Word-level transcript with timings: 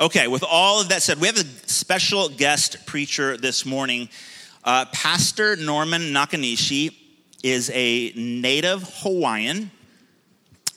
Okay, 0.00 0.28
with 0.28 0.44
all 0.48 0.80
of 0.80 0.90
that 0.90 1.02
said, 1.02 1.20
we 1.20 1.26
have 1.26 1.36
a 1.36 1.68
special 1.68 2.28
guest 2.28 2.86
preacher 2.86 3.36
this 3.36 3.66
morning. 3.66 4.08
Uh, 4.62 4.84
Pastor 4.92 5.56
Norman 5.56 6.12
Nakanishi 6.12 6.94
is 7.42 7.68
a 7.74 8.12
native 8.14 8.88
Hawaiian, 9.02 9.72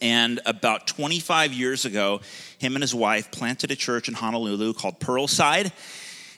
and 0.02 0.39
about 0.47 0.88
25 0.88 1.54
years 1.54 1.86
ago, 1.86 2.21
him 2.57 2.76
and 2.76 2.81
his 2.81 2.96
wife 2.96 3.29
planted 3.29 3.70
a 3.70 3.76
church 3.76 4.07
in 4.07 4.15
Honolulu 4.15 4.73
called 4.73 4.99
Pearlside, 4.99 5.72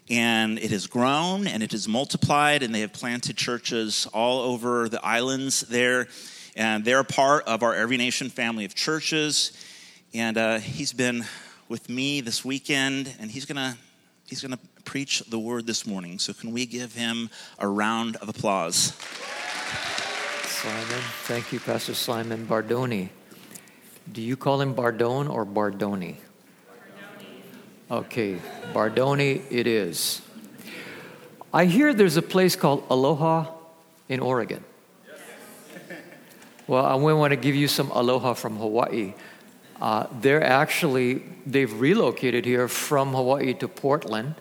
and 0.09 0.59
it 0.59 0.71
has 0.71 0.85
grown 0.85 1.47
and 1.47 1.63
it 1.63 1.71
has 1.71 1.87
multiplied, 1.87 2.63
and 2.63 2.75
they 2.75 2.81
have 2.81 2.91
planted 2.91 3.37
churches 3.37 4.09
all 4.11 4.41
over 4.41 4.89
the 4.89 4.99
islands 5.05 5.61
there, 5.61 6.09
and 6.57 6.83
they're 6.83 6.99
a 6.99 7.05
part 7.05 7.45
of 7.45 7.63
our 7.63 7.73
Every 7.73 7.95
Nation 7.95 8.29
family 8.29 8.65
of 8.65 8.75
churches, 8.75 9.53
and 10.13 10.37
uh, 10.37 10.59
he's 10.59 10.91
been 10.91 11.23
with 11.73 11.89
me 11.89 12.21
this 12.21 12.45
weekend, 12.45 13.11
and 13.19 13.31
he's 13.31 13.45
gonna 13.45 13.75
he's 14.27 14.43
gonna 14.43 14.59
preach 14.85 15.21
the 15.21 15.39
word 15.39 15.65
this 15.65 15.87
morning. 15.87 16.19
So 16.19 16.31
can 16.31 16.51
we 16.51 16.67
give 16.67 16.93
him 16.93 17.31
a 17.57 17.67
round 17.67 18.15
of 18.17 18.29
applause? 18.29 18.93
Simon, 20.43 21.01
thank 21.23 21.51
you, 21.51 21.59
Pastor 21.59 21.95
Simon 21.95 22.45
Bardoni. 22.45 23.09
Do 24.11 24.21
you 24.21 24.37
call 24.37 24.61
him 24.61 24.75
Bardone 24.75 25.27
or 25.27 25.47
Bardoni? 25.47 26.17
Okay, 27.89 28.37
Bardoni 28.71 29.41
it 29.49 29.65
is. 29.65 30.21
I 31.51 31.65
hear 31.65 31.91
there's 31.91 32.17
a 32.17 32.21
place 32.21 32.55
called 32.55 32.83
Aloha 32.91 33.49
in 34.09 34.19
Oregon. 34.19 34.63
Well, 36.67 36.85
I 36.85 36.93
want 36.93 37.31
to 37.31 37.35
give 37.35 37.55
you 37.55 37.67
some 37.67 37.89
aloha 37.89 38.35
from 38.35 38.57
Hawaii. 38.57 39.15
Uh, 39.83 40.07
they're 40.21 40.41
actually, 40.41 41.21
they've 41.45 41.77
relocated 41.77 42.45
here 42.45 42.69
from 42.69 43.13
Hawaii 43.13 43.53
to 43.55 43.67
Portland. 43.67 44.35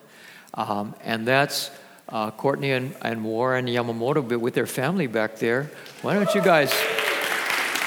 Um, 0.55 0.95
and 1.03 1.27
that's 1.27 1.73
uh, 2.09 2.31
Courtney 2.31 2.71
and, 2.71 2.95
and 3.03 3.25
Warren 3.25 3.67
Yamamoto 3.67 4.39
with 4.39 4.55
their 4.55 4.69
family 4.69 5.09
back 5.09 5.39
there. 5.39 5.69
Why 6.03 6.15
don't 6.15 6.33
you 6.33 6.43
guys 6.43 6.73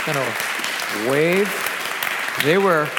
kind 0.03 0.17
of 0.17 1.07
wave? 1.09 1.47
They 2.43 2.57
were 2.57 2.89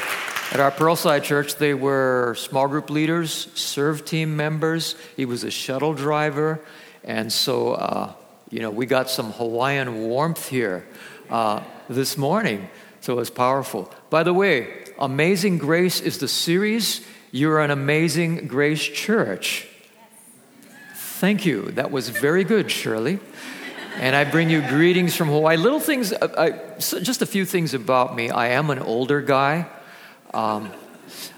at 0.51 0.59
our 0.59 0.71
Pearlside 0.71 1.21
Church, 1.21 1.57
they 1.57 1.75
were 1.75 2.33
small 2.35 2.67
group 2.67 2.89
leaders, 2.89 3.49
serve 3.53 4.05
team 4.05 4.35
members. 4.35 4.95
He 5.15 5.25
was 5.25 5.43
a 5.43 5.51
shuttle 5.51 5.93
driver. 5.93 6.61
And 7.03 7.31
so, 7.31 7.73
uh, 7.73 8.13
you 8.49 8.61
know, 8.61 8.71
we 8.71 8.87
got 8.87 9.11
some 9.11 9.33
Hawaiian 9.33 10.07
warmth 10.07 10.49
here 10.49 10.87
uh, 11.29 11.61
this 11.89 12.17
morning. 12.17 12.69
So 13.01 13.13
it 13.13 13.17
was 13.17 13.29
powerful. 13.29 13.91
By 14.09 14.23
the 14.23 14.33
way, 14.33 14.85
Amazing 14.99 15.59
Grace 15.59 16.01
is 16.01 16.17
the 16.17 16.27
series. 16.27 17.05
You're 17.31 17.59
an 17.59 17.71
amazing 17.71 18.47
grace 18.47 18.83
church. 18.83 19.67
Thank 20.95 21.45
you. 21.45 21.71
That 21.71 21.91
was 21.91 22.09
very 22.09 22.43
good, 22.43 22.71
Shirley. 22.71 23.19
And 23.95 24.15
I 24.15 24.23
bring 24.23 24.49
you 24.49 24.61
greetings 24.61 25.15
from 25.15 25.27
Hawaii. 25.27 25.57
Little 25.57 25.79
things, 25.79 26.13
uh, 26.13 26.27
I, 26.37 26.79
just 26.79 27.21
a 27.21 27.25
few 27.25 27.45
things 27.45 27.73
about 27.73 28.15
me. 28.15 28.29
I 28.29 28.49
am 28.49 28.69
an 28.69 28.79
older 28.79 29.21
guy. 29.21 29.67
Um, 30.33 30.71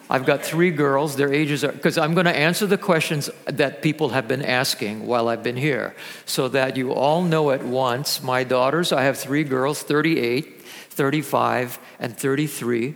I've 0.09 0.25
got 0.25 0.43
three 0.43 0.71
girls. 0.71 1.15
Their 1.15 1.33
ages 1.33 1.63
are, 1.63 1.71
because 1.71 1.97
I'm 1.97 2.13
going 2.13 2.25
to 2.25 2.35
answer 2.35 2.65
the 2.65 2.77
questions 2.77 3.29
that 3.45 3.81
people 3.81 4.09
have 4.09 4.27
been 4.27 4.43
asking 4.43 5.07
while 5.07 5.27
I've 5.27 5.43
been 5.43 5.55
here 5.55 5.95
so 6.25 6.47
that 6.49 6.75
you 6.75 6.93
all 6.93 7.21
know 7.21 7.51
at 7.51 7.63
once. 7.63 8.21
My 8.21 8.43
daughters, 8.43 8.91
I 8.91 9.03
have 9.03 9.17
three 9.17 9.43
girls, 9.43 9.81
38, 9.81 10.58
35, 10.99 11.79
and 12.01 12.17
33. 12.17 12.93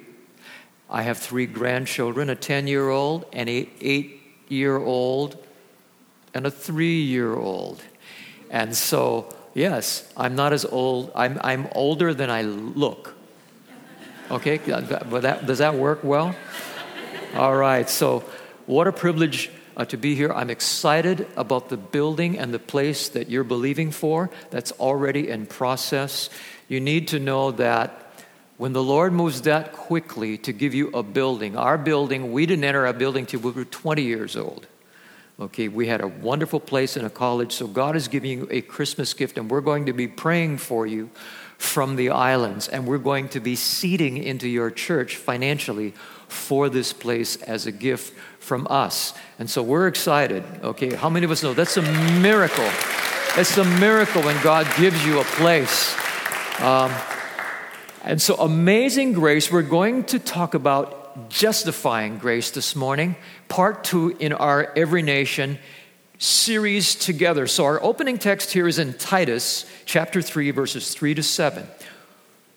I 0.89 1.03
have 1.03 1.19
three 1.19 1.45
grandchildren 1.45 2.29
a 2.29 2.35
10 2.35 2.67
year 2.67 2.89
old, 2.89 3.25
an 3.31 3.47
8 3.47 4.21
year 4.49 4.75
old, 4.75 5.37
and 6.33 6.45
a 6.45 6.51
3 6.51 7.01
year 7.01 7.33
old. 7.33 7.81
And 8.49 8.75
so, 8.75 9.33
yes, 9.53 10.11
I'm 10.17 10.35
not 10.35 10.51
as 10.51 10.65
old, 10.65 11.13
I'm, 11.15 11.39
I'm 11.45 11.69
older 11.71 12.13
than 12.13 12.29
I 12.29 12.41
look. 12.41 13.15
Okay, 14.29 14.59
but 14.67 15.21
that, 15.21 15.45
does 15.45 15.59
that 15.59 15.75
work 15.75 16.03
well? 16.03 16.35
All 17.35 17.55
right, 17.55 17.89
so 17.89 18.25
what 18.65 18.85
a 18.85 18.91
privilege 18.91 19.49
uh, 19.77 19.85
to 19.85 19.95
be 19.95 20.13
here. 20.13 20.33
I'm 20.33 20.49
excited 20.49 21.25
about 21.37 21.69
the 21.69 21.77
building 21.77 22.37
and 22.37 22.53
the 22.53 22.59
place 22.59 23.07
that 23.09 23.29
you're 23.29 23.45
believing 23.45 23.91
for 23.91 24.29
that's 24.49 24.73
already 24.73 25.29
in 25.29 25.45
process. 25.45 26.29
You 26.73 26.79
need 26.79 27.09
to 27.09 27.19
know 27.19 27.51
that 27.51 28.03
when 28.57 28.73
the 28.73 28.81
Lord 28.81 29.13
moves 29.13 29.43
that 29.43 29.73
quickly 29.73 30.39
to 30.39 30.51
give 30.51 30.73
you 30.73 30.87
a 30.87 31.03
building, 31.03 31.55
our 31.55 31.77
building, 31.77 32.31
we 32.31 32.47
didn't 32.47 32.63
enter 32.63 32.87
our 32.87 32.93
building 32.93 33.27
till 33.27 33.41
we 33.41 33.51
were 33.51 33.63
20 33.63 34.01
years 34.01 34.35
old. 34.35 34.65
Okay, 35.39 35.67
we 35.67 35.85
had 35.85 36.01
a 36.01 36.07
wonderful 36.07 36.59
place 36.59 36.97
in 36.97 37.05
a 37.05 37.11
college, 37.11 37.51
so 37.51 37.67
God 37.67 37.95
is 37.95 38.07
giving 38.07 38.31
you 38.31 38.47
a 38.49 38.61
Christmas 38.61 39.13
gift, 39.13 39.37
and 39.37 39.51
we're 39.51 39.61
going 39.61 39.85
to 39.85 39.93
be 39.93 40.07
praying 40.07 40.57
for 40.57 40.87
you 40.87 41.11
from 41.59 41.95
the 41.95 42.09
islands, 42.09 42.67
and 42.67 42.87
we're 42.87 42.97
going 42.97 43.29
to 43.29 43.39
be 43.39 43.55
seeding 43.55 44.17
into 44.17 44.49
your 44.49 44.71
church 44.71 45.17
financially 45.17 45.93
for 46.27 46.69
this 46.69 46.91
place 46.91 47.35
as 47.43 47.67
a 47.67 47.71
gift 47.71 48.17
from 48.39 48.65
us. 48.71 49.13
And 49.37 49.47
so 49.47 49.61
we're 49.61 49.87
excited. 49.87 50.43
Okay, 50.63 50.95
how 50.95 51.11
many 51.11 51.23
of 51.23 51.29
us 51.29 51.43
know 51.43 51.53
that's 51.53 51.77
a 51.77 51.83
miracle? 52.19 52.67
It's 53.37 53.59
a 53.59 53.63
miracle 53.63 54.23
when 54.23 54.41
God 54.41 54.65
gives 54.75 55.05
you 55.05 55.19
a 55.19 55.23
place. 55.23 56.02
Um, 56.59 56.91
and 58.03 58.21
so, 58.21 58.35
amazing 58.35 59.13
grace, 59.13 59.51
we're 59.51 59.63
going 59.63 60.03
to 60.05 60.19
talk 60.19 60.53
about 60.53 61.29
justifying 61.29 62.19
grace 62.19 62.51
this 62.51 62.75
morning, 62.75 63.15
part 63.47 63.83
two 63.83 64.15
in 64.19 64.33
our 64.33 64.71
Every 64.75 65.01
Nation 65.01 65.57
series 66.19 66.95
together. 66.95 67.47
So, 67.47 67.65
our 67.65 67.83
opening 67.83 68.17
text 68.17 68.51
here 68.53 68.67
is 68.67 68.77
in 68.77 68.93
Titus 68.93 69.65
chapter 69.85 70.21
3, 70.21 70.51
verses 70.51 70.93
3 70.93 71.15
to 71.15 71.23
7. 71.23 71.65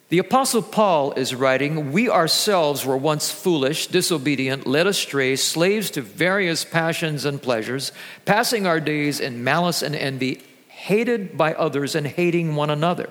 The 0.09 0.19
Apostle 0.19 0.63
Paul 0.63 1.13
is 1.13 1.35
writing, 1.35 1.91
We 1.91 2.09
ourselves 2.09 2.85
were 2.85 2.97
once 2.97 3.31
foolish, 3.31 3.89
disobedient, 3.89 4.67
led 4.67 4.87
astray, 4.87 5.37
slaves 5.37 5.91
to 5.93 6.03
various 6.03 6.65
passions 6.65 7.25
and 7.25 7.43
pleasures, 7.43 7.93
passing 8.25 8.67
our 8.67 8.79
days 8.79 9.19
in 9.21 9.43
malice 9.43 9.83
and 9.83 9.97
envy, 9.97 10.43
hated 10.69 11.37
by 11.37 11.55
others 11.55 11.95
and 11.97 12.07
hating 12.07 12.55
one 12.55 12.71
another. 12.71 13.11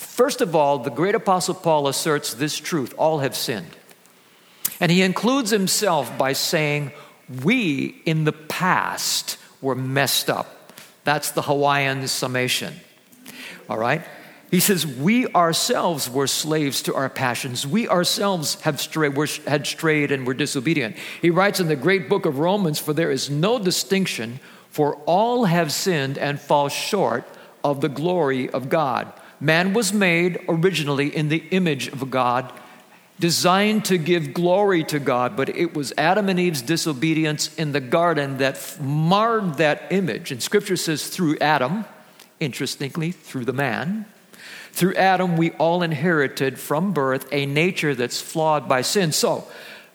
First 0.00 0.40
of 0.40 0.56
all, 0.56 0.78
the 0.78 0.90
great 0.90 1.14
apostle 1.14 1.54
Paul 1.54 1.86
asserts 1.86 2.32
this 2.32 2.56
truth 2.56 2.94
all 2.96 3.18
have 3.18 3.36
sinned. 3.36 3.76
And 4.80 4.90
he 4.90 5.02
includes 5.02 5.50
himself 5.50 6.16
by 6.16 6.32
saying, 6.32 6.92
We 7.42 8.00
in 8.06 8.24
the 8.24 8.32
past 8.32 9.36
were 9.60 9.74
messed 9.74 10.30
up. 10.30 10.72
That's 11.04 11.32
the 11.32 11.42
Hawaiian 11.42 12.08
summation. 12.08 12.80
All 13.68 13.76
right? 13.76 14.00
He 14.50 14.58
says, 14.58 14.86
We 14.86 15.26
ourselves 15.28 16.08
were 16.08 16.26
slaves 16.26 16.80
to 16.82 16.94
our 16.94 17.10
passions. 17.10 17.66
We 17.66 17.86
ourselves 17.86 18.58
have 18.62 18.80
strayed, 18.80 19.18
were, 19.18 19.28
had 19.46 19.66
strayed 19.66 20.10
and 20.10 20.26
were 20.26 20.32
disobedient. 20.32 20.96
He 21.20 21.28
writes 21.28 21.60
in 21.60 21.68
the 21.68 21.76
great 21.76 22.08
book 22.08 22.24
of 22.24 22.38
Romans, 22.38 22.78
For 22.78 22.94
there 22.94 23.10
is 23.10 23.28
no 23.28 23.58
distinction, 23.58 24.40
for 24.70 24.94
all 25.04 25.44
have 25.44 25.70
sinned 25.72 26.16
and 26.16 26.40
fall 26.40 26.70
short 26.70 27.28
of 27.62 27.82
the 27.82 27.90
glory 27.90 28.48
of 28.48 28.70
God. 28.70 29.12
Man 29.40 29.72
was 29.72 29.92
made 29.92 30.38
originally 30.48 31.14
in 31.14 31.28
the 31.28 31.42
image 31.50 31.88
of 31.88 32.10
God, 32.10 32.52
designed 33.18 33.86
to 33.86 33.98
give 33.98 34.34
glory 34.34 34.84
to 34.84 34.98
God, 34.98 35.36
but 35.36 35.48
it 35.48 35.74
was 35.74 35.92
Adam 35.96 36.28
and 36.28 36.38
Eve's 36.38 36.62
disobedience 36.62 37.54
in 37.56 37.72
the 37.72 37.80
garden 37.80 38.38
that 38.38 38.78
marred 38.80 39.54
that 39.54 39.84
image. 39.90 40.30
And 40.30 40.42
scripture 40.42 40.76
says, 40.76 41.08
through 41.08 41.38
Adam, 41.38 41.84
interestingly, 42.38 43.12
through 43.12 43.46
the 43.46 43.52
man, 43.52 44.06
through 44.72 44.94
Adam, 44.94 45.36
we 45.36 45.50
all 45.52 45.82
inherited 45.82 46.58
from 46.58 46.92
birth 46.92 47.26
a 47.32 47.46
nature 47.46 47.94
that's 47.94 48.20
flawed 48.20 48.68
by 48.68 48.82
sin. 48.82 49.12
So, 49.12 49.46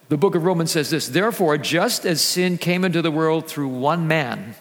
the 0.10 0.18
book 0.18 0.36
of 0.36 0.44
Romans 0.44 0.72
says 0.72 0.90
this 0.90 1.08
Therefore, 1.08 1.58
just 1.58 2.06
as 2.06 2.22
sin 2.22 2.58
came 2.58 2.84
into 2.84 3.02
the 3.02 3.12
world 3.12 3.48
through 3.48 3.70
one 3.70 4.08
man, 4.08 4.56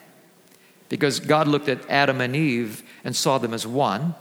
because 0.88 1.20
God 1.20 1.48
looked 1.48 1.68
at 1.68 1.88
Adam 1.90 2.20
and 2.20 2.34
Eve 2.34 2.82
and 3.02 3.14
saw 3.14 3.38
them 3.38 3.52
as 3.52 3.66
one, 3.66 4.14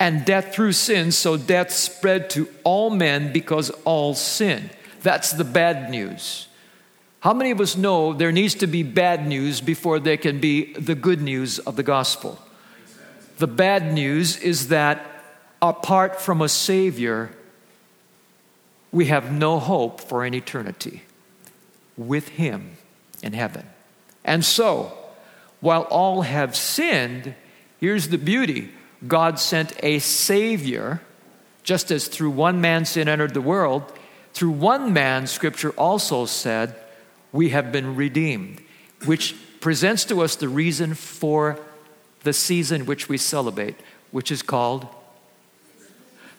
and 0.00 0.24
death 0.24 0.54
through 0.54 0.72
sin, 0.72 1.12
so 1.12 1.36
death 1.36 1.70
spread 1.70 2.30
to 2.30 2.48
all 2.64 2.88
men 2.88 3.32
because 3.32 3.68
all 3.84 4.14
sin. 4.14 4.70
That's 5.02 5.30
the 5.32 5.44
bad 5.44 5.90
news. 5.90 6.48
How 7.20 7.34
many 7.34 7.50
of 7.50 7.60
us 7.60 7.76
know 7.76 8.14
there 8.14 8.32
needs 8.32 8.54
to 8.56 8.66
be 8.66 8.82
bad 8.82 9.26
news 9.26 9.60
before 9.60 10.00
there 10.00 10.16
can 10.16 10.40
be 10.40 10.72
the 10.72 10.94
good 10.94 11.20
news 11.20 11.58
of 11.58 11.76
the 11.76 11.82
gospel? 11.82 12.38
The 13.36 13.46
bad 13.46 13.92
news 13.92 14.38
is 14.38 14.68
that 14.68 15.06
apart 15.60 16.18
from 16.18 16.40
a 16.40 16.48
Savior, 16.48 17.30
we 18.90 19.06
have 19.06 19.30
no 19.30 19.58
hope 19.58 20.00
for 20.00 20.24
an 20.24 20.32
eternity 20.32 21.02
with 21.98 22.28
Him 22.28 22.78
in 23.22 23.34
heaven. 23.34 23.66
And 24.24 24.46
so, 24.46 24.96
while 25.60 25.82
all 25.82 26.22
have 26.22 26.56
sinned, 26.56 27.34
here's 27.78 28.08
the 28.08 28.18
beauty 28.18 28.70
God 29.06 29.38
sent 29.38 29.72
a 29.82 29.98
Savior, 29.98 31.00
just 31.62 31.90
as 31.90 32.08
through 32.08 32.30
one 32.30 32.60
man 32.60 32.84
sin 32.84 33.08
entered 33.08 33.34
the 33.34 33.40
world, 33.40 33.90
through 34.32 34.50
one 34.50 34.92
man, 34.92 35.26
Scripture 35.26 35.70
also 35.70 36.26
said, 36.26 36.74
we 37.32 37.50
have 37.50 37.72
been 37.72 37.96
redeemed, 37.96 38.60
which 39.04 39.34
presents 39.60 40.04
to 40.06 40.22
us 40.22 40.36
the 40.36 40.48
reason 40.48 40.94
for 40.94 41.58
the 42.22 42.32
season 42.32 42.86
which 42.86 43.08
we 43.08 43.16
celebrate, 43.16 43.76
which 44.10 44.30
is 44.30 44.42
called. 44.42 44.86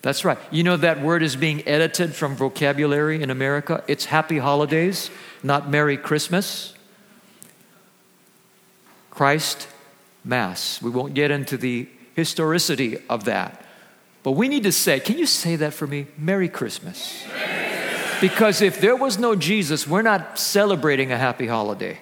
That's 0.02 0.26
right. 0.26 0.38
You 0.50 0.64
know 0.64 0.78
that 0.78 1.02
word 1.02 1.22
is 1.22 1.36
being 1.36 1.68
edited 1.68 2.16
from 2.16 2.36
vocabulary 2.36 3.22
in 3.22 3.30
America? 3.30 3.84
It's 3.88 4.06
happy 4.06 4.40
holidays, 4.40 5.12
not 5.44 5.70
Merry 5.70 5.98
Christmas. 5.98 6.74
Christ 9.12 9.68
Mass. 10.24 10.82
We 10.82 10.90
won't 10.90 11.14
get 11.14 11.30
into 11.30 11.58
the 11.58 11.88
historicity 12.16 12.98
of 13.10 13.26
that. 13.26 13.66
But 14.24 14.32
we 14.32 14.48
need 14.48 14.64
to 14.64 14.72
say, 14.72 15.00
can 15.00 15.18
you 15.18 15.26
say 15.26 15.56
that 15.58 15.74
for 15.74 15.88
me? 15.88 16.08
Merry 16.18 16.50
Christmas. 16.50 17.26
Because 18.20 18.62
if 18.62 18.80
there 18.80 18.96
was 18.96 19.18
no 19.18 19.36
Jesus, 19.36 19.88
we're 19.88 20.04
not 20.04 20.38
celebrating 20.38 21.12
a 21.12 21.18
happy 21.18 21.48
holiday. 21.48 22.00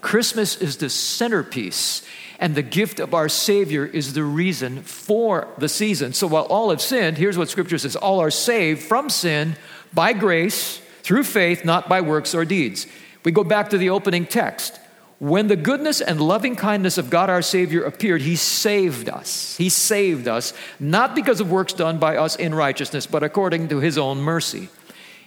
Christmas 0.00 0.56
is 0.56 0.76
the 0.76 0.90
centerpiece, 0.90 2.06
and 2.38 2.54
the 2.54 2.62
gift 2.62 3.00
of 3.00 3.14
our 3.14 3.28
Savior 3.28 3.84
is 3.84 4.12
the 4.12 4.22
reason 4.22 4.82
for 4.82 5.48
the 5.58 5.68
season. 5.68 6.12
So 6.12 6.26
while 6.26 6.44
all 6.44 6.70
have 6.70 6.80
sinned, 6.80 7.18
here's 7.18 7.38
what 7.38 7.48
Scripture 7.48 7.78
says 7.78 7.96
all 7.96 8.20
are 8.20 8.30
saved 8.30 8.82
from 8.82 9.10
sin 9.10 9.56
by 9.92 10.12
grace 10.12 10.80
through 11.02 11.24
faith, 11.24 11.64
not 11.64 11.88
by 11.88 12.00
works 12.00 12.34
or 12.34 12.44
deeds. 12.44 12.86
We 13.24 13.32
go 13.32 13.44
back 13.44 13.70
to 13.70 13.78
the 13.78 13.90
opening 13.90 14.26
text. 14.26 14.78
When 15.24 15.46
the 15.46 15.56
goodness 15.56 16.02
and 16.02 16.20
loving 16.20 16.54
kindness 16.54 16.98
of 16.98 17.08
God 17.08 17.30
our 17.30 17.40
Savior 17.40 17.82
appeared, 17.82 18.20
He 18.20 18.36
saved 18.36 19.08
us. 19.08 19.56
He 19.56 19.70
saved 19.70 20.28
us, 20.28 20.52
not 20.78 21.14
because 21.14 21.40
of 21.40 21.50
works 21.50 21.72
done 21.72 21.96
by 21.96 22.18
us 22.18 22.36
in 22.36 22.54
righteousness, 22.54 23.06
but 23.06 23.22
according 23.22 23.68
to 23.68 23.78
His 23.78 23.96
own 23.96 24.18
mercy. 24.18 24.68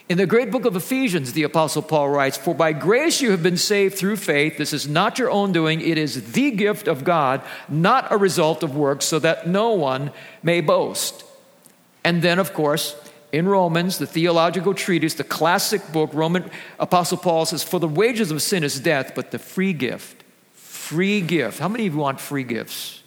In 0.08 0.20
the 0.20 0.28
great 0.28 0.52
book 0.52 0.66
of 0.66 0.76
Ephesians, 0.76 1.34
the 1.34 1.42
Apostle 1.42 1.82
Paul 1.82 2.10
writes, 2.10 2.38
For 2.38 2.54
by 2.54 2.74
grace 2.74 3.22
you 3.22 3.32
have 3.32 3.42
been 3.42 3.58
saved 3.58 3.98
through 3.98 4.18
faith. 4.18 4.60
This 4.60 4.72
is 4.72 4.88
not 4.88 5.18
your 5.18 5.32
own 5.32 5.52
doing, 5.52 5.82
it 5.82 5.98
is 5.98 6.34
the 6.34 6.52
gift 6.52 6.88
of 6.88 7.04
God, 7.04 7.42
not 7.68 8.12
a 8.12 8.18
result 8.18 8.62
of 8.62 8.76
works, 8.76 9.06
so 9.06 9.18
that 9.18 9.48
no 9.48 9.72
one 9.72 10.12
may 10.44 10.62
boast. 10.62 11.24
And 12.04 12.22
then, 12.22 12.38
of 12.38 12.54
course, 12.54 12.96
in 13.32 13.48
Romans, 13.48 13.98
the 13.98 14.08
theological 14.08 14.74
treatise, 14.74 15.16
the 15.16 15.24
classic 15.24 15.92
book, 15.92 16.12
Roman 16.14 16.50
Apostle 16.80 17.18
Paul 17.18 17.46
says, 17.46 17.64
For 17.64 17.80
the 17.80 17.88
wages 17.88 18.32
of 18.32 18.42
sin 18.42 18.64
is 18.64 18.80
death, 18.80 19.14
but 19.16 19.32
the 19.32 19.40
free 19.40 19.74
gift, 19.74 20.24
free 20.54 21.22
gift. 21.22 21.60
How 21.60 21.68
many 21.68 21.88
of 21.88 21.94
you 21.94 22.00
want 22.00 22.22
free 22.22 22.44
gifts? 22.44 23.04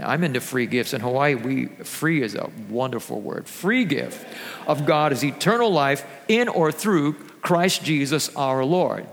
I'm 0.00 0.22
into 0.22 0.40
free 0.40 0.66
gifts. 0.66 0.92
In 0.92 1.00
Hawaii, 1.00 1.34
we 1.34 1.66
free 1.66 2.22
is 2.22 2.34
a 2.34 2.50
wonderful 2.68 3.20
word. 3.20 3.48
Free 3.48 3.84
gift 3.84 4.24
of 4.66 4.84
God 4.84 5.12
is 5.12 5.24
eternal 5.24 5.70
life 5.70 6.06
in 6.28 6.48
or 6.48 6.70
through 6.70 7.14
Christ 7.40 7.82
Jesus 7.82 8.34
our 8.36 8.64
Lord. 8.64 9.06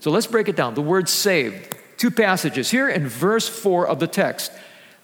So 0.00 0.10
let's 0.10 0.26
break 0.26 0.48
it 0.48 0.56
down. 0.56 0.74
The 0.74 0.82
word 0.82 1.08
saved, 1.08 1.76
two 1.96 2.10
passages. 2.10 2.70
Here 2.70 2.88
in 2.88 3.08
verse 3.08 3.48
4 3.48 3.88
of 3.88 4.00
the 4.00 4.06
text, 4.06 4.52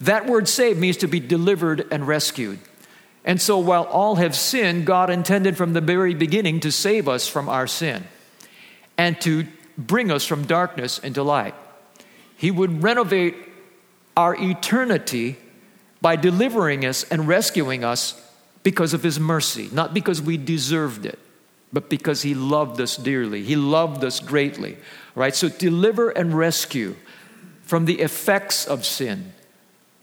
that 0.03 0.27
word 0.27 0.47
saved 0.47 0.79
means 0.79 0.99
to 0.99 1.09
be 1.09 1.21
delivered 1.21 1.87
and 1.91 2.07
rescued. 2.07 2.59
And 3.25 3.41
so 3.41 3.59
while 3.59 3.85
all 3.85 4.17
have 4.17 4.37
sinned, 4.37 4.87
God 4.87 5.09
intended 5.09 5.57
from 5.57 5.73
the 5.73 5.81
very 5.81 6.15
beginning 6.15 6.61
to 6.61 6.71
save 6.71 7.09
us 7.09 7.27
from 7.27 7.49
our 7.49 7.67
sin 7.67 8.05
and 8.99 9.21
to 9.23 9.47
bring 9.79 10.11
us 10.11 10.27
from 10.27 10.47
darkness 10.47 10.99
into 10.99 11.23
light. 11.23 11.55
He 12.37 12.51
would 12.51 12.83
renovate 12.83 13.35
our 14.17 14.37
eternity 14.39 15.37
by 16.01 16.17
delivering 16.17 16.85
us 16.85 17.05
and 17.05 17.27
rescuing 17.27 17.83
us 17.83 18.21
because 18.63 18.93
of 18.93 19.03
His 19.03 19.19
mercy, 19.19 19.69
not 19.73 19.95
because 19.95 20.21
we 20.21 20.37
deserved 20.37 21.07
it, 21.07 21.19
but 21.73 21.89
because 21.89 22.23
He 22.23 22.35
loved 22.35 22.81
us 22.81 22.97
dearly. 22.97 23.43
He 23.43 23.57
loved 23.57 24.05
us 24.05 24.21
greatly. 24.21 24.77
Right? 25.15 25.35
So, 25.35 25.49
deliver 25.49 26.11
and 26.11 26.37
rescue 26.37 26.97
from 27.63 27.87
the 27.87 28.01
effects 28.01 28.67
of 28.67 28.85
sin, 28.85 29.33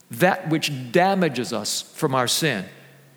that 0.09 0.50
which 0.50 0.91
damages 0.91 1.53
us 1.53 1.81
from 1.81 2.15
our 2.15 2.27
sin. 2.27 2.65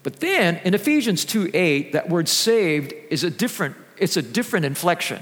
But 0.04 0.20
then 0.20 0.60
in 0.64 0.74
Ephesians 0.74 1.24
2 1.24 1.50
8, 1.52 1.92
that 1.92 2.08
word 2.08 2.28
saved 2.28 2.92
is 3.10 3.24
a 3.24 3.30
different, 3.30 3.74
it's 3.96 4.16
a 4.16 4.22
different 4.22 4.66
inflection. 4.66 5.20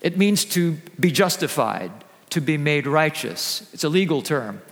It 0.00 0.16
means 0.16 0.44
to 0.44 0.72
be 1.00 1.10
justified, 1.10 1.90
to 2.30 2.40
be 2.40 2.56
made 2.56 2.86
righteous. 2.86 3.68
It's 3.72 3.82
a 3.82 3.88
legal 3.88 4.22
term. 4.22 4.62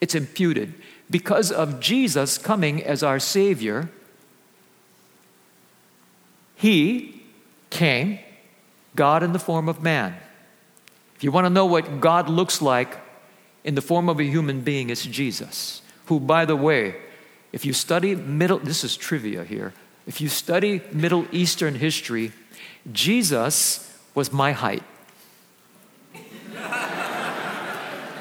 It's 0.00 0.14
imputed. 0.14 0.74
Because 1.10 1.50
of 1.50 1.80
Jesus 1.80 2.36
coming 2.36 2.84
as 2.84 3.02
our 3.02 3.18
Savior, 3.18 3.88
He 6.54 7.22
came, 7.70 8.18
God 8.94 9.22
in 9.22 9.32
the 9.32 9.38
form 9.38 9.68
of 9.68 9.82
man. 9.82 10.14
If 11.16 11.24
you 11.24 11.32
want 11.32 11.46
to 11.46 11.50
know 11.50 11.64
what 11.64 12.00
God 12.00 12.28
looks 12.28 12.60
like 12.60 12.98
in 13.64 13.74
the 13.74 13.82
form 13.82 14.10
of 14.10 14.20
a 14.20 14.24
human 14.24 14.60
being, 14.60 14.90
it's 14.90 15.04
Jesus, 15.04 15.80
who, 16.04 16.20
by 16.20 16.44
the 16.44 16.54
way, 16.54 16.96
if 17.56 17.64
you 17.64 17.72
study 17.72 18.14
Middle, 18.14 18.58
this 18.58 18.84
is 18.84 18.98
trivia 18.98 19.42
here. 19.42 19.72
If 20.06 20.20
you 20.20 20.28
study 20.28 20.82
Middle 20.92 21.26
Eastern 21.32 21.74
history, 21.74 22.32
Jesus 22.92 23.98
was 24.14 24.30
my 24.30 24.52
height. 24.52 24.82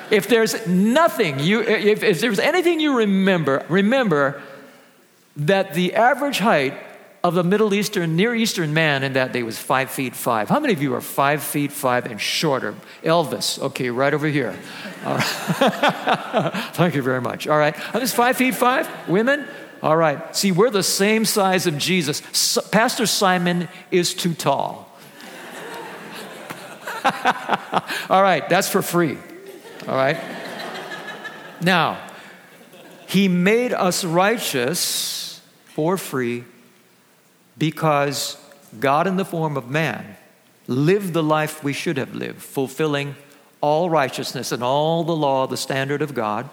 if 0.09 0.29
there's 0.29 0.65
nothing 0.65 1.41
you, 1.41 1.59
if, 1.59 2.01
if 2.01 2.21
there's 2.21 2.39
anything 2.39 2.79
you 2.79 2.99
remember, 2.99 3.65
remember 3.67 4.41
that 5.35 5.73
the 5.73 5.95
average 5.95 6.37
height 6.37 6.73
of 7.25 7.33
the 7.33 7.43
Middle 7.43 7.73
Eastern, 7.73 8.15
Near 8.15 8.35
Eastern 8.35 8.71
man 8.71 9.01
in 9.01 9.13
that 9.13 9.33
day 9.33 9.41
was 9.41 9.57
five 9.57 9.89
feet 9.89 10.15
five. 10.15 10.47
How 10.47 10.59
many 10.59 10.73
of 10.73 10.81
you 10.83 10.93
are 10.93 11.01
five 11.01 11.41
feet 11.41 11.71
five 11.71 12.05
and 12.05 12.21
shorter? 12.21 12.75
Elvis, 13.03 13.57
okay, 13.59 13.89
right 13.89 14.13
over 14.13 14.27
here. 14.27 14.51
Thank 16.73 16.93
you 16.93 17.01
very 17.01 17.21
much. 17.21 17.47
All 17.47 17.57
right, 17.57 17.75
I'm 17.95 17.99
just 17.99 18.15
five 18.15 18.37
feet 18.37 18.53
five. 18.53 18.87
Women, 19.09 19.47
all 19.81 19.97
right. 19.97 20.35
See, 20.35 20.51
we're 20.51 20.69
the 20.69 20.83
same 20.83 21.25
size 21.25 21.65
of 21.65 21.79
Jesus. 21.79 22.21
Pastor 22.69 23.07
Simon 23.07 23.69
is 23.89 24.13
too 24.13 24.35
tall. 24.35 24.87
all 28.07 28.21
right, 28.21 28.47
that's 28.49 28.69
for 28.69 28.83
free. 28.83 29.17
All 29.87 29.95
right? 29.95 30.17
now, 31.59 31.97
he 33.07 33.27
made 33.27 33.73
us 33.73 34.03
righteous 34.03 35.41
for 35.65 35.97
free 35.97 36.43
because 37.57 38.37
God, 38.79 39.07
in 39.07 39.17
the 39.17 39.25
form 39.25 39.57
of 39.57 39.69
man, 39.69 40.17
lived 40.67 41.13
the 41.13 41.23
life 41.23 41.63
we 41.63 41.73
should 41.73 41.97
have 41.97 42.13
lived, 42.15 42.41
fulfilling 42.41 43.15
all 43.61 43.89
righteousness 43.89 44.51
and 44.51 44.63
all 44.63 45.03
the 45.03 45.15
law, 45.15 45.47
the 45.47 45.57
standard 45.57 46.01
of 46.01 46.13
God. 46.13 46.49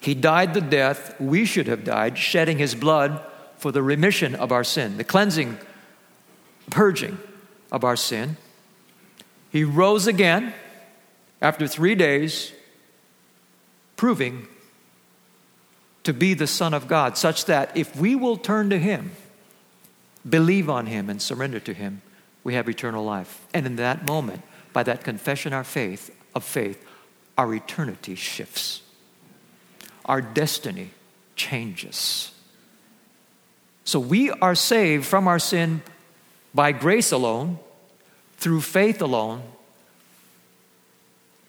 He 0.00 0.14
died 0.14 0.54
the 0.54 0.60
death 0.60 1.18
we 1.20 1.44
should 1.44 1.66
have 1.66 1.84
died, 1.84 2.18
shedding 2.18 2.58
his 2.58 2.74
blood 2.74 3.20
for 3.56 3.72
the 3.72 3.82
remission 3.82 4.34
of 4.34 4.52
our 4.52 4.64
sin, 4.64 4.98
the 4.98 5.04
cleansing, 5.04 5.58
purging 6.70 7.18
of 7.72 7.84
our 7.84 7.96
sin. 7.96 8.36
He 9.50 9.64
rose 9.64 10.06
again 10.06 10.52
after 11.40 11.66
three 11.66 11.94
days, 11.94 12.52
proving 13.96 14.48
to 16.02 16.12
be 16.12 16.34
the 16.34 16.46
Son 16.46 16.74
of 16.74 16.86
God, 16.86 17.16
such 17.16 17.46
that 17.46 17.74
if 17.76 17.96
we 17.96 18.14
will 18.14 18.36
turn 18.36 18.68
to 18.70 18.78
Him, 18.78 19.12
believe 20.28 20.70
on 20.70 20.86
Him, 20.86 21.10
and 21.10 21.20
surrender 21.20 21.60
to 21.60 21.74
Him, 21.74 22.02
we 22.42 22.54
have 22.54 22.68
eternal 22.68 23.04
life. 23.04 23.46
And 23.52 23.66
in 23.66 23.76
that 23.76 24.06
moment, 24.06 24.42
by 24.72 24.82
that 24.82 25.04
confession 25.04 25.52
our 25.52 25.64
faith, 25.64 26.14
of 26.34 26.44
faith, 26.44 26.84
our 27.38 27.54
eternity 27.54 28.14
shifts. 28.14 28.82
Our 30.04 30.20
destiny 30.20 30.90
changes. 31.36 32.30
So 33.84 33.98
we 33.98 34.30
are 34.30 34.54
saved 34.54 35.04
from 35.04 35.28
our 35.28 35.38
sin 35.38 35.82
by 36.54 36.72
grace 36.72 37.12
alone, 37.12 37.58
through 38.36 38.60
faith 38.60 39.00
alone, 39.00 39.42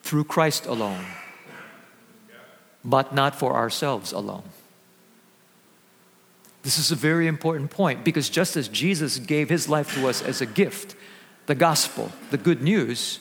through 0.03 0.25
Christ 0.25 0.65
alone 0.65 1.05
but 2.85 3.13
not 3.13 3.35
for 3.35 3.55
ourselves 3.55 4.13
alone. 4.13 4.43
This 6.65 6.79
is 6.79 6.91
a 6.91 6.95
very 6.95 7.27
important 7.27 7.69
point 7.69 8.03
because 8.03 8.27
just 8.27 8.57
as 8.57 8.67
Jesus 8.67 9.19
gave 9.19 9.49
his 9.49 9.69
life 9.69 9.93
to 9.93 10.07
us 10.07 10.23
as 10.23 10.41
a 10.41 10.47
gift, 10.47 10.95
the 11.45 11.53
gospel, 11.53 12.11
the 12.31 12.39
good 12.39 12.63
news, 12.63 13.19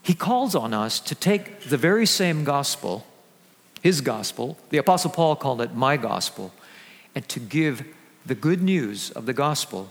he 0.00 0.14
calls 0.14 0.54
on 0.54 0.72
us 0.72 1.00
to 1.00 1.16
take 1.16 1.62
the 1.62 1.76
very 1.76 2.06
same 2.06 2.44
gospel, 2.44 3.04
his 3.82 4.00
gospel, 4.00 4.56
the 4.70 4.78
Apostle 4.78 5.10
Paul 5.10 5.34
called 5.34 5.60
it 5.60 5.74
my 5.74 5.96
gospel, 5.96 6.54
and 7.16 7.28
to 7.28 7.40
give 7.40 7.84
the 8.24 8.36
good 8.36 8.62
news 8.62 9.10
of 9.10 9.26
the 9.26 9.32
gospel 9.32 9.90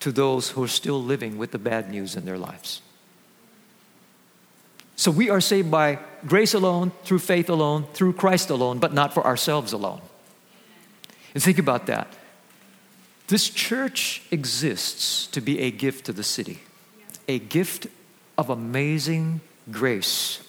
to 0.00 0.12
those 0.12 0.50
who 0.50 0.62
are 0.62 0.68
still 0.68 1.02
living 1.02 1.38
with 1.38 1.52
the 1.52 1.58
bad 1.58 1.90
news 1.90 2.14
in 2.14 2.26
their 2.26 2.36
lives. 2.36 2.82
So 4.96 5.10
we 5.10 5.30
are 5.30 5.40
saved 5.40 5.70
by 5.70 5.98
grace 6.26 6.52
alone, 6.52 6.92
through 7.04 7.20
faith 7.20 7.48
alone, 7.48 7.86
through 7.94 8.12
Christ 8.12 8.50
alone, 8.50 8.80
but 8.80 8.92
not 8.92 9.14
for 9.14 9.24
ourselves 9.24 9.72
alone. 9.72 10.02
And 11.34 11.42
think 11.42 11.58
about 11.58 11.86
that. 11.86 12.08
This 13.26 13.48
church 13.50 14.22
exists 14.30 15.26
to 15.28 15.40
be 15.40 15.60
a 15.60 15.70
gift 15.70 16.06
to 16.06 16.12
the 16.12 16.22
city, 16.22 16.60
a 17.26 17.38
gift 17.38 17.86
of 18.38 18.50
amazing 18.50 19.40
grace. 19.70 20.42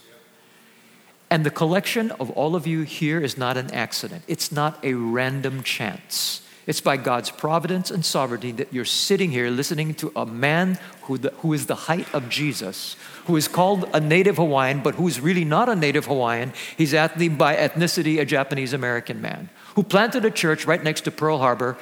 And 1.29 1.45
the 1.45 1.49
collection 1.49 2.11
of 2.11 2.29
all 2.31 2.55
of 2.55 2.67
you 2.67 2.81
here 2.81 3.19
is 3.21 3.37
not 3.37 3.57
an 3.57 3.73
accident, 3.73 4.23
it's 4.27 4.51
not 4.51 4.83
a 4.83 4.93
random 4.93 5.63
chance. 5.63 6.41
It's 6.67 6.81
by 6.81 6.97
God's 6.97 7.29
providence 7.29 7.91
and 7.91 8.03
sovereignty 8.03 8.51
that 8.53 8.73
you're 8.73 8.85
sitting 8.85 9.29
here 9.29 9.51
listening 9.51 9.93
to 9.95 10.11
a 10.15 10.25
man 10.25 10.79
who, 11.03 11.19
the, 11.19 11.31
who 11.37 11.53
is 11.53 11.67
the 11.67 11.75
height 11.75 12.11
of 12.11 12.27
Jesus, 12.27 12.95
who 13.25 13.35
is 13.35 13.47
called 13.47 13.87
a 13.93 13.99
native 13.99 14.37
Hawaiian, 14.37 14.81
but 14.81 14.95
who's 14.95 15.19
really 15.19 15.45
not 15.45 15.69
a 15.69 15.75
native 15.75 16.07
Hawaiian. 16.07 16.53
He's 16.75 16.93
by 16.93 17.55
ethnicity 17.55 18.19
a 18.19 18.25
Japanese 18.25 18.73
American 18.73 19.21
man, 19.21 19.49
who 19.75 19.83
planted 19.83 20.25
a 20.25 20.31
church 20.31 20.65
right 20.65 20.83
next 20.83 21.01
to 21.01 21.11
Pearl 21.11 21.37
Harbor, 21.37 21.77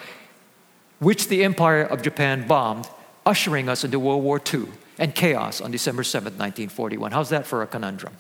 which 1.00 1.28
the 1.28 1.44
Empire 1.44 1.84
of 1.84 2.02
Japan 2.02 2.48
bombed, 2.48 2.88
ushering 3.26 3.70
us 3.70 3.84
into 3.84 4.00
World 4.00 4.24
War 4.24 4.42
II 4.54 4.66
and 4.98 5.16
chaos 5.16 5.62
on 5.62 5.72
December 5.72 6.04
7, 6.04 6.26
1941. 6.34 7.12
How's 7.12 7.30
that 7.30 7.48
for 7.48 7.62
a 7.62 7.68
conundrum? 7.68 8.14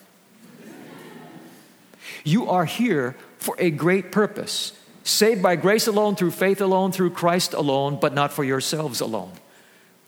You 2.23 2.49
are 2.49 2.65
here 2.65 3.15
for 3.37 3.55
a 3.59 3.69
great 3.69 4.11
purpose 4.11 4.73
saved 5.03 5.43
by 5.43 5.55
grace 5.55 5.87
alone, 5.87 6.15
through 6.15 6.31
faith 6.31 6.61
alone, 6.61 6.91
through 6.91 7.09
Christ 7.09 7.53
alone, 7.53 7.97
but 7.99 8.13
not 8.13 8.31
for 8.31 8.43
yourselves 8.43 9.01
alone, 9.01 9.33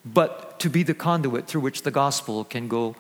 but 0.06 0.60
to 0.62 0.70
be 0.70 0.84
the 0.84 0.94
conduit 0.94 1.48
through 1.48 1.62
which 1.62 1.82
the 1.82 1.92
gospel 1.92 2.44
can 2.46 2.68
go 2.68 2.96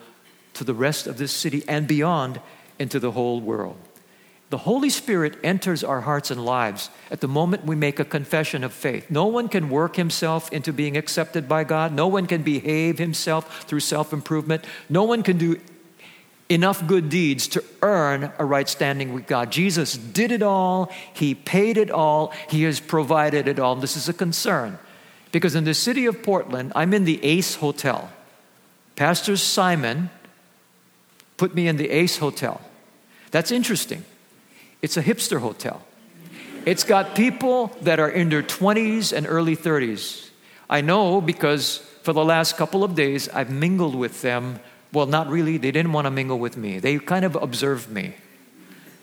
to 0.55 0.63
the 0.63 0.74
rest 0.74 1.07
of 1.07 1.17
this 1.17 1.31
city 1.31 1.63
and 1.67 1.88
beyond 1.88 2.41
into 2.79 3.00
the 3.00 3.12
whole 3.12 3.39
world. 3.39 3.77
The 4.52 4.60
Holy 4.60 4.90
Spirit 4.90 5.38
enters 5.44 5.84
our 5.84 6.02
hearts 6.02 6.30
and 6.30 6.46
lives 6.46 6.90
at 7.10 7.20
the 7.20 7.28
moment 7.28 7.66
we 7.66 7.75
make 7.75 8.00
a 8.00 8.06
confession 8.06 8.64
of 8.64 8.74
faith. 8.74 9.10
No 9.10 9.25
one 9.25 9.50
can 9.50 9.70
work 9.70 9.96
himself 9.96 10.52
into 10.54 10.72
being 10.72 10.96
accepted 10.96 11.50
by 11.50 11.64
God. 11.64 11.94
No 11.94 12.08
one 12.08 12.28
can 12.28 12.44
behave 12.44 13.00
himself 13.00 13.64
through 13.64 13.80
self 13.80 14.14
improvement. 14.14 14.64
No 14.88 15.04
one 15.04 15.24
can 15.24 15.38
do 15.38 15.60
enough 16.48 16.86
good 16.86 17.10
deeds 17.10 17.48
to 17.48 17.64
earn 17.82 18.32
a 18.38 18.46
right 18.46 18.70
standing 18.70 19.14
with 19.14 19.25
God. 19.25 19.52
Jesus 19.52 19.98
did 19.98 20.32
it 20.32 20.44
all, 20.44 20.92
He 21.14 21.34
paid 21.34 21.78
it 21.78 21.90
all, 21.90 22.32
He 22.50 22.64
has 22.64 22.80
provided 22.80 23.48
it 23.48 23.58
all. 23.58 23.75
This 23.75 23.98
is 23.98 24.08
a 24.08 24.14
concern 24.14 24.78
because 25.32 25.56
in 25.56 25.64
the 25.64 25.74
city 25.74 26.06
of 26.06 26.22
Portland, 26.22 26.72
I'm 26.75 26.94
in 26.94 27.04
the 27.04 27.24
Ace 27.24 27.56
Hotel. 27.56 28.12
Pastor 28.96 29.36
Simon 29.38 30.12
put 31.36 31.56
me 31.56 31.68
in 31.68 31.78
the 31.78 31.90
Ace 31.90 32.18
Hotel. 32.18 32.62
That's 33.32 33.52
interesting. 33.52 34.06
It's 34.86 34.98
a 34.98 35.01
hipster 35.01 35.39
hotel. 35.39 35.82
It's 36.63 36.84
got 36.84 37.15
people 37.15 37.75
that 37.82 38.00
are 38.00 38.08
in 38.08 38.30
their 38.30 38.44
20s 38.44 39.12
and 39.12 39.25
early 39.25 39.58
30s. 39.58 40.30
I 40.70 40.82
know 40.82 41.22
because 41.22 41.77
for 42.04 42.13
the 42.13 42.24
last 42.24 42.56
couple 42.56 42.84
of 42.84 42.94
days 42.94 43.27
I've 43.30 43.50
mingled 43.50 43.96
with 43.96 44.22
them 44.22 44.60
well, 44.94 45.08
not 45.08 45.27
really. 45.27 45.58
They 45.58 45.72
didn't 45.72 45.92
want 45.92 46.06
to 46.06 46.12
mingle 46.12 46.38
with 46.38 46.56
me. 46.56 46.77
They 46.77 47.00
kind 47.00 47.25
of 47.25 47.36
observed 47.36 47.89
me. 47.89 48.13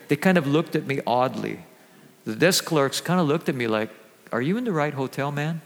They 0.06 0.14
kind 0.14 0.38
of 0.38 0.46
looked 0.46 0.76
at 0.76 0.86
me 0.86 1.00
oddly. 1.04 1.64
The 2.26 2.36
desk 2.36 2.64
clerks 2.64 3.00
kind 3.00 3.18
of 3.18 3.26
looked 3.26 3.48
at 3.48 3.56
me 3.56 3.66
like, 3.66 3.90
Are 4.30 4.40
you 4.40 4.56
in 4.56 4.62
the 4.62 4.72
right 4.72 4.94
hotel, 4.94 5.32
man? 5.32 5.62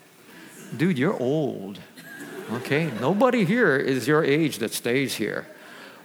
Dude, 0.74 0.96
you're 0.98 1.20
old. 1.20 1.78
Okay? 2.54 2.90
Nobody 3.02 3.44
here 3.44 3.76
is 3.76 4.08
your 4.08 4.24
age 4.24 4.60
that 4.60 4.72
stays 4.72 5.16
here. 5.16 5.46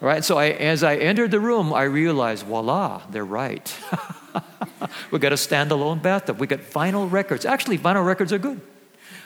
Right? 0.01 0.25
So 0.25 0.37
I, 0.39 0.47
as 0.47 0.83
I 0.83 0.95
entered 0.95 1.29
the 1.29 1.39
room, 1.39 1.71
I 1.71 1.83
realized, 1.83 2.47
voila, 2.47 3.03
they're 3.11 3.23
right. 3.23 3.73
we 5.11 5.19
got 5.19 5.31
a 5.31 5.35
standalone 5.35 6.01
bathtub. 6.01 6.39
We 6.39 6.47
got 6.47 6.61
vinyl 6.61 7.09
records. 7.09 7.45
Actually, 7.45 7.77
vinyl 7.77 8.03
records 8.03 8.33
are 8.33 8.39
good. 8.39 8.59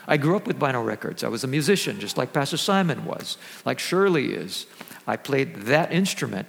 I 0.05 0.17
grew 0.17 0.35
up 0.35 0.45
with 0.45 0.59
vinyl 0.59 0.85
records. 0.85 1.23
I 1.23 1.29
was 1.29 1.45
a 1.45 1.47
musician, 1.47 1.97
just 1.99 2.17
like 2.17 2.33
Pastor 2.33 2.57
Simon 2.57 3.05
was, 3.05 3.37
like 3.63 3.79
Shirley 3.79 4.33
is. 4.33 4.65
I 5.07 5.15
played 5.15 5.55
that 5.67 5.93
instrument. 5.93 6.47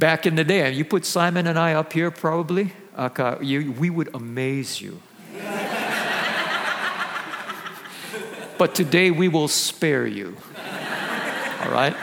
Back 0.00 0.26
in 0.26 0.34
the 0.34 0.44
day, 0.44 0.66
And 0.66 0.74
you 0.74 0.84
put 0.84 1.04
Simon 1.06 1.46
and 1.46 1.56
I 1.58 1.74
up 1.74 1.92
here 1.92 2.10
probably, 2.10 2.72
uh, 2.96 3.36
you, 3.40 3.70
we 3.72 3.90
would 3.90 4.12
amaze 4.12 4.80
you. 4.80 5.00
but 8.58 8.74
today 8.74 9.12
we 9.12 9.28
will 9.28 9.46
spare 9.46 10.06
you. 10.06 10.36
All 11.62 11.70
right? 11.70 11.94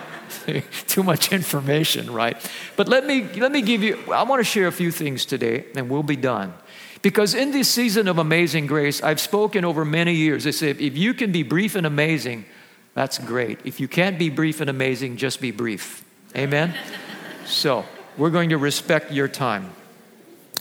Too 0.88 1.04
much 1.04 1.32
information, 1.32 2.12
right? 2.12 2.38
But 2.76 2.88
let 2.88 3.06
me, 3.06 3.24
let 3.34 3.52
me 3.52 3.62
give 3.62 3.84
you, 3.84 3.98
I 4.12 4.24
want 4.24 4.40
to 4.40 4.44
share 4.44 4.68
a 4.68 4.72
few 4.72 4.92
things 4.92 5.26
today, 5.26 5.66
and 5.76 5.90
we'll 5.90 6.04
be 6.04 6.16
done. 6.16 6.54
Because 7.02 7.34
in 7.34 7.52
this 7.52 7.70
season 7.70 8.08
of 8.08 8.18
amazing 8.18 8.68
grace, 8.68 9.04
I've 9.04 9.20
spoken 9.20 9.66
over 9.66 9.86
many 9.86 10.14
years. 10.14 10.48
I 10.48 10.52
say, 10.52 10.72
if 10.72 10.98
you 10.98 11.14
can 11.14 11.32
be 11.32 11.44
brief 11.44 11.76
and 11.76 11.86
amazing, 11.86 12.46
that's 12.94 13.20
great. 13.20 13.60
If 13.64 13.80
you 13.80 13.88
can't 13.88 14.18
be 14.18 14.30
brief 14.30 14.62
and 14.62 14.70
amazing, 14.70 15.18
just 15.18 15.40
be 15.40 15.52
brief. 15.52 16.04
Amen? 16.36 16.74
so, 17.46 17.86
we're 18.18 18.32
going 18.32 18.50
to 18.50 18.58
respect 18.58 19.12
your 19.12 19.28
time. 19.28 19.70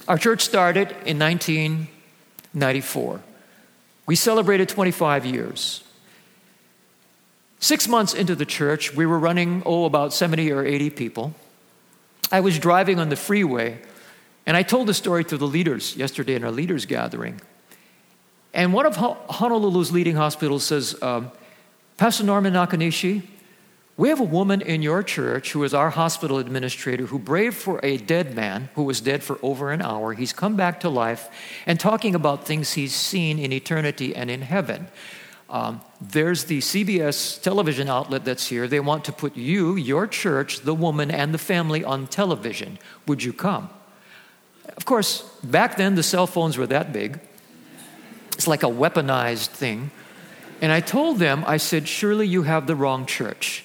Our 0.07 0.19
church 0.19 0.43
started 0.43 0.91
in 1.05 1.19
1994. 1.19 3.21
We 4.07 4.15
celebrated 4.15 4.69
25 4.69 5.27
years. 5.27 5.83
Six 7.59 7.89
months 7.89 8.15
into 8.15 8.35
the 8.35 8.47
church, 8.47 8.95
we 8.95 9.07
were 9.07 9.19
running, 9.19 9.63
oh, 9.65 9.85
about 9.85 10.13
70 10.13 10.53
or 10.53 10.65
80 10.65 10.91
people. 10.91 11.35
I 12.31 12.41
was 12.41 12.59
driving 12.59 12.99
on 12.99 13.09
the 13.09 13.17
freeway 13.17 13.79
and 14.47 14.57
I 14.57 14.63
told 14.63 14.87
the 14.87 14.95
story 14.95 15.25
to 15.25 15.37
the 15.37 15.47
leaders 15.47 15.97
yesterday 15.97 16.35
in 16.35 16.45
our 16.45 16.53
leaders 16.53 16.87
gathering. 16.87 17.41
And 18.55 18.73
one 18.73 18.87
of 18.87 18.97
Honolulu's 18.97 19.93
leading 19.93 20.17
hospitals 20.17 20.65
says, 20.65 21.01
um, 21.03 21.33
Pastor 21.97 22.25
Norman 22.25 22.55
Nakanishi, 22.55 23.23
we 23.97 24.11
have 24.11 24.21
a 24.21 24.25
woman 24.25 24.61
in 24.61 24.83
your 24.83 25.03
church 25.03 25.53
who 25.53 25.65
is 25.65 25.73
our 25.73 25.91
hospital 25.91 26.39
administrator 26.39 27.07
who 27.07 27.19
braved 27.19 27.57
for 27.57 27.81
a 27.83 27.97
dead 27.97 28.35
man 28.35 28.69
who 28.75 28.83
was 28.83 29.01
dead 29.01 29.23
for 29.23 29.39
over 29.43 29.73
an 29.73 29.81
hour. 29.81 30.13
He's 30.13 30.33
come 30.33 30.55
back 30.55 30.81
to 30.81 30.91
life 30.91 31.31
and 31.67 31.81
talking 31.81 32.15
about 32.15 32.47
things 32.47 32.75
he's 32.75 32.95
seen 32.95 33.39
in 33.39 33.53
eternity 33.53 34.15
and 34.15 34.31
in 34.31 34.43
heaven. 34.43 34.89
Um, 35.49 35.81
there's 36.01 36.45
the 36.45 36.59
CBS 36.59 37.41
television 37.41 37.89
outlet 37.89 38.25
that's 38.25 38.49
here. 38.49 38.67
They 38.67 38.81
want 38.81 39.05
to 39.05 39.13
put 39.13 39.37
you, 39.37 39.77
your 39.77 40.07
church, 40.07 40.61
the 40.61 40.75
woman, 40.75 41.11
and 41.11 41.33
the 41.33 41.39
family 41.39 41.85
on 41.85 42.09
television. 42.09 42.79
Would 43.07 43.23
you 43.23 43.33
come? 43.33 43.71
Of 44.77 44.85
course, 44.85 45.23
back 45.45 45.77
then 45.77 45.95
the 45.95 46.03
cell 46.03 46.27
phones 46.27 46.59
were 46.59 46.67
that 46.67 46.93
big. 46.93 47.21
It's 48.33 48.49
like 48.49 48.65
a 48.65 48.67
weaponized 48.67 49.49
thing. 49.49 49.91
And 50.61 50.73
I 50.73 50.81
told 50.81 51.19
them, 51.19 51.45
I 51.47 51.59
said, 51.59 51.87
surely 51.87 52.27
you 52.27 52.43
have 52.43 52.67
the 52.67 52.75
wrong 52.75 53.07
church. 53.07 53.65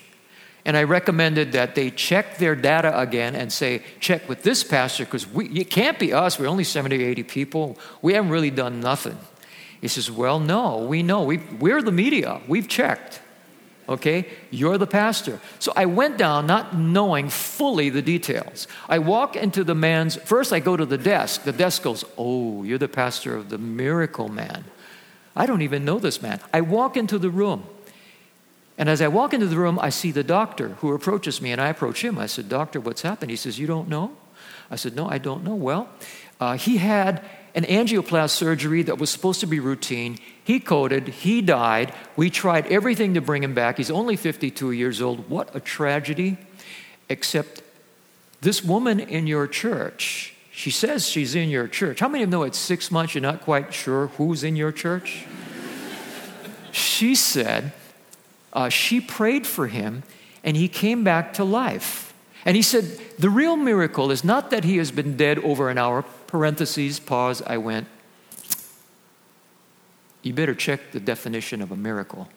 And 0.63 0.77
I 0.77 0.83
recommended 0.83 1.53
that 1.53 1.73
they 1.73 1.89
check 1.89 2.37
their 2.37 2.55
data 2.55 2.97
again 2.99 3.35
and 3.35 3.51
say, 3.51 3.81
check 3.99 4.29
with 4.29 4.43
this 4.43 4.63
pastor, 4.63 5.05
because 5.05 5.25
it 5.35 5.71
can't 5.71 5.97
be 5.97 6.13
us. 6.13 6.37
We're 6.37 6.47
only 6.47 6.63
70, 6.63 7.03
80 7.03 7.23
people. 7.23 7.79
We 8.01 8.13
haven't 8.13 8.29
really 8.29 8.51
done 8.51 8.79
nothing. 8.79 9.17
He 9.81 9.87
says, 9.87 10.09
well, 10.11 10.39
no, 10.39 10.77
we 10.77 11.03
know. 11.03 11.23
we 11.23 11.37
we're 11.37 11.81
the 11.81 11.91
media. 11.91 12.39
We've 12.47 12.67
checked 12.67 13.21
okay? 13.91 14.27
You're 14.49 14.77
the 14.77 14.87
pastor. 14.87 15.39
So 15.59 15.73
I 15.75 15.85
went 15.85 16.17
down 16.17 16.47
not 16.47 16.75
knowing 16.75 17.29
fully 17.29 17.89
the 17.89 18.01
details. 18.01 18.67
I 18.89 18.99
walk 18.99 19.35
into 19.35 19.63
the 19.63 19.75
man's, 19.75 20.15
first 20.15 20.53
I 20.53 20.59
go 20.59 20.77
to 20.77 20.85
the 20.85 20.97
desk. 20.97 21.43
The 21.43 21.51
desk 21.51 21.83
goes, 21.83 22.05
Oh, 22.17 22.63
you're 22.63 22.77
the 22.77 22.87
pastor 22.87 23.35
of 23.35 23.49
the 23.49 23.57
miracle 23.57 24.29
man. 24.29 24.65
I 25.35 25.45
don't 25.45 25.61
even 25.61 25.85
know 25.85 25.99
this 25.99 26.21
man. 26.21 26.39
I 26.53 26.61
walk 26.61 26.97
into 26.97 27.17
the 27.17 27.29
room. 27.29 27.63
And 28.77 28.89
as 28.89 29.01
I 29.01 29.07
walk 29.09 29.33
into 29.33 29.47
the 29.47 29.57
room, 29.57 29.77
I 29.79 29.89
see 29.89 30.11
the 30.11 30.23
doctor 30.23 30.69
who 30.79 30.93
approaches 30.93 31.41
me, 31.41 31.51
and 31.51 31.61
I 31.61 31.67
approach 31.69 32.03
him. 32.03 32.17
I 32.17 32.25
said, 32.25 32.49
Doctor, 32.49 32.79
what's 32.79 33.03
happened? 33.03 33.29
He 33.29 33.37
says, 33.37 33.59
You 33.59 33.67
don't 33.67 33.87
know? 33.87 34.11
I 34.71 34.75
said, 34.75 34.95
No, 34.95 35.07
I 35.07 35.19
don't 35.19 35.43
know. 35.43 35.55
Well, 35.55 35.89
uh, 36.39 36.57
he 36.57 36.77
had 36.77 37.23
an 37.53 37.63
angioplasty 37.63 38.29
surgery 38.29 38.83
that 38.83 38.97
was 38.97 39.09
supposed 39.09 39.39
to 39.41 39.47
be 39.47 39.59
routine. 39.59 40.17
He 40.43 40.59
coded, 40.59 41.07
he 41.07 41.41
died. 41.41 41.93
We 42.15 42.29
tried 42.29 42.67
everything 42.67 43.13
to 43.15 43.21
bring 43.21 43.43
him 43.43 43.53
back. 43.53 43.77
He's 43.77 43.91
only 43.91 44.15
52 44.15 44.71
years 44.71 45.01
old. 45.01 45.29
What 45.29 45.55
a 45.55 45.59
tragedy. 45.59 46.37
Except 47.09 47.61
this 48.41 48.63
woman 48.63 48.99
in 48.99 49.27
your 49.27 49.47
church, 49.47 50.33
she 50.51 50.71
says 50.71 51.07
she's 51.07 51.35
in 51.35 51.49
your 51.49 51.67
church. 51.67 51.99
How 51.99 52.07
many 52.07 52.23
of 52.23 52.29
you 52.29 52.31
know 52.31 52.43
it's 52.43 52.57
six 52.57 52.89
months, 52.89 53.13
you're 53.13 53.21
not 53.21 53.41
quite 53.41 53.73
sure 53.73 54.07
who's 54.07 54.43
in 54.43 54.55
your 54.55 54.71
church? 54.71 55.25
she 56.71 57.15
said 57.15 57.73
uh, 58.53 58.69
she 58.69 58.99
prayed 59.01 59.45
for 59.45 59.67
him 59.67 60.03
and 60.43 60.57
he 60.57 60.67
came 60.67 61.03
back 61.03 61.33
to 61.33 61.43
life. 61.43 62.13
And 62.45 62.55
he 62.55 62.61
said, 62.61 62.85
The 63.19 63.29
real 63.29 63.55
miracle 63.55 64.11
is 64.11 64.23
not 64.23 64.49
that 64.49 64.63
he 64.63 64.77
has 64.77 64.91
been 64.91 65.15
dead 65.15 65.39
over 65.39 65.69
an 65.69 65.77
hour. 65.77 66.03
Parentheses, 66.31 66.97
pause, 66.97 67.41
I 67.45 67.57
went, 67.57 67.87
You 70.23 70.31
better 70.31 70.55
check 70.55 70.93
the 70.93 70.99
definition 71.01 71.61
of 71.61 71.73
a 71.73 71.75
miracle. 71.75 72.29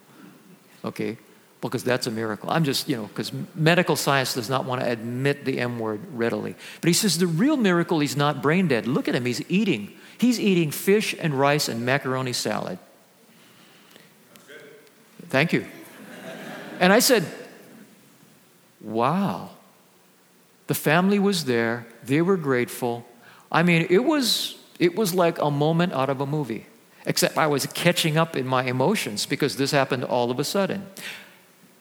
Okay? 0.85 1.17
Because 1.61 1.85
that's 1.85 2.09
a 2.09 2.11
miracle. 2.11 2.51
I'm 2.51 2.65
just, 2.65 2.89
you 2.89 2.97
know, 2.97 3.07
because 3.07 3.33
medical 3.55 3.95
science 3.95 4.35
does 4.35 4.51
not 4.51 4.65
want 4.65 4.81
to 4.81 4.91
admit 4.91 5.45
the 5.45 5.61
M 5.61 5.79
word 5.79 6.01
readily. 6.13 6.57
But 6.81 6.89
he 6.89 6.93
says 6.93 7.19
the 7.19 7.29
real 7.29 7.57
miracle, 7.57 8.01
he's 8.01 8.17
not 8.17 8.43
brain 8.43 8.67
dead. 8.67 8.89
Look 8.89 9.07
at 9.07 9.15
him, 9.15 9.25
he's 9.25 9.49
eating. 9.49 9.93
He's 10.19 10.41
eating 10.41 10.73
fish 10.73 11.15
and 11.17 11.33
rice 11.33 11.69
and 11.69 11.87
macaroni 11.87 12.33
salad. 12.33 12.81
Thank 15.29 15.53
you. 15.53 15.67
And 16.81 16.93
I 16.93 16.99
said, 16.99 17.25
Wow. 18.81 19.51
The 20.67 20.75
family 20.75 21.21
was 21.21 21.45
there. 21.45 21.87
They 22.03 22.23
were 22.23 22.37
grateful. 22.37 23.07
I 23.55 23.63
mean, 23.63 23.87
it 23.89 24.05
was, 24.05 24.57
it 24.81 24.97
was 24.97 25.15
like 25.15 25.41
a 25.41 25.49
moment 25.49 25.93
out 25.93 26.11
of 26.11 26.21
a 26.21 26.27
movie, 26.27 26.67
except 27.07 27.39
I 27.39 27.47
was 27.47 27.67
catching 27.67 28.17
up 28.19 28.35
in 28.37 28.49
my 28.49 28.65
emotions 28.65 29.27
because 29.27 29.57
this 29.57 29.71
happened 29.71 30.03
all 30.03 30.33
of 30.33 30.41
a 30.41 30.45
sudden. 30.45 30.89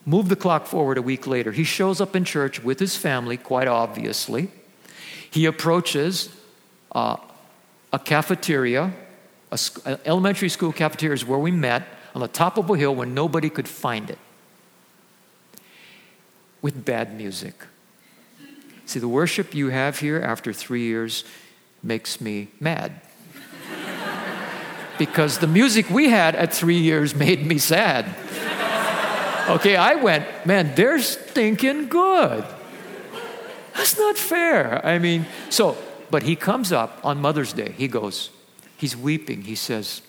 Move 0.05 0.29
the 0.29 0.35
clock 0.35 0.67
forward 0.67 0.99
a 0.99 1.01
week 1.01 1.25
later. 1.25 1.51
He 1.51 1.63
shows 1.63 1.99
up 1.99 2.15
in 2.15 2.25
church 2.25 2.63
with 2.63 2.79
his 2.79 2.95
family, 2.95 3.37
quite 3.37 3.67
obviously. 3.67 4.51
He 5.31 5.47
approaches 5.47 6.29
uh, 6.91 7.17
a 7.91 7.97
cafeteria, 7.97 8.93
a 9.51 9.59
an 9.85 9.97
elementary 10.05 10.49
school 10.49 10.73
cafeteria 10.73 11.15
is 11.15 11.25
where 11.25 11.39
we 11.39 11.49
met, 11.49 11.87
on 12.13 12.21
the 12.21 12.27
top 12.27 12.59
of 12.59 12.69
a 12.69 12.77
hill 12.77 12.93
when 12.93 13.15
nobody 13.15 13.49
could 13.49 13.67
find 13.67 14.11
it, 14.11 14.19
with 16.61 16.85
bad 16.85 17.17
music. 17.17 17.65
See, 18.85 18.99
the 18.99 19.07
worship 19.07 19.55
you 19.55 19.69
have 19.69 19.99
here 19.99 20.21
after 20.21 20.53
three 20.53 20.83
years 20.83 21.23
makes 21.83 22.21
me 22.21 22.47
mad. 22.59 23.01
because 24.97 25.39
the 25.39 25.47
music 25.47 25.89
we 25.89 26.09
had 26.09 26.35
at 26.35 26.53
three 26.53 26.77
years 26.77 27.13
made 27.13 27.45
me 27.45 27.57
sad. 27.57 28.05
Okay, 29.49 29.75
I 29.75 29.95
went, 29.95 30.25
man, 30.45 30.73
they're 30.75 30.99
stinking 30.99 31.89
good. 31.89 32.45
That's 33.73 33.97
not 33.97 34.17
fair. 34.17 34.85
I 34.85 34.99
mean, 34.99 35.25
so, 35.49 35.77
but 36.09 36.23
he 36.23 36.35
comes 36.35 36.71
up 36.71 36.99
on 37.03 37.19
Mother's 37.19 37.51
Day. 37.51 37.73
He 37.77 37.87
goes, 37.87 38.29
he's 38.77 38.95
weeping. 38.95 39.41
He 39.41 39.55
says, 39.55 40.01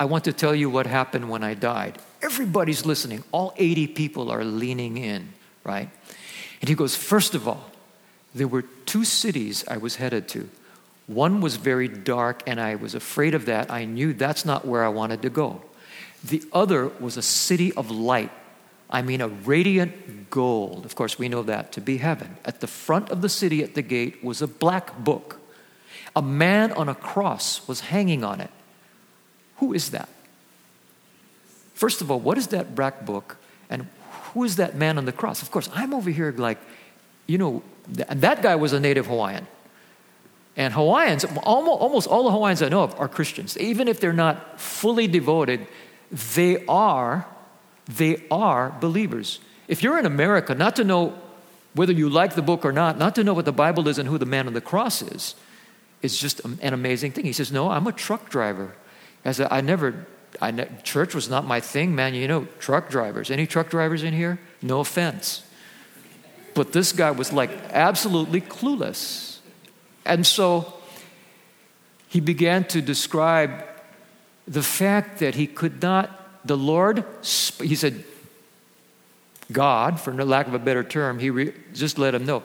I 0.00 0.04
want 0.06 0.24
to 0.24 0.32
tell 0.32 0.54
you 0.54 0.68
what 0.68 0.86
happened 0.86 1.30
when 1.30 1.44
I 1.44 1.54
died. 1.54 1.98
Everybody's 2.22 2.84
listening. 2.84 3.22
All 3.30 3.54
80 3.56 3.86
people 3.88 4.30
are 4.30 4.44
leaning 4.44 4.96
in, 4.96 5.32
right? 5.62 5.88
And 6.60 6.68
he 6.68 6.74
goes, 6.74 6.96
First 6.96 7.34
of 7.34 7.46
all, 7.46 7.70
there 8.36 8.48
were 8.48 8.62
two 8.84 9.04
cities 9.04 9.64
I 9.66 9.78
was 9.78 9.96
headed 9.96 10.28
to. 10.28 10.48
One 11.06 11.40
was 11.40 11.56
very 11.56 11.88
dark, 11.88 12.42
and 12.46 12.60
I 12.60 12.74
was 12.74 12.94
afraid 12.94 13.34
of 13.34 13.46
that. 13.46 13.70
I 13.70 13.84
knew 13.84 14.12
that's 14.12 14.44
not 14.44 14.66
where 14.66 14.84
I 14.84 14.88
wanted 14.88 15.22
to 15.22 15.30
go. 15.30 15.62
The 16.22 16.42
other 16.52 16.88
was 17.00 17.16
a 17.16 17.22
city 17.22 17.72
of 17.72 17.90
light. 17.90 18.32
I 18.90 19.02
mean, 19.02 19.20
a 19.20 19.28
radiant 19.28 20.30
gold. 20.30 20.84
Of 20.84 20.94
course, 20.94 21.18
we 21.18 21.28
know 21.28 21.42
that 21.44 21.72
to 21.72 21.80
be 21.80 21.98
heaven. 21.98 22.36
At 22.44 22.60
the 22.60 22.66
front 22.66 23.10
of 23.10 23.22
the 23.22 23.28
city 23.28 23.62
at 23.62 23.74
the 23.74 23.82
gate 23.82 24.22
was 24.22 24.42
a 24.42 24.46
black 24.46 24.98
book. 24.98 25.40
A 26.14 26.22
man 26.22 26.72
on 26.72 26.88
a 26.88 26.94
cross 26.94 27.66
was 27.66 27.80
hanging 27.80 28.24
on 28.24 28.40
it. 28.40 28.50
Who 29.58 29.72
is 29.72 29.90
that? 29.90 30.08
First 31.74 32.00
of 32.00 32.10
all, 32.10 32.20
what 32.20 32.38
is 32.38 32.48
that 32.48 32.74
black 32.74 33.04
book? 33.04 33.36
And 33.70 33.86
who 34.32 34.44
is 34.44 34.56
that 34.56 34.76
man 34.76 34.98
on 34.98 35.04
the 35.04 35.12
cross? 35.12 35.42
Of 35.42 35.50
course, 35.50 35.68
I'm 35.74 35.94
over 35.94 36.10
here 36.10 36.32
like, 36.36 36.58
you 37.26 37.38
know, 37.38 37.62
and 38.08 38.20
that 38.20 38.42
guy 38.42 38.56
was 38.56 38.72
a 38.72 38.80
native 38.80 39.06
Hawaiian. 39.06 39.46
And 40.56 40.72
Hawaiians, 40.72 41.24
almost 41.42 42.08
all 42.08 42.24
the 42.24 42.30
Hawaiians 42.30 42.62
I 42.62 42.68
know 42.70 42.82
of 42.82 42.98
are 42.98 43.08
Christians. 43.08 43.58
Even 43.58 43.88
if 43.88 44.00
they're 44.00 44.12
not 44.12 44.58
fully 44.58 45.06
devoted, 45.06 45.66
they 46.10 46.64
are, 46.66 47.26
they 47.86 48.24
are 48.30 48.74
believers. 48.80 49.38
If 49.68 49.82
you're 49.82 49.98
in 49.98 50.06
America, 50.06 50.54
not 50.54 50.76
to 50.76 50.84
know 50.84 51.18
whether 51.74 51.92
you 51.92 52.08
like 52.08 52.34
the 52.34 52.42
book 52.42 52.64
or 52.64 52.72
not, 52.72 52.96
not 52.96 53.14
to 53.16 53.24
know 53.24 53.34
what 53.34 53.44
the 53.44 53.52
Bible 53.52 53.86
is 53.86 53.98
and 53.98 54.08
who 54.08 54.16
the 54.16 54.26
man 54.26 54.46
on 54.46 54.54
the 54.54 54.62
cross 54.62 55.02
is, 55.02 55.34
is 56.00 56.18
just 56.18 56.40
an 56.40 56.72
amazing 56.72 57.12
thing. 57.12 57.26
He 57.26 57.34
says, 57.34 57.52
No, 57.52 57.70
I'm 57.70 57.86
a 57.86 57.92
truck 57.92 58.30
driver. 58.30 58.74
I 59.26 59.32
said, 59.32 59.48
I 59.50 59.60
never, 59.60 60.06
I 60.40 60.52
ne- 60.52 60.68
church 60.84 61.14
was 61.14 61.28
not 61.28 61.44
my 61.44 61.60
thing, 61.60 61.94
man. 61.94 62.14
You 62.14 62.28
know, 62.28 62.46
truck 62.60 62.88
drivers. 62.88 63.30
Any 63.30 63.46
truck 63.46 63.68
drivers 63.68 64.02
in 64.02 64.14
here? 64.14 64.38
No 64.62 64.80
offense. 64.80 65.42
But 66.56 66.72
this 66.72 66.92
guy 66.94 67.10
was 67.10 67.34
like 67.34 67.50
absolutely 67.70 68.40
clueless. 68.40 69.40
And 70.06 70.26
so 70.26 70.72
he 72.08 72.18
began 72.18 72.64
to 72.68 72.80
describe 72.80 73.62
the 74.48 74.62
fact 74.62 75.18
that 75.18 75.34
he 75.34 75.46
could 75.46 75.82
not, 75.82 76.46
the 76.46 76.56
Lord, 76.56 77.04
he 77.60 77.74
said, 77.74 78.04
God, 79.52 80.00
for 80.00 80.14
lack 80.24 80.46
of 80.46 80.54
a 80.54 80.58
better 80.58 80.82
term, 80.82 81.18
he 81.18 81.28
re, 81.28 81.52
just 81.74 81.98
let 81.98 82.14
him 82.14 82.24
know, 82.24 82.42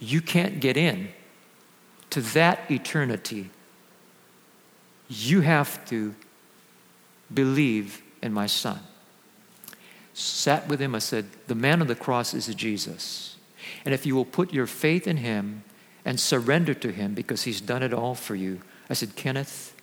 you 0.00 0.20
can't 0.20 0.58
get 0.58 0.76
in 0.76 1.10
to 2.10 2.20
that 2.20 2.68
eternity. 2.68 3.50
You 5.08 5.42
have 5.42 5.84
to 5.86 6.16
believe 7.32 8.02
in 8.20 8.32
my 8.32 8.46
son. 8.46 8.80
Sat 10.18 10.66
with 10.66 10.80
him, 10.80 10.96
I 10.96 10.98
said, 10.98 11.26
The 11.46 11.54
man 11.54 11.80
on 11.80 11.86
the 11.86 11.94
cross 11.94 12.34
is 12.34 12.52
Jesus. 12.52 13.36
And 13.84 13.94
if 13.94 14.04
you 14.04 14.16
will 14.16 14.24
put 14.24 14.52
your 14.52 14.66
faith 14.66 15.06
in 15.06 15.18
him 15.18 15.62
and 16.04 16.18
surrender 16.18 16.74
to 16.74 16.90
him 16.90 17.14
because 17.14 17.44
he's 17.44 17.60
done 17.60 17.84
it 17.84 17.94
all 17.94 18.16
for 18.16 18.34
you, 18.34 18.60
I 18.90 18.94
said, 18.94 19.14
Kenneth, 19.14 19.76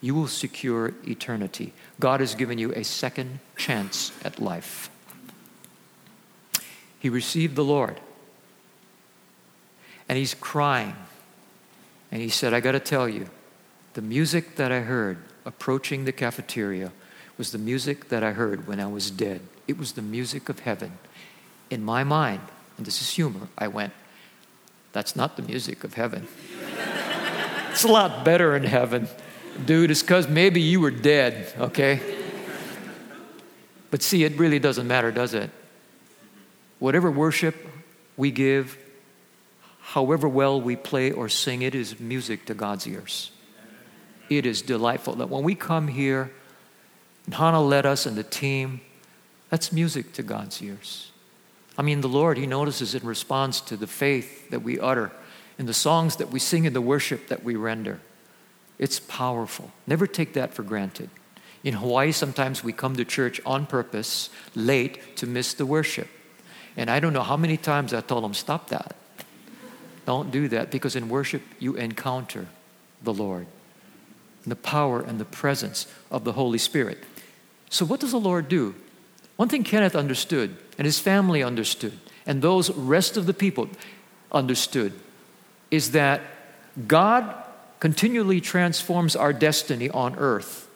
you 0.00 0.14
will 0.14 0.28
secure 0.28 0.94
eternity. 1.08 1.72
God 1.98 2.20
has 2.20 2.36
given 2.36 2.56
you 2.56 2.70
a 2.70 2.84
second 2.84 3.40
chance 3.56 4.12
at 4.24 4.38
life. 4.38 4.90
He 7.00 7.08
received 7.08 7.56
the 7.56 7.64
Lord. 7.64 7.98
And 10.08 10.16
he's 10.16 10.34
crying. 10.34 10.94
And 12.12 12.22
he 12.22 12.28
said, 12.28 12.54
I 12.54 12.60
got 12.60 12.72
to 12.72 12.80
tell 12.80 13.08
you, 13.08 13.28
the 13.94 14.02
music 14.02 14.54
that 14.54 14.70
I 14.70 14.80
heard 14.82 15.18
approaching 15.44 16.04
the 16.04 16.12
cafeteria 16.12 16.92
was 17.36 17.50
the 17.50 17.58
music 17.58 18.08
that 18.10 18.22
I 18.22 18.30
heard 18.30 18.68
when 18.68 18.78
I 18.78 18.86
was 18.86 19.10
dead. 19.10 19.40
It 19.66 19.78
was 19.78 19.92
the 19.92 20.02
music 20.02 20.48
of 20.48 20.60
heaven. 20.60 20.98
In 21.70 21.82
my 21.82 22.04
mind, 22.04 22.42
and 22.76 22.86
this 22.86 23.00
is 23.00 23.10
humor, 23.10 23.48
I 23.56 23.68
went, 23.68 23.92
That's 24.92 25.16
not 25.16 25.36
the 25.36 25.42
music 25.42 25.84
of 25.84 25.94
heaven. 25.94 26.28
it's 27.70 27.84
a 27.84 27.88
lot 27.88 28.24
better 28.24 28.56
in 28.56 28.64
heaven 28.64 29.08
dude, 29.66 29.90
it's 29.90 30.02
because 30.02 30.28
maybe 30.28 30.60
you 30.60 30.80
were 30.80 30.90
dead, 30.90 31.52
okay? 31.58 32.00
But 33.90 34.02
see, 34.02 34.24
it 34.24 34.36
really 34.38 34.58
doesn't 34.58 34.86
matter, 34.86 35.10
does 35.10 35.34
it? 35.34 35.50
Whatever 36.78 37.10
worship 37.10 37.54
we 38.16 38.30
give, 38.30 38.76
however 39.80 40.28
well 40.28 40.60
we 40.60 40.76
play 40.76 41.12
or 41.12 41.28
sing, 41.28 41.62
it 41.62 41.74
is 41.74 42.00
music 42.00 42.46
to 42.46 42.54
God's 42.54 42.86
ears. 42.86 43.30
It 44.28 44.46
is 44.46 44.62
delightful 44.62 45.14
that 45.16 45.28
when 45.28 45.44
we 45.44 45.54
come 45.54 45.88
here, 45.88 46.32
Hannah 47.30 47.62
led 47.62 47.86
us 47.86 48.06
and 48.06 48.16
the 48.16 48.24
team, 48.24 48.80
that's 49.50 49.72
music 49.72 50.12
to 50.14 50.22
God's 50.22 50.60
ears. 50.62 51.10
I 51.76 51.82
mean, 51.82 52.00
the 52.00 52.08
Lord, 52.08 52.38
He 52.38 52.46
notices 52.46 52.94
in 52.94 53.06
response 53.06 53.60
to 53.62 53.76
the 53.76 53.86
faith 53.86 54.50
that 54.50 54.62
we 54.62 54.78
utter, 54.78 55.12
in 55.58 55.66
the 55.66 55.74
songs 55.74 56.16
that 56.16 56.30
we 56.30 56.38
sing, 56.38 56.64
in 56.64 56.72
the 56.72 56.80
worship 56.80 57.28
that 57.28 57.44
we 57.44 57.56
render. 57.56 58.00
It's 58.78 59.00
powerful. 59.00 59.70
Never 59.86 60.06
take 60.06 60.34
that 60.34 60.54
for 60.54 60.62
granted. 60.62 61.10
In 61.62 61.74
Hawaii, 61.74 62.12
sometimes 62.12 62.62
we 62.62 62.72
come 62.72 62.96
to 62.96 63.04
church 63.04 63.40
on 63.46 63.66
purpose, 63.66 64.30
late, 64.54 65.16
to 65.16 65.26
miss 65.26 65.54
the 65.54 65.66
worship. 65.66 66.08
And 66.76 66.90
I 66.90 67.00
don't 67.00 67.12
know 67.12 67.22
how 67.22 67.36
many 67.36 67.56
times 67.56 67.94
I 67.94 68.00
told 68.00 68.24
them, 68.24 68.34
stop 68.34 68.68
that. 68.68 68.96
Don't 70.06 70.30
do 70.30 70.48
that, 70.48 70.70
because 70.70 70.96
in 70.96 71.08
worship, 71.08 71.42
you 71.58 71.74
encounter 71.76 72.46
the 73.02 73.14
Lord, 73.14 73.46
the 74.46 74.56
power 74.56 75.00
and 75.00 75.18
the 75.18 75.24
presence 75.24 75.86
of 76.10 76.24
the 76.24 76.32
Holy 76.32 76.58
Spirit. 76.58 76.98
So, 77.70 77.86
what 77.86 78.00
does 78.00 78.10
the 78.10 78.20
Lord 78.20 78.48
do? 78.48 78.74
One 79.36 79.48
thing 79.48 79.64
Kenneth 79.64 79.96
understood, 79.96 80.56
and 80.78 80.86
his 80.86 80.98
family 80.98 81.42
understood, 81.42 81.98
and 82.26 82.40
those 82.40 82.70
rest 82.70 83.16
of 83.16 83.26
the 83.26 83.34
people 83.34 83.68
understood, 84.30 84.92
is 85.70 85.90
that 85.92 86.22
God 86.86 87.34
continually 87.80 88.40
transforms 88.40 89.16
our 89.16 89.32
destiny 89.32 89.90
on 89.90 90.16
earth 90.16 90.68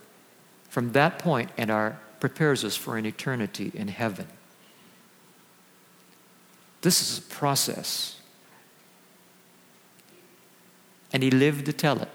from 0.69 0.93
that 0.93 1.19
point 1.19 1.51
and 1.57 1.71
our, 1.71 1.99
prepares 2.21 2.65
us 2.65 2.77
for 2.77 2.97
an 2.97 3.07
eternity 3.07 3.71
in 3.75 3.89
heaven. 3.89 4.27
This 6.83 7.01
is 7.01 7.19
a 7.19 7.23
process. 7.23 8.21
And 11.13 11.23
he 11.23 11.31
lived 11.31 11.67
to 11.67 11.73
tell 11.73 12.01
it. 12.03 12.09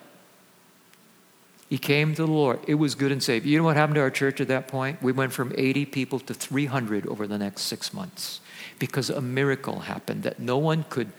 He 1.74 1.80
came 1.80 2.14
to 2.14 2.22
the 2.24 2.32
Lord. 2.32 2.60
It 2.68 2.76
was 2.76 2.94
good 2.94 3.12
and 3.12 3.24
safe. 3.24 3.48
You 3.48 3.58
know 3.58 3.64
what 3.64 3.76
happened 3.76 3.96
to 3.96 4.02
our 4.02 4.12
church 4.12 4.40
at 4.40 4.48
that 4.50 4.68
point? 4.68 5.02
We 5.02 5.12
went 5.12 5.34
from 5.34 5.52
80 5.58 5.88
people 5.88 6.20
to 6.20 6.32
300 6.32 7.08
over 7.08 7.26
the 7.26 7.40
next 7.40 7.64
six 7.64 7.92
months 7.92 8.42
because 8.78 9.10
a 9.10 9.22
miracle 9.22 9.80
happened 9.80 10.22
that 10.22 10.38
no 10.38 10.60
one 10.60 10.86
could 10.88 11.12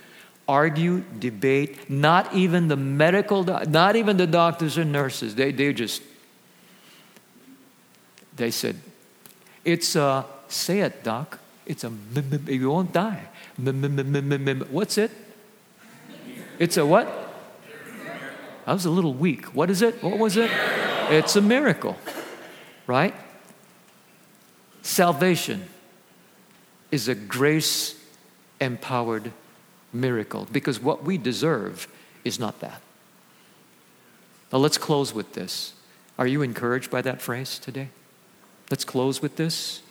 argue, 0.46 1.00
debate, 1.18 1.90
not 1.90 2.32
even 2.32 2.68
the 2.68 2.76
medical, 2.76 3.42
not 3.42 3.96
even 3.96 4.16
the 4.16 4.28
doctors 4.28 4.78
and 4.78 4.92
nurses. 4.92 5.34
They, 5.34 5.50
they 5.50 5.72
just, 5.72 6.02
they 8.36 8.52
said, 8.52 8.76
it's 9.64 9.96
a, 9.96 10.24
say 10.46 10.82
it, 10.82 11.02
doc, 11.02 11.40
it's 11.66 11.82
a, 11.82 11.92
you 12.46 12.70
won't 12.70 12.92
die. 12.92 13.26
What's 13.58 14.98
it? 14.98 15.10
It's 16.60 16.76
a 16.76 16.86
what? 16.86 17.23
I 18.66 18.72
was 18.72 18.84
a 18.84 18.90
little 18.90 19.14
weak. 19.14 19.46
What 19.54 19.70
is 19.70 19.82
it? 19.82 20.02
What 20.02 20.18
was 20.18 20.36
it? 20.36 20.50
It's 21.10 21.36
a 21.36 21.40
miracle, 21.42 21.96
right? 22.86 23.14
Salvation 24.82 25.66
is 26.90 27.08
a 27.08 27.14
grace 27.14 28.00
empowered 28.60 29.32
miracle 29.92 30.46
because 30.50 30.80
what 30.80 31.04
we 31.04 31.18
deserve 31.18 31.88
is 32.24 32.38
not 32.38 32.60
that. 32.60 32.80
Now 34.52 34.58
let's 34.58 34.78
close 34.78 35.12
with 35.12 35.32
this. 35.32 35.74
Are 36.18 36.26
you 36.26 36.42
encouraged 36.42 36.90
by 36.90 37.02
that 37.02 37.20
phrase 37.20 37.58
today? 37.58 37.88
Let's 38.70 38.84
close 38.84 39.20
with 39.20 39.36
this. 39.36 39.82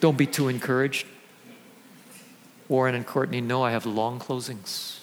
Don't 0.00 0.16
be 0.16 0.26
too 0.26 0.48
encouraged. 0.48 1.06
Warren 2.68 2.94
and 2.94 3.06
Courtney 3.06 3.40
know 3.40 3.62
I 3.62 3.72
have 3.72 3.84
long 3.84 4.18
closings. 4.18 4.99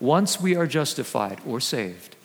Once 0.00 0.40
we 0.40 0.54
are 0.54 0.66
justified 0.66 1.40
or 1.46 1.60
saved, 1.60 2.16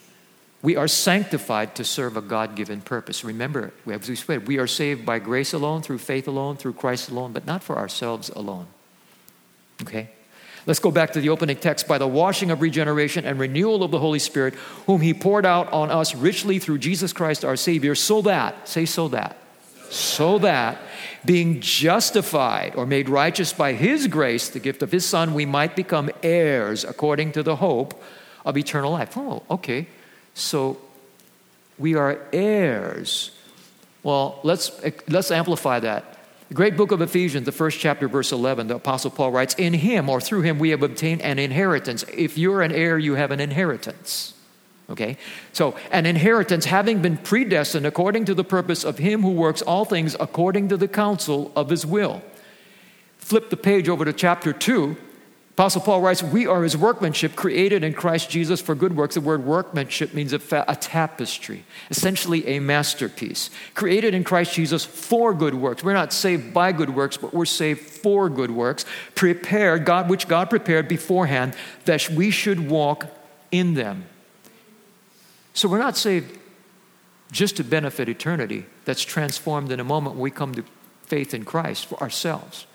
we 0.62 0.76
are 0.76 0.88
sanctified 0.88 1.74
to 1.76 1.84
serve 1.84 2.18
a 2.18 2.22
God 2.22 2.56
given 2.56 2.82
purpose. 2.82 3.24
Remember, 3.24 3.74
as 3.88 4.08
we 4.08 4.16
said, 4.16 4.48
we 4.48 4.60
are 4.60 4.68
saved 4.68 5.06
by 5.06 5.18
grace 5.20 5.54
alone, 5.54 5.82
through 5.82 5.98
faith 5.98 6.28
alone, 6.28 6.58
through 6.58 6.74
Christ 6.74 7.10
alone, 7.10 7.32
but 7.32 7.48
not 7.48 7.64
for 7.64 7.78
ourselves 7.78 8.30
alone. 8.30 8.68
Okay? 9.82 10.10
Let's 10.68 10.80
go 10.80 10.92
back 10.92 11.14
to 11.14 11.22
the 11.22 11.30
opening 11.30 11.58
text. 11.58 11.88
By 11.88 11.98
the 11.98 12.08
washing 12.08 12.52
of 12.52 12.62
regeneration 12.62 13.26
and 13.26 13.40
renewal 13.40 13.84
of 13.84 13.90
the 13.90 13.98
Holy 13.98 14.20
Spirit, 14.20 14.54
whom 14.86 15.02
He 15.02 15.16
poured 15.16 15.46
out 15.46 15.74
on 15.74 15.90
us 15.90 16.14
richly 16.14 16.60
through 16.60 16.78
Jesus 16.78 17.14
Christ 17.14 17.44
our 17.44 17.56
Savior, 17.56 17.96
so 17.96 18.22
that, 18.22 18.68
say 18.68 18.86
so 18.86 19.08
that, 19.08 19.38
so 19.92 20.40
that, 20.40 20.80
being 21.26 21.60
justified 21.60 22.76
or 22.76 22.86
made 22.86 23.10
righteous 23.10 23.54
by 23.54 23.74
His 23.74 24.08
grace, 24.08 24.50
the 24.50 24.60
gift 24.60 24.82
of 24.82 24.92
His 24.92 25.06
Son, 25.06 25.34
we 25.34 25.46
might 25.46 25.76
become 25.76 26.10
heirs 26.24 26.84
according 26.84 27.34
to 27.34 27.44
the 27.44 27.58
hope 27.58 28.02
of 28.46 28.58
eternal 28.58 28.92
life. 28.92 29.18
Oh, 29.18 29.44
okay. 29.50 29.88
So 30.34 30.78
we 31.78 31.96
are 31.96 32.20
heirs. 32.32 33.32
Well, 34.04 34.40
let's, 34.44 34.72
let's 35.08 35.30
amplify 35.30 35.80
that. 35.82 36.18
The 36.48 36.56
great 36.56 36.76
book 36.76 36.92
of 36.92 37.02
Ephesians, 37.02 37.46
the 37.46 37.52
first 37.52 37.80
chapter, 37.80 38.08
verse 38.08 38.32
11, 38.32 38.68
the 38.68 38.76
Apostle 38.76 39.12
Paul 39.12 39.32
writes, 39.32 39.56
In 39.56 39.74
him 39.74 40.10
or 40.10 40.20
through 40.20 40.42
him 40.42 40.60
we 40.60 40.72
have 40.72 40.84
obtained 40.84 41.22
an 41.22 41.40
inheritance. 41.40 42.04
If 42.14 42.38
you're 42.38 42.62
an 42.62 42.72
heir, 42.72 42.98
you 42.98 43.16
have 43.16 43.32
an 43.32 43.40
inheritance. 43.40 44.34
Okay? 44.92 45.18
So, 45.54 45.76
an 45.92 46.06
inheritance 46.06 46.66
having 46.66 47.02
been 47.02 47.18
predestined 47.18 47.86
according 47.86 48.26
to 48.26 48.34
the 48.34 48.44
purpose 48.44 48.84
of 48.84 48.98
him 48.98 49.22
who 49.22 49.32
works 49.32 49.62
all 49.62 49.86
things 49.86 50.16
according 50.20 50.70
to 50.70 50.78
the 50.78 50.88
counsel 50.88 51.52
of 51.56 51.70
his 51.70 51.86
will. 51.86 52.22
Flip 53.18 53.50
the 53.50 53.58
page 53.58 53.88
over 53.88 54.04
to 54.04 54.14
chapter 54.14 54.52
2, 54.52 54.98
Apostle 55.62 55.82
Paul 55.82 56.02
writes, 56.02 56.24
We 56.24 56.48
are 56.48 56.64
his 56.64 56.78
workmanship, 56.78 57.36
created 57.36 57.84
in 57.84 57.94
Christ 57.94 58.30
Jesus 58.30 58.62
for 58.62 58.74
good 58.74 58.96
works. 58.96 59.16
The 59.16 59.22
word 59.22 59.46
workmanship 59.46 60.14
means 60.14 60.34
a, 60.34 60.40
fa- 60.40 60.66
a, 60.68 60.76
tapestry, 60.76 61.66
essentially 61.90 62.48
a 62.48 62.60
masterpiece. 62.60 63.50
Created 63.76 64.14
in 64.14 64.24
Christ 64.24 64.54
Jesus 64.54 64.86
for 64.86 65.34
good 65.34 65.54
works. 65.54 65.84
We're 65.84 65.94
not 65.94 66.14
saved 66.14 66.54
by 66.54 66.72
good 66.72 66.96
works, 66.96 67.18
but 67.18 67.34
we're 67.34 67.46
saved 67.46 67.82
for 67.82 68.30
good 68.30 68.50
works, 68.50 68.86
prepared, 69.14 69.86
God, 69.86 70.10
which 70.10 70.28
God 70.28 70.50
prepared 70.50 70.88
beforehand 70.88 71.54
that 71.86 72.10
we 72.10 72.32
should 72.32 72.70
walk 72.70 73.06
in 73.52 73.74
them. 73.74 74.06
So 75.54 75.68
we're 75.68 75.80
not 75.80 75.98
saved 75.98 76.40
just 77.32 77.58
to 77.58 77.64
benefit 77.64 78.10
eternity 78.10 78.66
that's 78.86 79.04
transformed 79.04 79.72
in 79.72 79.80
a 79.80 79.84
moment 79.84 80.16
when 80.16 80.24
we 80.24 80.32
come 80.32 80.54
to 80.56 80.64
faith 81.06 81.34
in 81.34 81.46
Christ 81.46 81.86
for 81.86 82.00
ourselves. 82.02 82.66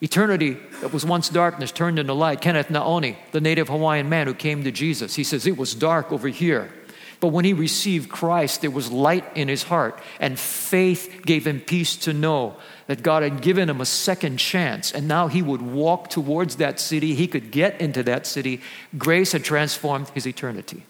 Eternity 0.00 0.56
that 0.80 0.92
was 0.92 1.04
once 1.04 1.28
darkness 1.28 1.70
turned 1.70 1.98
into 1.98 2.12
light. 2.12 2.40
Kenneth 2.40 2.68
Naoni, 2.68 3.16
the 3.30 3.40
native 3.40 3.68
Hawaiian 3.68 4.08
man 4.08 4.26
who 4.26 4.34
came 4.34 4.64
to 4.64 4.72
Jesus, 4.72 5.14
he 5.14 5.22
says, 5.22 5.46
It 5.46 5.56
was 5.56 5.74
dark 5.74 6.10
over 6.10 6.28
here. 6.28 6.72
But 7.20 7.28
when 7.28 7.44
he 7.44 7.52
received 7.52 8.10
Christ, 8.10 8.62
there 8.62 8.70
was 8.72 8.90
light 8.90 9.24
in 9.36 9.46
his 9.46 9.62
heart, 9.62 9.96
and 10.18 10.36
faith 10.36 11.22
gave 11.24 11.46
him 11.46 11.60
peace 11.60 11.94
to 11.98 12.12
know 12.12 12.56
that 12.88 13.04
God 13.04 13.22
had 13.22 13.42
given 13.42 13.70
him 13.70 13.80
a 13.80 13.86
second 13.86 14.38
chance, 14.38 14.90
and 14.90 15.06
now 15.06 15.28
he 15.28 15.40
would 15.40 15.62
walk 15.62 16.10
towards 16.10 16.56
that 16.56 16.80
city. 16.80 17.14
He 17.14 17.28
could 17.28 17.52
get 17.52 17.80
into 17.80 18.02
that 18.02 18.26
city. 18.26 18.60
Grace 18.98 19.30
had 19.30 19.44
transformed 19.44 20.08
his 20.08 20.26
eternity. 20.26 20.82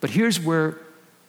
But 0.00 0.10
here's 0.10 0.40
where, 0.40 0.78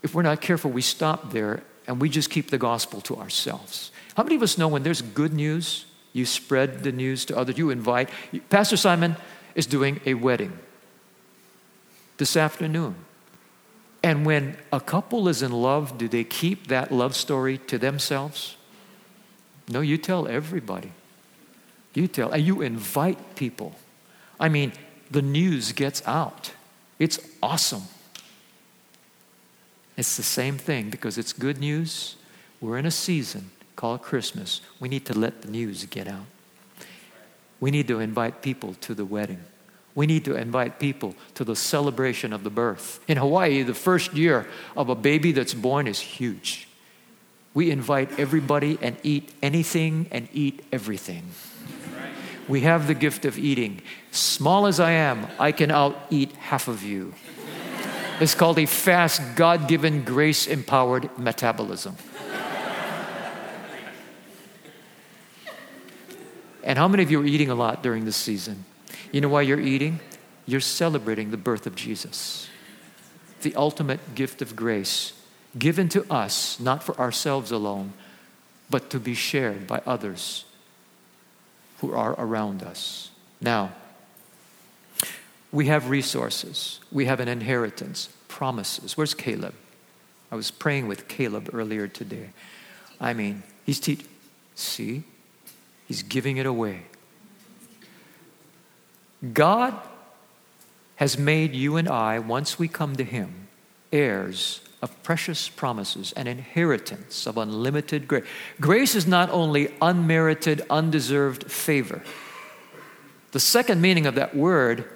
if 0.03 0.15
we're 0.15 0.21
not 0.21 0.41
careful, 0.41 0.71
we 0.71 0.81
stop 0.81 1.31
there 1.31 1.63
and 1.87 2.01
we 2.01 2.09
just 2.09 2.29
keep 2.29 2.49
the 2.49 2.57
gospel 2.57 3.01
to 3.01 3.17
ourselves. 3.17 3.91
How 4.15 4.23
many 4.23 4.35
of 4.35 4.41
us 4.41 4.57
know 4.57 4.67
when 4.67 4.83
there's 4.83 5.01
good 5.01 5.33
news, 5.33 5.85
you 6.13 6.25
spread 6.25 6.83
the 6.83 6.91
news 6.91 7.25
to 7.25 7.37
others. 7.37 7.57
You 7.57 7.69
invite. 7.69 8.09
Pastor 8.49 8.77
Simon 8.77 9.15
is 9.55 9.65
doing 9.65 10.01
a 10.05 10.13
wedding 10.13 10.57
this 12.17 12.35
afternoon. 12.35 12.95
And 14.03 14.25
when 14.25 14.57
a 14.73 14.79
couple 14.79 15.27
is 15.27 15.41
in 15.41 15.51
love, 15.51 15.97
do 15.97 16.07
they 16.07 16.23
keep 16.23 16.67
that 16.67 16.91
love 16.91 17.15
story 17.15 17.59
to 17.59 17.77
themselves? 17.77 18.57
No, 19.69 19.81
you 19.81 19.97
tell 19.97 20.27
everybody. 20.27 20.91
You 21.93 22.07
tell, 22.07 22.31
and 22.31 22.43
you 22.43 22.61
invite 22.61 23.35
people. 23.35 23.75
I 24.39 24.49
mean, 24.49 24.73
the 25.09 25.21
news 25.21 25.71
gets 25.71 26.01
out. 26.07 26.51
It's 26.99 27.19
awesome. 27.43 27.83
It's 29.97 30.17
the 30.17 30.23
same 30.23 30.57
thing 30.57 30.89
because 30.89 31.17
it's 31.17 31.33
good 31.33 31.59
news. 31.59 32.15
We're 32.59 32.77
in 32.77 32.85
a 32.85 32.91
season 32.91 33.51
called 33.81 34.03
Christmas, 34.03 34.61
we 34.79 34.87
need 34.89 35.05
to 35.07 35.17
let 35.17 35.41
the 35.41 35.47
news 35.49 35.85
get 35.85 36.07
out. 36.07 36.27
We 37.59 37.71
need 37.71 37.87
to 37.87 37.99
invite 37.99 38.43
people 38.43 38.75
to 38.81 38.93
the 38.93 39.05
wedding. 39.05 39.41
We 39.95 40.05
need 40.05 40.23
to 40.25 40.35
invite 40.35 40.79
people 40.79 41.15
to 41.33 41.43
the 41.43 41.55
celebration 41.55 42.31
of 42.31 42.43
the 42.43 42.51
birth. 42.51 42.99
In 43.07 43.17
Hawaii, 43.17 43.63
the 43.63 43.73
first 43.73 44.13
year 44.13 44.47
of 44.77 44.89
a 44.89 44.95
baby 44.95 45.31
that's 45.31 45.55
born 45.55 45.87
is 45.87 45.99
huge. 45.99 46.67
We 47.55 47.71
invite 47.71 48.19
everybody 48.19 48.77
and 48.83 48.97
eat 49.01 49.33
anything 49.41 50.07
and 50.11 50.29
eat 50.31 50.63
everything. 50.71 51.23
We 52.47 52.61
have 52.61 52.85
the 52.85 52.93
gift 52.93 53.25
of 53.25 53.39
eating. 53.39 53.81
Small 54.11 54.67
as 54.67 54.79
I 54.79 54.91
am, 54.91 55.27
I 55.39 55.51
can 55.51 55.71
out 55.71 55.97
eat 56.11 56.33
half 56.33 56.67
of 56.67 56.83
you. 56.83 57.13
It's 58.21 58.35
called 58.35 58.59
a 58.59 58.67
fast, 58.67 59.19
God 59.35 59.67
given, 59.67 60.03
grace 60.03 60.45
empowered 60.45 61.09
metabolism. 61.17 61.95
And 66.63 66.77
how 66.77 66.87
many 66.87 67.01
of 67.01 67.09
you 67.09 67.21
are 67.21 67.25
eating 67.25 67.49
a 67.49 67.55
lot 67.55 67.81
during 67.81 68.05
this 68.05 68.15
season? 68.15 68.65
You 69.11 69.21
know 69.21 69.29
why 69.29 69.41
you're 69.41 69.59
eating? 69.59 70.01
You're 70.45 70.59
celebrating 70.59 71.31
the 71.31 71.37
birth 71.37 71.65
of 71.65 71.73
Jesus, 71.73 72.47
the 73.41 73.55
ultimate 73.55 74.13
gift 74.13 74.43
of 74.43 74.55
grace 74.55 75.13
given 75.57 75.89
to 75.89 76.05
us, 76.13 76.59
not 76.59 76.83
for 76.83 76.95
ourselves 76.99 77.51
alone, 77.51 77.93
but 78.69 78.91
to 78.91 78.99
be 78.99 79.15
shared 79.15 79.65
by 79.65 79.81
others 79.87 80.45
who 81.79 81.91
are 81.91 82.13
around 82.19 82.61
us. 82.61 83.09
Now, 83.41 83.71
we 85.51 85.67
have 85.67 85.89
resources, 85.89 86.79
we 86.91 87.05
have 87.05 87.19
an 87.19 87.27
inheritance, 87.27 88.09
promises. 88.27 88.97
Where's 88.97 89.13
Caleb? 89.13 89.53
I 90.31 90.35
was 90.35 90.51
praying 90.51 90.87
with 90.87 91.07
Caleb 91.07 91.49
earlier 91.53 91.87
today. 91.87 92.29
I 92.99 93.13
mean, 93.13 93.43
he's 93.65 93.79
teaching. 93.79 94.07
See, 94.55 95.03
He's 95.91 96.03
giving 96.03 96.37
it 96.37 96.45
away. 96.45 96.83
God 99.33 99.77
has 100.95 101.17
made 101.17 101.53
you 101.53 101.75
and 101.75 101.89
I, 101.89 102.17
once 102.19 102.57
we 102.57 102.69
come 102.69 102.95
to 102.95 103.03
Him, 103.03 103.49
heirs 103.91 104.61
of 104.81 105.03
precious 105.03 105.49
promises, 105.49 106.13
an 106.13 106.27
inheritance 106.27 107.27
of 107.27 107.37
unlimited 107.37 108.07
grace. 108.07 108.23
Grace 108.61 108.95
is 108.95 109.05
not 109.05 109.29
only 109.31 109.73
unmerited, 109.81 110.65
undeserved 110.69 111.51
favor. 111.51 112.01
The 113.33 113.41
second 113.41 113.81
meaning 113.81 114.05
of 114.05 114.15
that 114.15 114.33
word, 114.33 114.89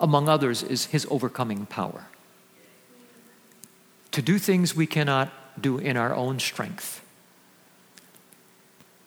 among 0.00 0.28
others, 0.28 0.62
is 0.62 0.86
His 0.86 1.06
overcoming 1.10 1.66
power. 1.66 2.06
To 4.12 4.22
do 4.22 4.38
things 4.38 4.74
we 4.74 4.86
cannot 4.86 5.30
do 5.60 5.78
in 5.78 5.96
our 5.96 6.14
own 6.14 6.40
strength. 6.40 7.04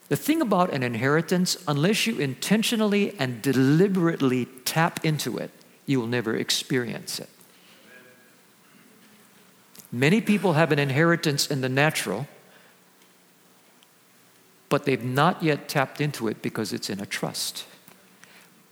The 0.09 0.15
thing 0.15 0.41
about 0.41 0.71
an 0.71 0.83
inheritance, 0.83 1.57
unless 1.67 2.05
you 2.05 2.19
intentionally 2.19 3.15
and 3.17 3.41
deliberately 3.41 4.45
tap 4.63 5.03
into 5.03 5.37
it, 5.37 5.49
you 5.85 5.99
will 5.99 6.07
never 6.07 6.35
experience 6.35 7.19
it. 7.19 7.29
Many 9.91 10.21
people 10.21 10.53
have 10.53 10.71
an 10.71 10.79
inheritance 10.79 11.47
in 11.47 11.61
the 11.61 11.69
natural, 11.69 12.27
but 14.69 14.85
they've 14.85 15.03
not 15.03 15.43
yet 15.43 15.69
tapped 15.69 16.01
into 16.01 16.27
it 16.27 16.41
because 16.41 16.73
it's 16.73 16.89
in 16.89 16.99
a 16.99 17.05
trust. 17.05 17.65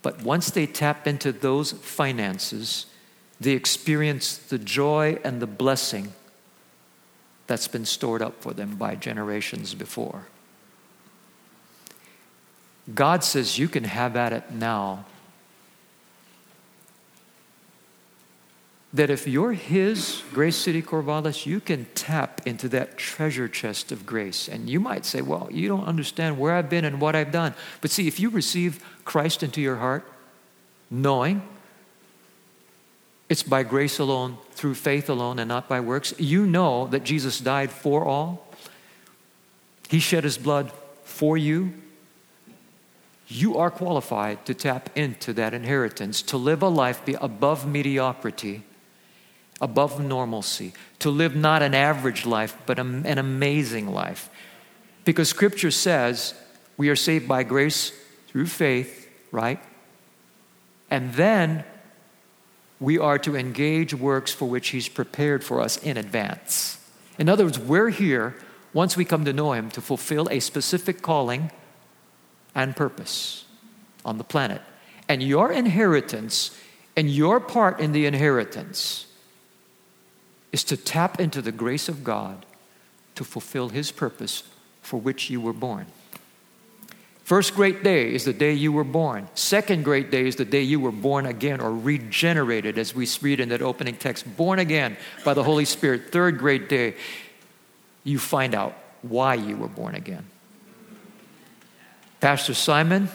But 0.01 0.23
once 0.23 0.49
they 0.49 0.65
tap 0.65 1.07
into 1.07 1.31
those 1.31 1.71
finances, 1.71 2.87
they 3.39 3.51
experience 3.51 4.37
the 4.37 4.57
joy 4.57 5.19
and 5.23 5.41
the 5.41 5.47
blessing 5.47 6.13
that's 7.47 7.67
been 7.67 7.85
stored 7.85 8.21
up 8.21 8.41
for 8.41 8.53
them 8.53 8.75
by 8.75 8.95
generations 8.95 9.73
before. 9.73 10.27
God 12.93 13.23
says 13.23 13.59
you 13.59 13.67
can 13.67 13.83
have 13.83 14.15
at 14.15 14.33
it 14.33 14.51
now 14.51 15.05
that 18.93 19.09
if 19.09 19.25
you're 19.27 19.53
His, 19.53 20.21
Grace 20.33 20.57
City 20.57 20.81
Corvallis, 20.81 21.45
you 21.45 21.61
can 21.61 21.85
tap 21.95 22.45
into 22.45 22.67
that 22.69 22.97
treasure 22.97 23.47
chest 23.47 23.91
of 23.91 24.05
grace. 24.05 24.49
And 24.49 24.69
you 24.69 24.79
might 24.79 25.05
say, 25.05 25.21
well, 25.21 25.47
you 25.49 25.69
don't 25.69 25.85
understand 25.85 26.37
where 26.37 26.53
I've 26.53 26.69
been 26.69 26.83
and 26.83 26.99
what 26.99 27.15
I've 27.15 27.31
done. 27.31 27.53
But 27.79 27.91
see, 27.91 28.07
if 28.07 28.19
you 28.19 28.29
receive 28.29 28.83
Christ 29.05 29.43
into 29.43 29.61
your 29.61 29.77
heart, 29.77 30.11
knowing 30.89 31.41
it's 33.29 33.43
by 33.43 33.63
grace 33.63 33.97
alone, 33.97 34.37
through 34.51 34.75
faith 34.75 35.09
alone, 35.09 35.39
and 35.39 35.47
not 35.47 35.69
by 35.69 35.79
works, 35.79 36.13
you 36.19 36.45
know 36.45 36.87
that 36.87 37.05
Jesus 37.05 37.39
died 37.39 37.71
for 37.71 38.03
all. 38.03 38.45
He 39.87 39.99
shed 39.99 40.25
His 40.25 40.37
blood 40.37 40.69
for 41.05 41.37
you. 41.37 41.73
You 43.29 43.57
are 43.57 43.71
qualified 43.71 44.45
to 44.47 44.53
tap 44.53 44.89
into 44.97 45.31
that 45.33 45.53
inheritance, 45.53 46.21
to 46.23 46.35
live 46.35 46.61
a 46.61 46.67
life 46.67 47.01
above 47.21 47.65
mediocrity 47.65 48.63
above 49.61 49.99
normalcy, 49.99 50.73
to 50.99 51.09
live 51.09 51.35
not 51.35 51.61
an 51.61 51.73
average 51.75 52.25
life, 52.25 52.57
but 52.65 52.79
an 52.79 53.17
amazing 53.17 53.87
life. 53.87 54.29
Because 55.05 55.29
scripture 55.29 55.71
says 55.71 56.33
we 56.77 56.89
are 56.89 56.95
saved 56.95 57.27
by 57.27 57.43
grace 57.43 57.91
through 58.27 58.47
faith, 58.47 59.09
right? 59.31 59.59
And 60.89 61.13
then 61.13 61.63
we 62.79 62.97
are 62.97 63.19
to 63.19 63.35
engage 63.35 63.93
works 63.93 64.31
for 64.31 64.49
which 64.49 64.69
He's 64.69 64.89
prepared 64.89 65.43
for 65.43 65.61
us 65.61 65.77
in 65.77 65.95
advance. 65.95 66.79
In 67.19 67.29
other 67.29 67.45
words, 67.45 67.59
we're 67.59 67.89
here, 67.89 68.35
once 68.73 68.97
we 68.97 69.05
come 69.05 69.25
to 69.25 69.33
know 69.33 69.53
Him, 69.53 69.69
to 69.71 69.81
fulfill 69.81 70.27
a 70.31 70.39
specific 70.39 71.03
calling 71.03 71.51
and 72.55 72.75
purpose 72.75 73.45
on 74.03 74.17
the 74.17 74.23
planet. 74.23 74.61
And 75.07 75.21
your 75.21 75.51
inheritance 75.51 76.57
and 76.97 77.09
your 77.09 77.39
part 77.39 77.79
in 77.79 77.91
the 77.91 78.05
inheritance 78.05 79.05
is 80.51 80.63
to 80.65 80.77
tap 80.77 81.19
into 81.19 81.41
the 81.41 81.51
grace 81.51 81.87
of 81.87 82.03
God 82.03 82.45
to 83.15 83.23
fulfill 83.23 83.69
His 83.69 83.91
purpose 83.91 84.43
for 84.81 84.99
which 84.99 85.29
you 85.29 85.39
were 85.39 85.53
born. 85.53 85.85
First 87.23 87.55
great 87.55 87.81
day 87.81 88.13
is 88.13 88.25
the 88.25 88.33
day 88.33 88.51
you 88.51 88.73
were 88.73 88.83
born. 88.83 89.29
Second 89.35 89.85
great 89.85 90.11
day 90.11 90.27
is 90.27 90.35
the 90.35 90.43
day 90.43 90.63
you 90.63 90.81
were 90.81 90.91
born 90.91 91.25
again 91.25 91.61
or 91.61 91.73
regenerated, 91.73 92.77
as 92.77 92.93
we 92.93 93.07
read 93.21 93.39
in 93.39 93.49
that 93.49 93.61
opening 93.61 93.95
text, 93.95 94.25
born 94.35 94.59
again 94.59 94.97
by 95.23 95.33
the 95.33 95.43
Holy 95.43 95.63
Spirit. 95.63 96.11
Third 96.11 96.37
great 96.37 96.67
day, 96.67 96.95
you 98.03 98.19
find 98.19 98.53
out 98.53 98.73
why 99.01 99.35
you 99.35 99.55
were 99.55 99.69
born 99.69 99.95
again. 99.95 100.25
Pastor 102.19 102.53
Simon 102.53 103.07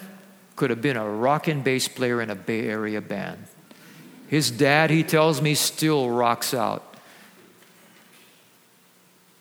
could 0.57 0.71
have 0.71 0.81
been 0.81 0.97
a 0.97 1.09
rock 1.09 1.47
and 1.47 1.63
bass 1.63 1.87
player 1.87 2.23
in 2.23 2.31
a 2.31 2.35
Bay 2.35 2.69
Area 2.69 3.03
band. 3.03 3.47
His 4.29 4.51
dad, 4.51 4.89
he 4.89 5.03
tells 5.03 5.43
me, 5.43 5.55
still 5.55 6.09
rocks 6.09 6.55
out. 6.55 6.96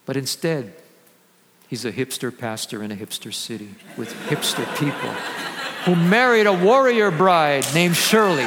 But 0.06 0.18
instead, 0.18 0.74
he's 1.68 1.86
a 1.86 1.92
hipster 1.92 2.36
pastor 2.36 2.84
in 2.84 2.92
a 2.92 2.96
hipster 2.96 3.34
city 3.34 3.76
with 3.98 4.14
hipster 4.30 4.66
people 4.78 5.10
who 5.86 5.96
married 5.96 6.48
a 6.48 6.54
warrior 6.54 7.12
bride 7.12 7.66
named 7.74 7.96
Shirley. 7.96 8.44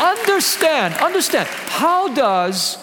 Understand, 0.00 0.94
understand. 0.94 1.48
How 1.48 2.08
does 2.14 2.78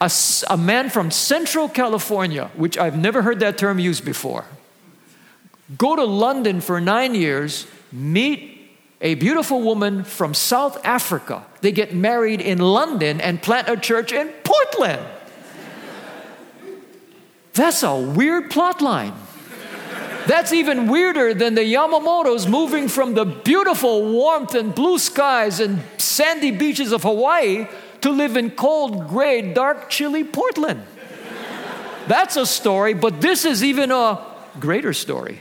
a, 0.00 0.10
a 0.50 0.56
man 0.56 0.90
from 0.90 1.10
Central 1.10 1.68
California, 1.68 2.50
which 2.56 2.76
I've 2.78 2.98
never 2.98 3.22
heard 3.22 3.40
that 3.40 3.58
term 3.58 3.78
used 3.78 4.04
before, 4.04 4.44
go 5.76 5.96
to 5.96 6.04
London 6.04 6.60
for 6.60 6.80
nine 6.80 7.14
years, 7.14 7.66
meet 7.92 8.70
a 9.00 9.14
beautiful 9.14 9.62
woman 9.62 10.04
from 10.04 10.34
South 10.34 10.84
Africa. 10.84 11.44
They 11.60 11.72
get 11.72 11.94
married 11.94 12.40
in 12.40 12.58
London 12.58 13.20
and 13.20 13.40
plant 13.40 13.68
a 13.68 13.76
church 13.76 14.12
in 14.12 14.28
Portland. 14.44 15.02
That's 17.58 17.82
a 17.82 17.96
weird 17.96 18.52
plot 18.52 18.80
line. 18.80 19.14
That's 20.28 20.52
even 20.52 20.86
weirder 20.86 21.34
than 21.34 21.56
the 21.56 21.62
Yamamotos 21.62 22.48
moving 22.48 22.86
from 22.86 23.14
the 23.14 23.24
beautiful 23.24 24.12
warmth 24.12 24.54
and 24.54 24.72
blue 24.72 24.96
skies 24.96 25.58
and 25.58 25.82
sandy 25.96 26.52
beaches 26.52 26.92
of 26.92 27.02
Hawaii 27.02 27.66
to 28.02 28.10
live 28.10 28.36
in 28.36 28.52
cold, 28.52 29.08
gray, 29.08 29.52
dark, 29.52 29.90
chilly 29.90 30.22
Portland. 30.22 30.84
That's 32.06 32.36
a 32.36 32.46
story, 32.46 32.94
but 32.94 33.20
this 33.20 33.44
is 33.44 33.64
even 33.64 33.90
a 33.90 34.24
greater 34.60 34.92
story. 34.92 35.40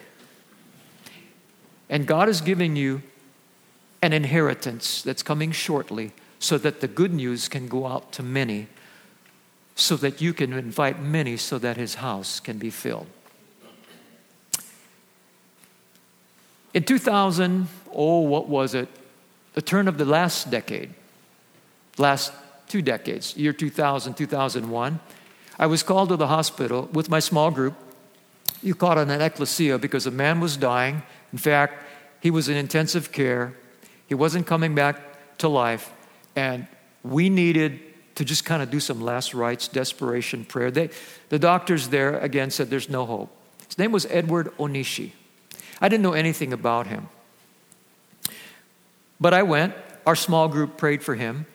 And 1.87 2.07
God 2.07 2.29
is 2.29 2.41
giving 2.41 2.75
you 2.75 3.03
an 4.01 4.11
inheritance 4.11 5.03
that's 5.03 5.21
coming 5.21 5.51
shortly 5.51 6.13
so 6.39 6.57
that 6.57 6.81
the 6.81 6.87
good 6.87 7.13
news 7.13 7.47
can 7.47 7.67
go 7.67 7.85
out 7.85 8.11
to 8.13 8.23
many 8.23 8.69
so 9.77 9.95
that 9.95 10.19
you 10.19 10.33
can 10.33 10.53
invite 10.53 10.99
many 10.99 11.37
so 11.37 11.59
that 11.59 11.77
his 11.77 11.95
house 11.95 12.39
can 12.39 12.57
be 12.57 12.71
filled. 12.71 13.05
In 16.73 16.83
2000, 16.83 17.67
oh, 17.93 18.21
what 18.21 18.49
was 18.49 18.73
it? 18.73 18.89
The 19.53 19.61
turn 19.61 19.87
of 19.87 19.99
the 19.99 20.05
last 20.05 20.49
decade, 20.49 20.93
last 21.97 22.33
two 22.67 22.81
decades, 22.81 23.37
year 23.37 23.53
2000, 23.53 24.15
2001, 24.15 24.99
I 25.59 25.67
was 25.67 25.83
called 25.83 26.09
to 26.09 26.15
the 26.15 26.27
hospital 26.27 26.89
with 26.91 27.09
my 27.09 27.19
small 27.19 27.51
group. 27.51 27.75
You 28.63 28.73
caught 28.73 28.97
on 28.97 29.11
an 29.11 29.21
ecclesia 29.21 29.77
because 29.77 30.07
a 30.07 30.11
man 30.11 30.39
was 30.39 30.57
dying. 30.57 31.03
In 31.31 31.37
fact, 31.37 31.83
he 32.19 32.31
was 32.31 32.49
in 32.49 32.57
intensive 32.57 33.11
care. 33.11 33.53
He 34.07 34.15
wasn't 34.15 34.47
coming 34.47 34.73
back 34.73 35.37
to 35.37 35.47
life. 35.47 35.93
And 36.35 36.67
we 37.03 37.29
needed 37.29 37.79
to 38.17 38.25
just 38.25 38.45
kind 38.45 38.63
of 38.63 38.71
do 38.71 38.79
some 38.79 38.99
last 38.99 39.35
rites, 39.35 39.67
desperation 39.67 40.43
prayer. 40.43 40.71
They, 40.71 40.89
the 41.29 41.37
doctors 41.37 41.89
there 41.89 42.17
again 42.17 42.49
said 42.49 42.71
there's 42.71 42.89
no 42.89 43.05
hope. 43.05 43.29
His 43.67 43.77
name 43.77 43.91
was 43.91 44.07
Edward 44.07 44.47
Onishi. 44.57 45.11
I 45.79 45.87
didn't 45.87 46.01
know 46.01 46.13
anything 46.13 46.51
about 46.51 46.87
him. 46.87 47.09
But 49.19 49.35
I 49.35 49.43
went, 49.43 49.75
our 50.07 50.15
small 50.15 50.47
group 50.47 50.77
prayed 50.77 51.03
for 51.03 51.13
him. 51.13 51.45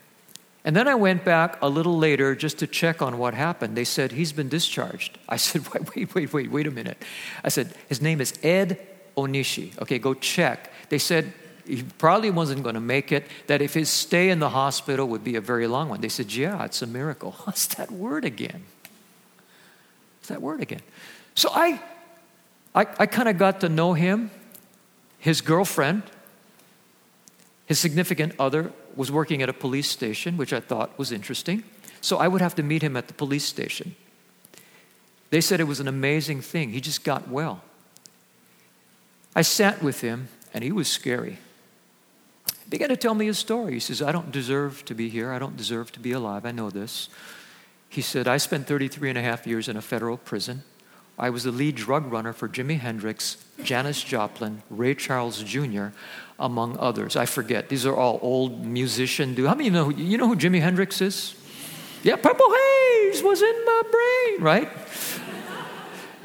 And 0.65 0.77
then 0.77 0.87
I 0.87 0.95
went 0.95 1.25
back 1.25 1.61
a 1.61 1.69
little 1.69 1.99
later 1.99 2.37
just 2.37 2.59
to 2.59 2.69
check 2.69 3.03
on 3.03 3.19
what 3.19 3.35
happened. 3.35 3.77
They 3.77 3.83
said, 3.83 4.13
He's 4.13 4.33
been 4.33 4.49
discharged. 4.49 5.19
I 5.29 5.39
said, 5.39 5.67
Wait, 5.75 5.97
wait, 5.97 6.15
wait, 6.15 6.33
wait, 6.33 6.51
wait 6.53 6.67
a 6.69 6.71
minute. 6.71 7.03
I 7.43 7.49
said, 7.49 7.75
His 7.89 8.01
name 8.01 8.21
is 8.21 8.39
Ed 8.45 8.79
Onishi. 9.17 9.77
Okay, 9.83 9.99
go 9.99 10.15
check. 10.15 10.73
They 10.91 10.99
said, 10.99 11.33
he 11.67 11.83
probably 11.99 12.31
wasn't 12.31 12.63
going 12.63 12.75
to 12.75 12.81
make 12.81 13.13
it, 13.13 13.27
that 13.47 13.63
if 13.63 13.75
his 13.75 13.89
stay 13.89 14.31
in 14.31 14.39
the 14.39 14.51
hospital 14.51 15.07
would 15.09 15.23
be 15.23 15.37
a 15.37 15.41
very 15.41 15.67
long 15.67 15.89
one. 15.89 16.01
They 16.01 16.09
said, 16.09 16.33
Yeah, 16.33 16.65
it's 16.65 16.83
a 16.83 16.87
miracle. 16.87 17.33
What's 17.45 17.67
that 17.75 17.91
word 17.91 18.25
again? 18.25 18.65
What's 20.19 20.29
that 20.29 20.43
word 20.43 20.61
again? 20.61 20.83
So 21.35 21.51
I, 21.53 21.81
I, 22.75 22.87
I 22.99 23.07
kind 23.07 23.29
of 23.29 23.39
got 23.39 23.61
to 23.61 23.69
know 23.69 23.95
him. 23.95 24.31
His 25.19 25.41
girlfriend, 25.41 26.03
his 27.67 27.79
significant 27.79 28.35
other, 28.39 28.73
was 28.97 29.11
working 29.11 29.41
at 29.43 29.49
a 29.49 29.53
police 29.53 29.89
station, 29.89 30.37
which 30.37 30.53
I 30.53 30.61
thought 30.61 30.99
was 30.99 31.13
interesting. 31.13 31.63
So 32.01 32.19
I 32.19 32.27
would 32.27 32.41
have 32.41 32.57
to 32.57 32.63
meet 32.63 32.83
him 32.83 32.97
at 32.97 33.07
the 33.07 33.15
police 33.15 33.45
station. 33.45 33.95
They 35.31 35.41
said 35.41 35.61
it 35.61 35.65
was 35.65 35.81
an 35.81 35.89
amazing 35.89 36.41
thing. 36.41 36.71
He 36.71 36.81
just 36.81 37.05
got 37.05 37.29
well. 37.29 37.63
I 39.35 39.43
sat 39.43 39.83
with 39.83 40.01
him, 40.01 40.29
and 40.53 40.63
he 40.63 40.73
was 40.73 40.89
scary 40.89 41.39
began 42.73 42.89
to 42.89 42.97
tell 42.97 43.15
me 43.15 43.27
his 43.27 43.39
story. 43.39 43.75
He 43.75 43.81
says, 43.81 44.01
I 44.01 44.13
don't 44.13 44.33
deserve 44.33 44.83
to 44.87 44.95
be 44.95 45.11
here. 45.11 45.31
I 45.31 45.39
don't 45.39 45.59
deserve 45.59 45.93
to 45.93 46.01
be 46.01 46.13
alive. 46.13 46.47
I 46.47 46.53
know 46.53 46.71
this. 46.71 47.11
He 47.91 48.01
said, 48.01 48.27
I 48.27 48.39
spent 48.39 48.67
33 48.67 49.11
and 49.11 49.19
a 49.19 49.23
half 49.23 49.47
years 49.47 49.69
in 49.69 49.77
a 49.77 49.83
federal 49.83 50.17
prison. 50.17 50.63
I 51.19 51.29
was 51.29 51.45
the 51.45 51.53
lead 51.53 51.75
drug 51.75 52.11
runner 52.11 52.33
for 52.33 52.49
Jimi 52.49 52.79
Hendrix, 52.79 53.45
Janis 53.63 54.03
Joplin, 54.03 54.63
Ray 54.71 54.95
Charles 54.95 55.43
Jr., 55.43 55.89
among 56.39 56.79
others. 56.79 57.15
I 57.15 57.27
forget. 57.27 57.69
These 57.69 57.85
are 57.85 57.95
all 57.95 58.19
old 58.23 58.65
musician 58.65 59.35
dudes. 59.35 59.49
How 59.49 59.55
many 59.55 59.67
you 59.67 59.71
know? 59.71 59.91
You 59.91 60.17
know 60.17 60.27
who 60.27 60.37
Jimi 60.37 60.63
Hendrix 60.63 61.03
is? 61.03 61.35
Yeah, 62.03 62.17
Purple 62.17 62.49
Haze 62.49 63.23
was 63.23 63.43
in 63.43 63.65
my 63.67 63.83
brain, 63.91 64.43
right? 64.43 64.71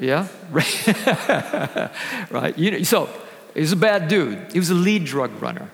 Yeah, 0.00 0.28
right. 0.50 2.56
You 2.58 2.70
know, 2.70 2.82
so 2.84 3.10
he's 3.52 3.72
a 3.72 3.76
bad 3.76 4.08
dude. 4.08 4.52
He 4.52 4.58
was 4.58 4.70
a 4.70 4.74
lead 4.74 5.04
drug 5.04 5.42
runner. 5.42 5.70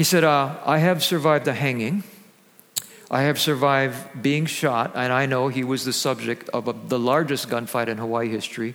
He 0.00 0.04
said, 0.04 0.24
uh, 0.24 0.56
I 0.64 0.78
have 0.78 1.04
survived 1.04 1.44
the 1.44 1.52
hanging. 1.52 2.04
I 3.10 3.20
have 3.24 3.38
survived 3.38 4.22
being 4.22 4.46
shot, 4.46 4.92
and 4.94 5.12
I 5.12 5.26
know 5.26 5.48
he 5.48 5.62
was 5.62 5.84
the 5.84 5.92
subject 5.92 6.48
of 6.54 6.68
a, 6.68 6.72
the 6.72 6.98
largest 6.98 7.50
gunfight 7.50 7.88
in 7.88 7.98
Hawaii 7.98 8.30
history. 8.30 8.72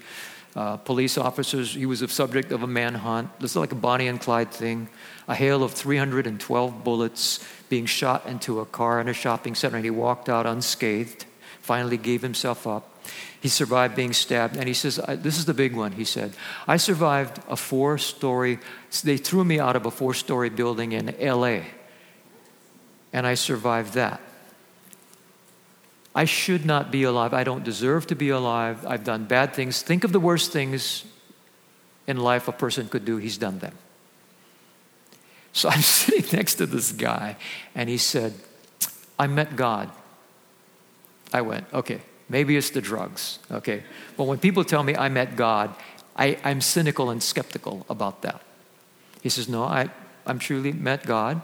Uh, 0.56 0.78
police 0.78 1.18
officers, 1.18 1.74
he 1.74 1.88
was 1.88 2.02
the 2.02 2.10
subject 2.10 2.52
of 2.52 2.62
a 2.62 2.68
manhunt. 2.68 3.40
This 3.40 3.54
is 3.54 3.58
like 3.58 3.72
a 3.72 3.76
Bonnie 3.76 4.08
and 4.08 4.22
Clyde 4.22 4.52
thing. 4.52 4.88
A 5.28 5.34
hail 5.34 5.64
of 5.64 5.72
312 5.72 6.84
bullets 6.84 7.44
being 7.70 7.88
shot 7.88 8.28
into 8.28 8.60
a 8.60 8.66
car 8.68 9.02
in 9.02 9.10
a 9.10 9.14
shopping 9.14 9.56
center, 9.56 9.78
and 9.78 9.84
he 9.84 9.90
walked 9.90 10.30
out 10.30 10.46
unscathed, 10.46 11.26
finally 11.60 11.98
gave 11.98 12.22
himself 12.22 12.68
up. 12.68 12.95
He 13.46 13.50
survived 13.50 13.96
being 13.96 14.12
stabbed, 14.12 14.58
and 14.58 14.68
he 14.68 14.74
says, 14.74 15.00
This 15.20 15.38
is 15.38 15.46
the 15.46 15.54
big 15.54 15.76
one, 15.76 15.92
he 15.92 16.04
said. 16.04 16.34
I 16.68 16.78
survived 16.78 17.40
a 17.48 17.56
four 17.56 18.00
story, 18.00 18.58
they 19.04 19.18
threw 19.18 19.44
me 19.44 19.60
out 19.60 19.76
of 19.76 19.86
a 19.86 19.92
four 19.92 20.16
story 20.16 20.50
building 20.50 20.94
in 20.94 21.14
LA 21.22 21.60
and 23.14 23.28
I 23.28 23.36
survived 23.36 23.94
that. 23.94 24.20
I 26.16 26.26
should 26.26 26.66
not 26.66 26.90
be 26.90 27.04
alive. 27.04 27.36
I 27.36 27.44
don't 27.44 27.64
deserve 27.64 28.08
to 28.08 28.16
be 28.16 28.30
alive. 28.30 28.84
I've 28.84 29.04
done 29.04 29.26
bad 29.26 29.54
things. 29.54 29.84
Think 29.84 30.04
of 30.04 30.12
the 30.12 30.20
worst 30.20 30.52
things 30.52 31.06
in 32.08 32.18
life 32.18 32.48
a 32.48 32.52
person 32.52 32.90
could 32.90 33.06
do. 33.06 33.18
He's 33.18 33.38
done 33.38 33.60
them. 33.60 33.76
So 35.54 35.70
I'm 35.74 35.84
sitting 35.84 36.26
next 36.36 36.56
to 36.56 36.66
this 36.66 36.92
guy, 36.92 37.38
and 37.76 37.90
he 37.90 38.00
said, 38.00 38.34
I 39.20 39.28
met 39.28 39.56
God. 39.56 39.92
I 41.32 41.42
went, 41.42 41.72
okay, 41.72 42.02
maybe 42.30 42.58
it's 42.58 42.72
the 42.72 42.82
drugs, 42.82 43.40
okay? 43.52 43.84
But 44.18 44.26
when 44.26 44.38
people 44.38 44.64
tell 44.64 44.84
me 44.84 44.96
I 44.96 45.10
met 45.10 45.36
God, 45.36 45.76
I, 46.16 46.38
am 46.44 46.62
cynical 46.62 47.10
and 47.10 47.22
skeptical 47.22 47.86
about 47.90 48.22
that. 48.22 48.42
He 49.22 49.30
says, 49.30 49.50
no, 49.50 49.64
I, 49.64 49.90
I'm 50.26 50.40
truly 50.40 50.72
met 50.72 51.06
God. 51.06 51.42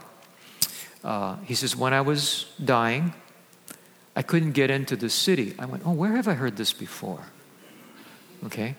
Uh, 1.04 1.36
he 1.44 1.54
says, 1.54 1.76
When 1.76 1.92
I 1.92 2.00
was 2.00 2.46
dying, 2.64 3.12
I 4.14 4.22
couldn't 4.22 4.52
get 4.52 4.70
into 4.70 4.96
the 4.96 5.10
city. 5.10 5.54
I 5.58 5.66
went, 5.66 5.82
Oh, 5.86 5.92
where 5.92 6.16
have 6.16 6.28
I 6.28 6.34
heard 6.34 6.56
this 6.56 6.72
before? 6.72 7.24
Okay. 8.44 8.76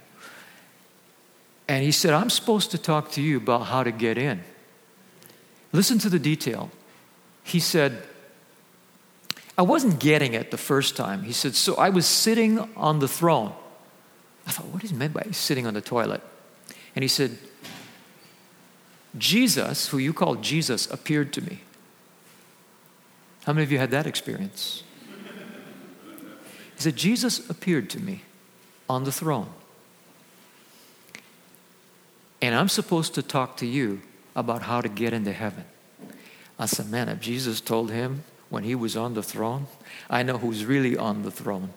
And 1.67 1.83
he 1.83 1.91
said, 1.91 2.13
I'm 2.13 2.29
supposed 2.29 2.71
to 2.71 2.77
talk 2.77 3.11
to 3.11 3.21
you 3.21 3.37
about 3.37 3.63
how 3.67 3.83
to 3.83 3.91
get 3.91 4.17
in. 4.17 4.43
Listen 5.71 5.97
to 5.99 6.09
the 6.09 6.19
detail. 6.19 6.69
He 7.43 7.59
said, 7.59 8.03
I 9.57 9.61
wasn't 9.61 9.99
getting 9.99 10.33
it 10.33 10.51
the 10.51 10.57
first 10.57 10.95
time. 10.95 11.23
He 11.23 11.31
said, 11.31 11.55
So 11.55 11.75
I 11.75 11.89
was 11.89 12.05
sitting 12.05 12.59
on 12.75 12.99
the 12.99 13.07
throne. 13.07 13.53
I 14.47 14.51
thought, 14.51 14.67
What 14.67 14.83
is 14.83 14.93
meant 14.93 15.13
by 15.13 15.23
sitting 15.31 15.67
on 15.67 15.73
the 15.73 15.81
toilet? 15.81 16.21
And 16.95 17.03
he 17.03 17.07
said, 17.07 17.37
Jesus, 19.17 19.89
who 19.89 19.97
you 19.99 20.13
call 20.13 20.35
Jesus, 20.35 20.89
appeared 20.89 21.33
to 21.33 21.41
me. 21.41 21.61
How 23.45 23.53
many 23.53 23.63
of 23.63 23.71
you 23.71 23.77
had 23.77 23.91
that 23.91 24.07
experience? 24.07 24.83
He 26.75 26.81
said, 26.81 26.95
Jesus 26.95 27.47
appeared 27.49 27.89
to 27.91 27.99
me 27.99 28.23
on 28.89 29.03
the 29.03 29.11
throne. 29.11 29.49
And 32.41 32.55
I'm 32.55 32.69
supposed 32.69 33.13
to 33.15 33.23
talk 33.23 33.57
to 33.57 33.65
you 33.65 34.01
about 34.35 34.63
how 34.63 34.81
to 34.81 34.89
get 34.89 35.13
into 35.13 35.31
heaven. 35.31 35.65
I 36.57 36.65
said, 36.65 36.89
man, 36.89 37.09
if 37.09 37.19
Jesus 37.19 37.61
told 37.61 37.91
him 37.91 38.23
when 38.53 38.63
he 38.63 38.75
was 38.75 38.95
on 38.95 39.15
the 39.15 39.23
throne, 39.23 39.65
I 40.11 40.21
know 40.21 40.37
who's 40.37 40.63
really 40.63 40.95
on 40.95 41.23
the 41.23 41.31
throne. 41.31 41.73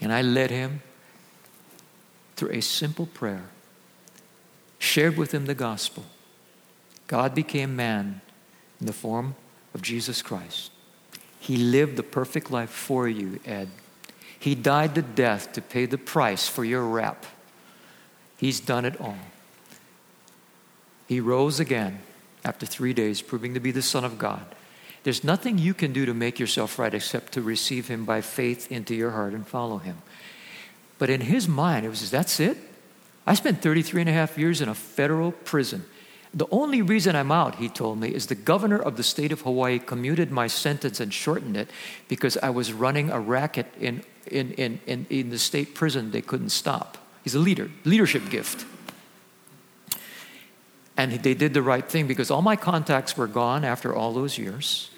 And 0.00 0.12
I 0.12 0.22
led 0.22 0.52
him 0.52 0.82
through 2.36 2.52
a 2.52 2.60
simple 2.60 3.06
prayer, 3.06 3.42
shared 4.78 5.16
with 5.16 5.34
him 5.34 5.46
the 5.46 5.56
gospel. 5.56 6.04
God 7.08 7.34
became 7.34 7.74
man 7.74 8.20
in 8.78 8.86
the 8.86 8.92
form 8.92 9.34
of 9.74 9.82
Jesus 9.82 10.22
Christ. 10.22 10.70
He 11.40 11.56
lived 11.56 11.96
the 11.96 12.04
perfect 12.04 12.52
life 12.52 12.70
for 12.70 13.08
you, 13.08 13.40
Ed. 13.44 13.68
He 14.38 14.54
died 14.54 14.94
the 14.94 15.02
death 15.02 15.52
to 15.54 15.60
pay 15.60 15.86
the 15.86 15.98
price 15.98 16.46
for 16.46 16.64
your 16.64 16.84
rap. 16.84 17.26
He's 18.36 18.60
done 18.60 18.84
it 18.84 19.00
all. 19.00 19.18
He 21.08 21.18
rose 21.18 21.58
again 21.58 21.98
after 22.44 22.64
three 22.64 22.92
days, 22.92 23.20
proving 23.20 23.54
to 23.54 23.60
be 23.60 23.72
the 23.72 23.82
Son 23.82 24.04
of 24.04 24.20
God. 24.20 24.54
There's 25.02 25.24
nothing 25.24 25.58
you 25.58 25.74
can 25.74 25.92
do 25.92 26.06
to 26.06 26.14
make 26.14 26.38
yourself 26.38 26.78
right 26.78 26.92
except 26.92 27.32
to 27.32 27.42
receive 27.42 27.88
Him 27.88 28.04
by 28.04 28.20
faith 28.20 28.70
into 28.70 28.94
your 28.94 29.12
heart 29.12 29.32
and 29.32 29.46
follow 29.46 29.78
Him. 29.78 29.98
But 30.98 31.10
in 31.10 31.20
his 31.20 31.48
mind, 31.48 31.86
it 31.86 31.88
was 31.88 32.10
that's 32.10 32.40
it? 32.40 32.58
I 33.26 33.34
spent 33.34 33.62
33 33.62 34.02
and 34.02 34.10
a 34.10 34.12
half 34.12 34.36
years 34.36 34.60
in 34.60 34.68
a 34.68 34.74
federal 34.74 35.32
prison. 35.32 35.84
The 36.34 36.46
only 36.50 36.82
reason 36.82 37.16
I'm 37.16 37.32
out, 37.32 37.54
he 37.54 37.68
told 37.68 37.98
me, 37.98 38.08
is 38.08 38.26
the 38.26 38.34
governor 38.34 38.78
of 38.78 38.96
the 38.96 39.02
state 39.02 39.32
of 39.32 39.42
Hawaii 39.42 39.78
commuted 39.78 40.30
my 40.30 40.46
sentence 40.46 41.00
and 41.00 41.12
shortened 41.12 41.56
it 41.56 41.70
because 42.06 42.36
I 42.38 42.50
was 42.50 42.72
running 42.72 43.10
a 43.10 43.18
racket 43.18 43.66
in, 43.80 44.02
in, 44.26 44.52
in, 44.52 44.80
in, 44.86 45.06
in 45.08 45.30
the 45.30 45.38
state 45.38 45.74
prison 45.74 46.10
they 46.10 46.20
couldn't 46.20 46.50
stop. 46.50 46.98
He's 47.24 47.34
a 47.34 47.38
leader, 47.38 47.70
leadership 47.84 48.28
gift. 48.28 48.66
And 50.98 51.12
they 51.12 51.34
did 51.34 51.54
the 51.54 51.62
right 51.62 51.88
thing 51.88 52.08
because 52.08 52.28
all 52.28 52.42
my 52.42 52.56
contacts 52.56 53.16
were 53.16 53.28
gone 53.28 53.64
after 53.64 53.94
all 53.94 54.12
those 54.12 54.36
years. 54.36 54.90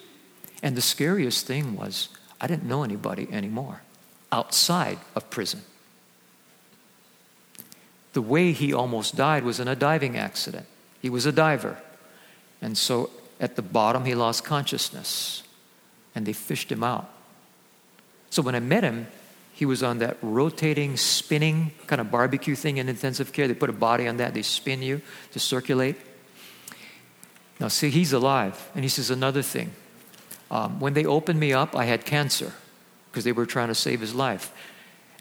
And 0.62 0.74
the 0.74 0.80
scariest 0.80 1.46
thing 1.46 1.76
was, 1.76 2.08
I 2.40 2.46
didn't 2.46 2.64
know 2.64 2.82
anybody 2.82 3.28
anymore 3.30 3.82
outside 4.32 4.98
of 5.14 5.28
prison. 5.28 5.60
The 8.14 8.22
way 8.22 8.52
he 8.52 8.72
almost 8.72 9.14
died 9.14 9.44
was 9.44 9.60
in 9.60 9.68
a 9.68 9.76
diving 9.76 10.16
accident. 10.16 10.66
He 11.02 11.10
was 11.10 11.26
a 11.26 11.32
diver. 11.32 11.76
And 12.62 12.78
so 12.78 13.10
at 13.38 13.56
the 13.56 13.62
bottom, 13.62 14.06
he 14.06 14.14
lost 14.14 14.42
consciousness. 14.42 15.42
And 16.14 16.24
they 16.24 16.32
fished 16.32 16.72
him 16.72 16.82
out. 16.82 17.10
So 18.30 18.40
when 18.40 18.54
I 18.54 18.60
met 18.60 18.84
him, 18.84 19.06
he 19.60 19.66
was 19.66 19.82
on 19.82 19.98
that 19.98 20.16
rotating, 20.22 20.96
spinning 20.96 21.70
kind 21.86 22.00
of 22.00 22.10
barbecue 22.10 22.54
thing 22.54 22.78
in 22.78 22.88
intensive 22.88 23.30
care. 23.30 23.46
They 23.46 23.52
put 23.52 23.68
a 23.68 23.74
body 23.74 24.08
on 24.08 24.16
that, 24.16 24.32
they 24.32 24.40
spin 24.40 24.80
you 24.80 25.02
to 25.32 25.38
circulate. 25.38 25.96
Now, 27.60 27.68
see, 27.68 27.90
he's 27.90 28.14
alive. 28.14 28.70
And 28.74 28.82
he 28.82 28.88
says 28.88 29.10
another 29.10 29.42
thing. 29.42 29.72
Um, 30.50 30.80
when 30.80 30.94
they 30.94 31.04
opened 31.04 31.38
me 31.38 31.52
up, 31.52 31.76
I 31.76 31.84
had 31.84 32.06
cancer 32.06 32.54
because 33.10 33.24
they 33.24 33.32
were 33.32 33.44
trying 33.44 33.68
to 33.68 33.74
save 33.74 34.00
his 34.00 34.14
life. 34.14 34.50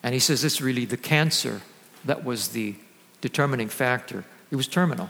And 0.04 0.13
he 0.13 0.21
says 0.21 0.45
it's 0.45 0.62
really 0.62 0.86
the 0.86 0.95
cancer 0.95 1.60
that 2.06 2.23
was 2.23 2.47
the 2.47 2.75
determining 3.19 3.67
factor. 3.67 4.23
It 4.52 4.56
was 4.56 4.69
terminal. 4.69 5.10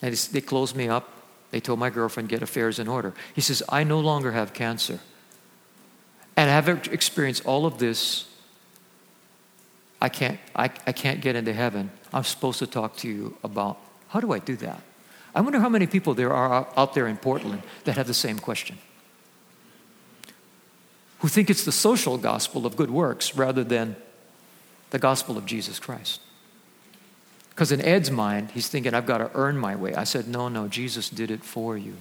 And 0.00 0.14
they 0.14 0.40
closed 0.40 0.74
me 0.74 0.88
up. 0.88 1.10
They 1.50 1.60
told 1.60 1.78
my 1.78 1.90
girlfriend, 1.90 2.30
get 2.30 2.40
affairs 2.40 2.78
in 2.78 2.88
order. 2.88 3.12
He 3.34 3.42
says, 3.42 3.62
I 3.68 3.84
no 3.84 4.00
longer 4.00 4.32
have 4.32 4.54
cancer. 4.54 5.00
And 6.40 6.48
have 6.48 6.70
experienced 6.90 7.44
all 7.44 7.66
of 7.66 7.76
this, 7.76 8.26
I 10.00 10.08
can't, 10.08 10.40
I, 10.56 10.70
I 10.86 10.92
can't 10.92 11.20
get 11.20 11.36
into 11.36 11.52
heaven. 11.52 11.90
I'm 12.14 12.24
supposed 12.24 12.60
to 12.60 12.66
talk 12.66 12.96
to 12.96 13.08
you 13.08 13.36
about 13.44 13.76
how 14.08 14.20
do 14.20 14.32
I 14.32 14.38
do 14.38 14.56
that? 14.56 14.80
I 15.34 15.42
wonder 15.42 15.60
how 15.60 15.68
many 15.68 15.86
people 15.86 16.14
there 16.14 16.32
are 16.32 16.66
out 16.78 16.94
there 16.94 17.06
in 17.08 17.18
Portland 17.18 17.62
that 17.84 17.98
have 17.98 18.06
the 18.06 18.14
same 18.14 18.38
question. 18.38 18.78
Who 21.18 21.28
think 21.28 21.50
it's 21.50 21.66
the 21.66 21.72
social 21.72 22.16
gospel 22.16 22.64
of 22.64 22.74
good 22.74 22.90
works 22.90 23.36
rather 23.36 23.62
than 23.62 23.96
the 24.88 24.98
gospel 24.98 25.36
of 25.36 25.44
Jesus 25.44 25.78
Christ. 25.78 26.22
Because 27.50 27.70
in 27.70 27.82
Ed's 27.82 28.10
mind, 28.10 28.52
he's 28.52 28.68
thinking, 28.68 28.94
I've 28.94 29.04
got 29.04 29.18
to 29.18 29.30
earn 29.34 29.58
my 29.58 29.76
way. 29.76 29.94
I 29.94 30.04
said, 30.04 30.26
No, 30.26 30.48
no, 30.48 30.68
Jesus 30.68 31.10
did 31.10 31.30
it 31.30 31.44
for 31.44 31.76
you. 31.76 31.98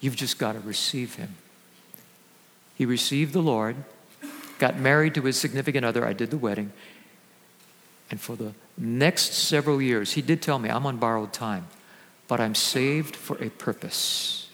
You've 0.00 0.16
just 0.16 0.38
got 0.38 0.52
to 0.52 0.60
receive 0.60 1.14
him. 1.14 1.36
He 2.80 2.86
received 2.86 3.34
the 3.34 3.42
Lord, 3.42 3.76
got 4.58 4.78
married 4.78 5.14
to 5.16 5.20
his 5.20 5.38
significant 5.38 5.84
other. 5.84 6.06
I 6.06 6.14
did 6.14 6.30
the 6.30 6.38
wedding. 6.38 6.72
And 8.10 8.18
for 8.18 8.36
the 8.36 8.54
next 8.78 9.34
several 9.34 9.82
years, 9.82 10.14
he 10.14 10.22
did 10.22 10.40
tell 10.40 10.58
me, 10.58 10.70
I'm 10.70 10.86
on 10.86 10.96
borrowed 10.96 11.30
time, 11.30 11.66
but 12.26 12.40
I'm 12.40 12.54
saved 12.54 13.14
for 13.14 13.36
a 13.36 13.50
purpose. 13.50 14.48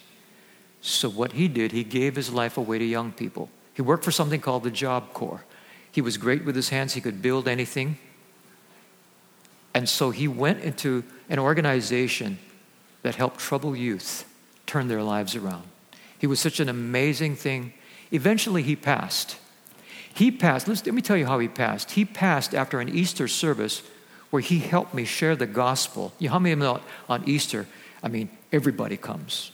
So, 0.81 1.09
what 1.09 1.31
he 1.31 1.47
did, 1.47 1.71
he 1.71 1.85
gave 1.85 2.17
his 2.17 2.29
life 2.29 2.57
away 2.57 2.79
to 2.79 2.83
young 2.83 3.13
people. 3.13 3.49
He 3.73 3.81
worked 3.81 4.03
for 4.03 4.11
something 4.11 4.41
called 4.41 4.63
the 4.63 4.71
Job 4.71 5.13
Corps. 5.13 5.45
He 5.89 6.01
was 6.01 6.17
great 6.17 6.43
with 6.43 6.57
his 6.57 6.67
hands, 6.67 6.95
he 6.95 6.99
could 6.99 7.21
build 7.21 7.47
anything. 7.47 7.97
And 9.73 9.87
so 9.87 10.11
he 10.11 10.27
went 10.27 10.65
into 10.65 11.05
an 11.29 11.39
organization 11.39 12.39
that 13.03 13.15
helped 13.15 13.39
troubled 13.39 13.77
youth 13.77 14.25
turn 14.65 14.89
their 14.89 15.01
lives 15.01 15.33
around. 15.33 15.63
He 16.19 16.27
was 16.27 16.41
such 16.41 16.59
an 16.59 16.67
amazing 16.67 17.37
thing. 17.37 17.71
Eventually, 18.11 18.63
he 18.63 18.75
passed. 18.75 19.37
He 20.13 20.31
passed, 20.31 20.67
let 20.67 20.85
me 20.93 21.01
tell 21.01 21.17
you 21.17 21.27
how 21.27 21.39
he 21.39 21.47
passed. 21.47 21.91
He 21.91 22.03
passed 22.03 22.55
after 22.55 22.79
an 22.79 22.89
Easter 22.89 23.27
service 23.27 23.83
where 24.29 24.41
he 24.41 24.59
helped 24.59 24.93
me 24.93 25.05
share 25.05 25.35
the 25.35 25.45
gospel. 25.45 26.13
You 26.19 26.27
know 26.27 26.33
how 26.33 26.39
many 26.39 26.55
know 26.55 26.81
on 27.07 27.27
Easter? 27.29 27.67
I 28.01 28.07
mean, 28.07 28.29
everybody 28.51 28.97
comes. 28.97 29.51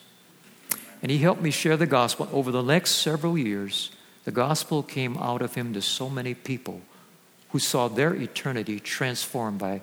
And 1.02 1.12
he 1.12 1.18
helped 1.18 1.42
me 1.42 1.52
share 1.52 1.76
the 1.76 1.86
gospel. 1.86 2.30
Over 2.32 2.52
the 2.52 2.62
next 2.62 2.92
several 2.92 3.38
years, 3.38 3.92
the 4.24 4.32
gospel 4.32 4.84
came 4.84 5.18
out 5.18 5.42
of 5.42 5.56
him 5.56 5.74
to 5.74 5.82
so 5.82 6.10
many 6.10 6.34
people 6.34 6.82
who 7.50 7.60
saw 7.60 7.88
their 7.88 8.16
eternity 8.16 8.80
transformed 8.80 9.60
by 9.60 9.82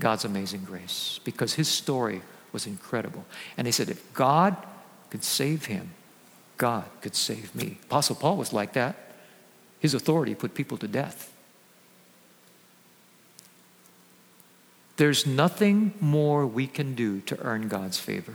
God's 0.00 0.24
amazing 0.24 0.64
grace 0.64 1.20
because 1.24 1.54
his 1.54 1.68
story 1.68 2.22
was 2.52 2.66
incredible. 2.66 3.24
And 3.56 3.66
they 3.66 3.72
said, 3.72 3.90
if 3.90 4.14
God 4.14 4.56
could 5.10 5.24
save 5.24 5.66
him, 5.66 5.90
God 6.56 6.84
could 7.00 7.14
save 7.14 7.54
me. 7.54 7.78
Apostle 7.84 8.16
Paul 8.16 8.36
was 8.36 8.52
like 8.52 8.74
that. 8.74 8.96
His 9.80 9.94
authority 9.94 10.34
put 10.34 10.54
people 10.54 10.78
to 10.78 10.88
death. 10.88 11.32
There's 14.96 15.26
nothing 15.26 15.92
more 16.00 16.46
we 16.46 16.66
can 16.66 16.94
do 16.94 17.20
to 17.22 17.38
earn 17.40 17.68
God's 17.68 17.98
favor. 17.98 18.34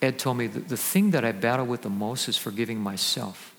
Ed 0.00 0.18
told 0.18 0.38
me 0.38 0.46
that 0.46 0.68
the 0.68 0.76
thing 0.76 1.10
that 1.10 1.24
I 1.24 1.32
battle 1.32 1.66
with 1.66 1.82
the 1.82 1.90
most 1.90 2.28
is 2.28 2.36
forgiving 2.36 2.80
myself. 2.80 3.54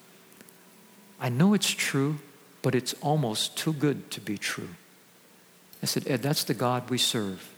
I 1.19 1.29
know 1.29 1.53
it's 1.53 1.69
true, 1.69 2.19
but 2.61 2.75
it's 2.75 2.93
almost 3.01 3.57
too 3.57 3.73
good 3.73 4.09
to 4.11 4.21
be 4.21 4.37
true. 4.37 4.69
I 5.81 5.85
said, 5.85 6.07
Ed, 6.07 6.21
that's 6.21 6.43
the 6.43 6.53
God 6.53 6.89
we 6.89 6.97
serve. 6.97 7.49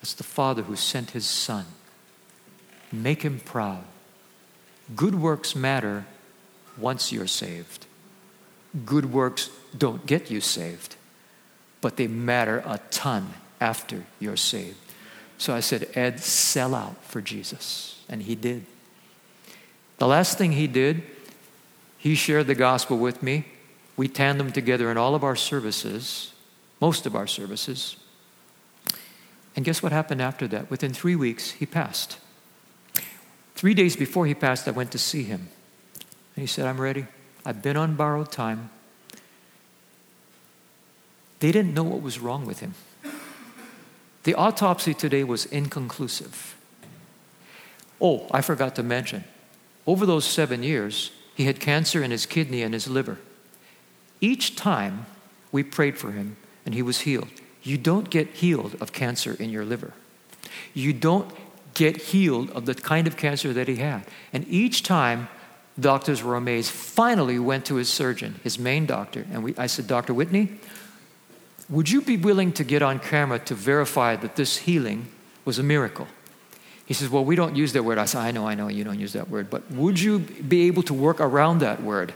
That's 0.00 0.14
the 0.14 0.24
Father 0.24 0.62
who 0.62 0.76
sent 0.76 1.10
his 1.10 1.24
Son. 1.24 1.66
Make 2.90 3.22
him 3.22 3.40
proud. 3.40 3.84
Good 4.94 5.14
works 5.14 5.54
matter 5.54 6.04
once 6.76 7.12
you're 7.12 7.26
saved. 7.26 7.86
Good 8.84 9.12
works 9.12 9.50
don't 9.76 10.06
get 10.06 10.30
you 10.30 10.40
saved, 10.40 10.96
but 11.80 11.96
they 11.96 12.06
matter 12.06 12.62
a 12.66 12.80
ton 12.90 13.34
after 13.60 14.04
you're 14.18 14.36
saved. 14.36 14.76
So 15.38 15.54
I 15.54 15.60
said, 15.60 15.88
Ed, 15.94 16.20
sell 16.20 16.74
out 16.74 17.02
for 17.04 17.20
Jesus. 17.20 18.00
And 18.08 18.22
he 18.22 18.34
did. 18.34 18.64
The 19.98 20.06
last 20.06 20.38
thing 20.38 20.52
he 20.52 20.66
did, 20.66 21.02
he 21.98 22.14
shared 22.14 22.46
the 22.46 22.54
gospel 22.54 22.98
with 22.98 23.22
me. 23.22 23.46
We 23.96 24.08
tandem 24.08 24.52
together 24.52 24.90
in 24.90 24.96
all 24.96 25.14
of 25.14 25.22
our 25.22 25.36
services, 25.36 26.32
most 26.80 27.06
of 27.06 27.14
our 27.14 27.26
services. 27.26 27.96
And 29.54 29.64
guess 29.64 29.82
what 29.82 29.92
happened 29.92 30.22
after 30.22 30.48
that? 30.48 30.70
Within 30.70 30.92
three 30.92 31.16
weeks, 31.16 31.52
he 31.52 31.66
passed. 31.66 32.18
Three 33.62 33.74
days 33.74 33.94
before 33.94 34.26
he 34.26 34.34
passed, 34.34 34.66
I 34.66 34.72
went 34.72 34.90
to 34.90 34.98
see 34.98 35.22
him. 35.22 35.46
And 36.34 36.42
he 36.42 36.48
said, 36.48 36.66
I'm 36.66 36.80
ready. 36.80 37.06
I've 37.44 37.62
been 37.62 37.76
on 37.76 37.94
borrowed 37.94 38.32
time. 38.32 38.70
They 41.38 41.52
didn't 41.52 41.72
know 41.72 41.84
what 41.84 42.02
was 42.02 42.18
wrong 42.18 42.44
with 42.44 42.58
him. 42.58 42.74
The 44.24 44.34
autopsy 44.34 44.94
today 44.94 45.22
was 45.22 45.44
inconclusive. 45.44 46.56
Oh, 48.00 48.26
I 48.32 48.40
forgot 48.40 48.74
to 48.74 48.82
mention, 48.82 49.22
over 49.86 50.06
those 50.06 50.24
seven 50.24 50.64
years, 50.64 51.12
he 51.36 51.44
had 51.44 51.60
cancer 51.60 52.02
in 52.02 52.10
his 52.10 52.26
kidney 52.26 52.62
and 52.62 52.74
his 52.74 52.88
liver. 52.88 53.18
Each 54.20 54.56
time 54.56 55.06
we 55.52 55.62
prayed 55.62 55.96
for 55.96 56.10
him 56.10 56.36
and 56.66 56.74
he 56.74 56.82
was 56.82 57.02
healed. 57.02 57.30
You 57.62 57.78
don't 57.78 58.10
get 58.10 58.26
healed 58.26 58.74
of 58.80 58.92
cancer 58.92 59.36
in 59.38 59.50
your 59.50 59.64
liver. 59.64 59.92
You 60.74 60.92
don't 60.92 61.30
get 61.74 61.96
healed 61.96 62.50
of 62.50 62.66
the 62.66 62.74
kind 62.74 63.06
of 63.06 63.16
cancer 63.16 63.52
that 63.52 63.68
he 63.68 63.76
had. 63.76 64.04
And 64.32 64.46
each 64.48 64.82
time, 64.82 65.28
doctors 65.78 66.22
were 66.22 66.36
amazed. 66.36 66.70
Finally, 66.70 67.38
went 67.38 67.66
to 67.66 67.76
his 67.76 67.88
surgeon, 67.88 68.40
his 68.42 68.58
main 68.58 68.86
doctor, 68.86 69.26
and 69.32 69.42
we, 69.42 69.54
I 69.56 69.66
said, 69.66 69.86
Dr. 69.86 70.14
Whitney, 70.14 70.58
would 71.68 71.88
you 71.88 72.02
be 72.02 72.16
willing 72.16 72.52
to 72.52 72.64
get 72.64 72.82
on 72.82 72.98
camera 72.98 73.38
to 73.40 73.54
verify 73.54 74.16
that 74.16 74.36
this 74.36 74.58
healing 74.58 75.08
was 75.44 75.58
a 75.58 75.62
miracle? 75.62 76.06
He 76.84 76.94
says, 76.94 77.08
Well, 77.08 77.24
we 77.24 77.36
don't 77.36 77.56
use 77.56 77.72
that 77.72 77.84
word. 77.84 77.98
I 77.98 78.04
said, 78.04 78.20
I 78.20 78.30
know, 78.32 78.46
I 78.46 78.54
know 78.54 78.68
you 78.68 78.84
don't 78.84 78.98
use 78.98 79.14
that 79.14 79.30
word, 79.30 79.48
but 79.48 79.70
would 79.70 79.98
you 79.98 80.18
be 80.18 80.66
able 80.66 80.82
to 80.84 80.94
work 80.94 81.20
around 81.20 81.60
that 81.60 81.82
word, 81.82 82.12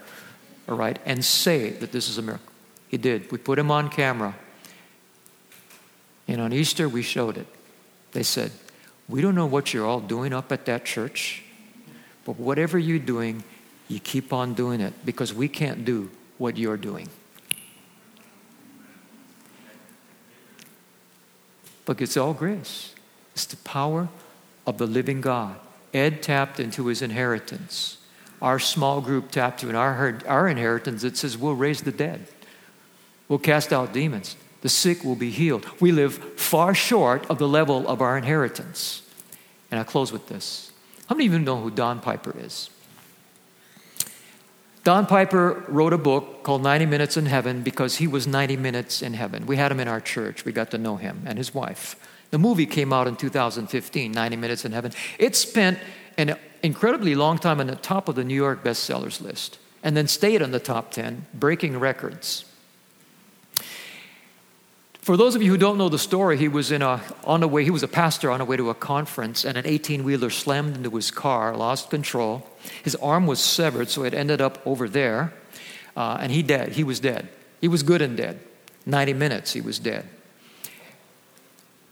all 0.69 0.77
right, 0.77 0.99
and 1.07 1.25
say 1.25 1.71
that 1.71 1.93
this 1.93 2.09
is 2.09 2.19
a 2.19 2.23
miracle? 2.23 2.53
He 2.89 2.99
did. 2.99 3.31
We 3.33 3.39
put 3.39 3.59
him 3.59 3.71
on 3.71 3.89
camera. 3.89 4.35
And 6.29 6.41
on 6.41 6.53
Easter, 6.53 6.89
we 6.89 7.03
showed 7.03 7.37
it. 7.37 7.47
They 8.13 8.23
said, 8.23 8.51
We 9.09 9.21
don't 9.21 9.35
know 9.35 9.47
what 9.47 9.73
you're 9.73 9.87
all 9.87 10.01
doing 10.01 10.33
up 10.33 10.51
at 10.51 10.67
that 10.67 10.85
church, 10.85 11.43
but 12.25 12.37
whatever 12.37 12.79
you're 12.79 12.99
doing, 12.99 13.45
you 13.89 14.01
keep 14.01 14.33
on 14.33 14.55
doing 14.55 14.81
it 14.81 14.95
because 15.05 15.33
we 15.33 15.49
can't 15.49 15.85
do 15.85 16.11
what 16.39 16.57
you're 16.57 16.77
doing. 16.77 17.09
But 21.85 22.01
it's 22.01 22.17
all 22.17 22.35
grace. 22.35 22.95
It's 23.33 23.45
the 23.45 23.57
power 23.59 24.09
of 24.67 24.79
the 24.79 24.87
living 24.87 25.21
God. 25.21 25.57
Ed 25.95 26.21
tapped 26.23 26.59
into 26.59 26.87
his 26.87 27.01
inheritance. 27.01 27.99
Our 28.43 28.59
small 28.59 29.01
group 29.01 29.31
tapped 29.31 29.63
into 29.63 29.77
our, 29.77 30.19
our 30.27 30.49
inheritance 30.49 31.03
that 31.03 31.17
says 31.17 31.39
we'll 31.39 31.55
raise 31.55 31.83
the 31.83 31.93
dead, 31.93 32.27
we'll 33.29 33.39
cast 33.39 33.73
out 33.73 33.93
demons, 33.93 34.37
the 34.61 34.69
sick 34.69 35.05
will 35.05 35.15
be 35.15 35.31
healed. 35.31 35.67
We 35.81 35.93
live 35.93 36.36
far 36.47 36.75
short 36.75 37.27
of 37.29 37.39
the 37.39 37.49
level 37.49 37.89
of 37.89 38.01
our 38.01 38.17
inheritance. 38.17 39.03
And 39.71 39.81
I 39.81 39.83
close 39.83 40.13
with 40.13 40.29
this. 40.29 40.71
How 41.09 41.17
many 41.17 41.27
of 41.27 41.33
you 41.33 41.39
know 41.41 41.61
who 41.61 41.71
Don 41.71 42.01
Piper 42.01 42.35
is? 42.39 42.71
Don 44.85 45.05
Piper 45.07 45.65
wrote 45.67 45.93
a 45.93 45.99
book 45.99 46.45
called 46.45 46.63
90 46.63 46.87
Minutes 46.87 47.17
in 47.17 47.27
Heaven 47.27 47.63
because 47.63 47.97
he 47.97 48.07
was 48.07 48.29
90 48.29 48.57
minutes 48.57 49.03
in 49.03 49.15
heaven. 49.15 49.45
We 49.45 49.57
had 49.57 49.73
him 49.73 49.81
in 49.81 49.89
our 49.89 50.01
church. 50.01 50.45
We 50.45 50.53
got 50.53 50.71
to 50.71 50.79
know 50.79 50.95
him 50.95 51.25
and 51.27 51.37
his 51.37 51.53
wife. 51.53 51.97
The 52.31 52.39
movie 52.39 52.67
came 52.67 52.93
out 52.93 53.09
in 53.09 53.17
2015, 53.17 54.13
90 54.13 54.37
Minutes 54.37 54.65
in 54.65 54.71
Heaven. 54.71 54.93
It 55.19 55.35
spent 55.35 55.79
an 56.17 56.37
incredibly 56.63 57.17
long 57.17 57.39
time 57.39 57.59
on 57.59 57.67
the 57.67 57.75
top 57.75 58.09
of 58.09 58.15
the 58.15 58.23
New 58.23 58.35
York 58.35 58.63
bestsellers 58.63 59.21
list 59.21 59.59
and 59.83 59.97
then 59.97 60.07
stayed 60.07 60.41
on 60.41 60.53
the 60.53 60.61
top 60.61 60.93
10, 60.93 61.27
breaking 61.35 61.79
records. 61.79 62.46
For 65.07 65.17
those 65.17 65.37
of 65.37 65.43
you 65.43 65.53
who 65.53 65.57
don't 65.57 65.79
know 65.79 65.89
the 65.89 66.01
story, 66.01 66.37
he 66.37 66.49
was 66.49 66.73
in 66.73 66.83
a, 66.83 67.01
on 67.23 67.39
the 67.39 67.47
way, 67.47 67.63
he 67.63 67.71
was 67.71 67.85
a 67.85 67.89
pastor 67.89 68.29
on 68.29 68.41
the 68.41 68.45
way 68.45 68.57
to 68.57 68.71
a 68.71 68.75
conference, 68.75 69.45
and 69.45 69.57
an 69.57 69.65
18 69.65 70.03
wheeler 70.03 70.31
slammed 70.31 70.75
into 70.75 70.91
his 70.91 71.13
car, 71.13 71.57
lost 71.57 71.91
control. 71.91 72.45
His 72.83 72.97
arm 72.97 73.29
was 73.29 73.39
severed, 73.39 73.89
so 73.89 74.03
it 74.03 74.15
ended 74.15 74.41
up 74.41 74.61
over 74.67 74.89
there, 74.89 75.33
uh, 75.97 76.19
and 76.21 76.33
he 76.33 76.43
dead. 76.43 76.73
He 76.73 76.83
was 76.83 76.99
dead. 76.99 77.29
He 77.61 77.69
was 77.69 77.85
good 77.85 78.03
and 78.03 78.17
dead. 78.17 78.41
90 78.85 79.13
minutes, 79.13 79.53
he 79.53 79.61
was 79.61 79.79
dead. 79.79 80.09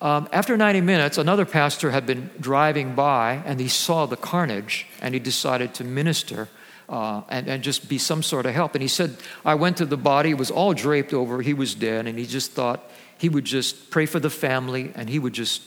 Um, 0.01 0.29
after 0.33 0.57
90 0.57 0.81
minutes, 0.81 1.17
another 1.17 1.45
pastor 1.45 1.93
had 1.93 2.07
been 2.07 2.31
driving 2.41 2.97
by, 2.97 3.45
and 3.47 3.61
he 3.61 3.69
saw 3.69 4.07
the 4.07 4.17
carnage, 4.17 4.89
and 5.01 5.15
he 5.15 5.21
decided 5.21 5.73
to 5.75 5.85
minister. 5.85 6.49
Uh, 6.87 7.23
and, 7.31 7.49
and 7.49 7.63
just 7.63 7.89
be 7.89 7.97
some 7.97 8.23
sort 8.23 8.45
of 8.45 8.53
help. 8.53 8.75
And 8.75 8.83
he 8.83 8.89
said, 8.89 9.17
I 9.43 9.55
went 9.55 9.79
to 9.79 9.87
the 9.87 9.97
body, 9.97 10.33
it 10.33 10.39
was 10.39 10.51
all 10.51 10.75
draped 10.75 11.15
over, 11.15 11.41
he 11.41 11.55
was 11.55 11.75
dead, 11.75 12.07
and 12.07 12.19
he 12.19 12.27
just 12.27 12.53
thought, 12.53 12.91
he 13.25 13.31
would 13.31 13.47
just 13.47 13.89
pray 13.89 14.05
for 14.05 14.21
the 14.21 14.29
family 14.29 14.93
and 14.95 15.09
he 15.09 15.19
would 15.19 15.33
just, 15.33 15.63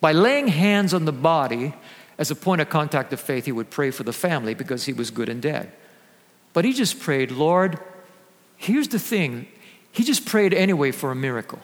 by 0.00 0.10
laying 0.10 0.48
hands 0.48 0.92
on 0.92 1.04
the 1.04 1.12
body 1.12 1.72
as 2.18 2.32
a 2.32 2.34
point 2.34 2.60
of 2.60 2.68
contact 2.68 3.12
of 3.12 3.20
faith, 3.20 3.44
he 3.44 3.52
would 3.52 3.70
pray 3.70 3.92
for 3.92 4.02
the 4.02 4.12
family 4.12 4.54
because 4.54 4.86
he 4.86 4.92
was 4.92 5.12
good 5.12 5.28
and 5.28 5.40
dead. 5.40 5.70
But 6.52 6.64
he 6.64 6.72
just 6.72 6.98
prayed, 6.98 7.30
Lord, 7.30 7.78
here's 8.56 8.88
the 8.88 8.98
thing. 8.98 9.46
He 9.92 10.02
just 10.02 10.26
prayed 10.26 10.52
anyway 10.52 10.90
for 10.90 11.12
a 11.12 11.14
miracle. 11.14 11.60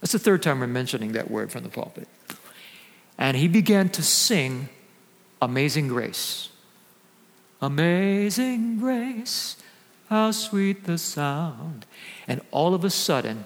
That's 0.00 0.12
the 0.12 0.18
third 0.18 0.42
time 0.42 0.60
we're 0.60 0.66
mentioning 0.66 1.12
that 1.12 1.30
word 1.30 1.52
from 1.52 1.62
the 1.62 1.68
pulpit. 1.68 2.08
And 3.18 3.36
he 3.36 3.48
began 3.48 3.90
to 3.90 4.02
sing 4.02 4.70
Amazing 5.42 5.88
Grace. 5.88 6.48
Amazing 7.60 8.78
grace, 8.78 9.56
how 10.08 10.30
sweet 10.30 10.84
the 10.84 10.96
sound. 10.96 11.84
And 12.26 12.40
all 12.50 12.74
of 12.74 12.82
a 12.82 12.88
sudden, 12.88 13.44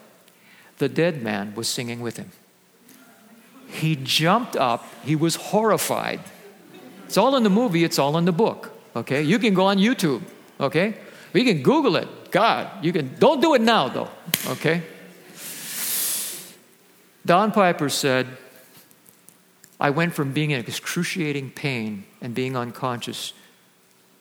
the 0.79 0.89
dead 0.89 1.23
man 1.23 1.55
was 1.55 1.69
singing 1.69 2.01
with 2.01 2.17
him. 2.17 2.31
He 3.69 3.97
jumped 3.97 4.57
up, 4.57 4.87
he 5.05 5.15
was 5.15 5.37
horrified. 5.37 6.21
It's 7.07 7.17
all 7.17 7.37
in 7.37 7.43
the 7.43 7.51
movie, 7.51 7.85
it's 7.85 7.99
all 7.99 8.17
in 8.17 8.25
the 8.25 8.33
book, 8.33 8.71
okay? 8.97 9.23
You 9.23 9.39
can 9.39 9.55
go 9.55 9.67
on 9.67 9.79
YouTube, 9.79 10.23
okay? 10.61 10.95
We 11.33 11.45
can 11.45 11.63
Google 11.63 11.97
it. 11.97 12.09
God, 12.31 12.85
you 12.85 12.93
can, 12.93 13.15
don't 13.19 13.41
do 13.41 13.55
it 13.55 13.61
now 13.61 13.89
though, 13.89 14.11
okay? 14.47 14.83
Don 17.25 17.53
Piper 17.53 17.89
said, 17.89 18.27
I 19.81 19.91
went 19.91 20.15
from 20.15 20.33
being 20.33 20.51
in 20.51 20.61
excruciating 20.61 21.51
pain 21.51 22.05
and 22.21 22.35
being 22.35 22.57
unconscious 22.57 23.33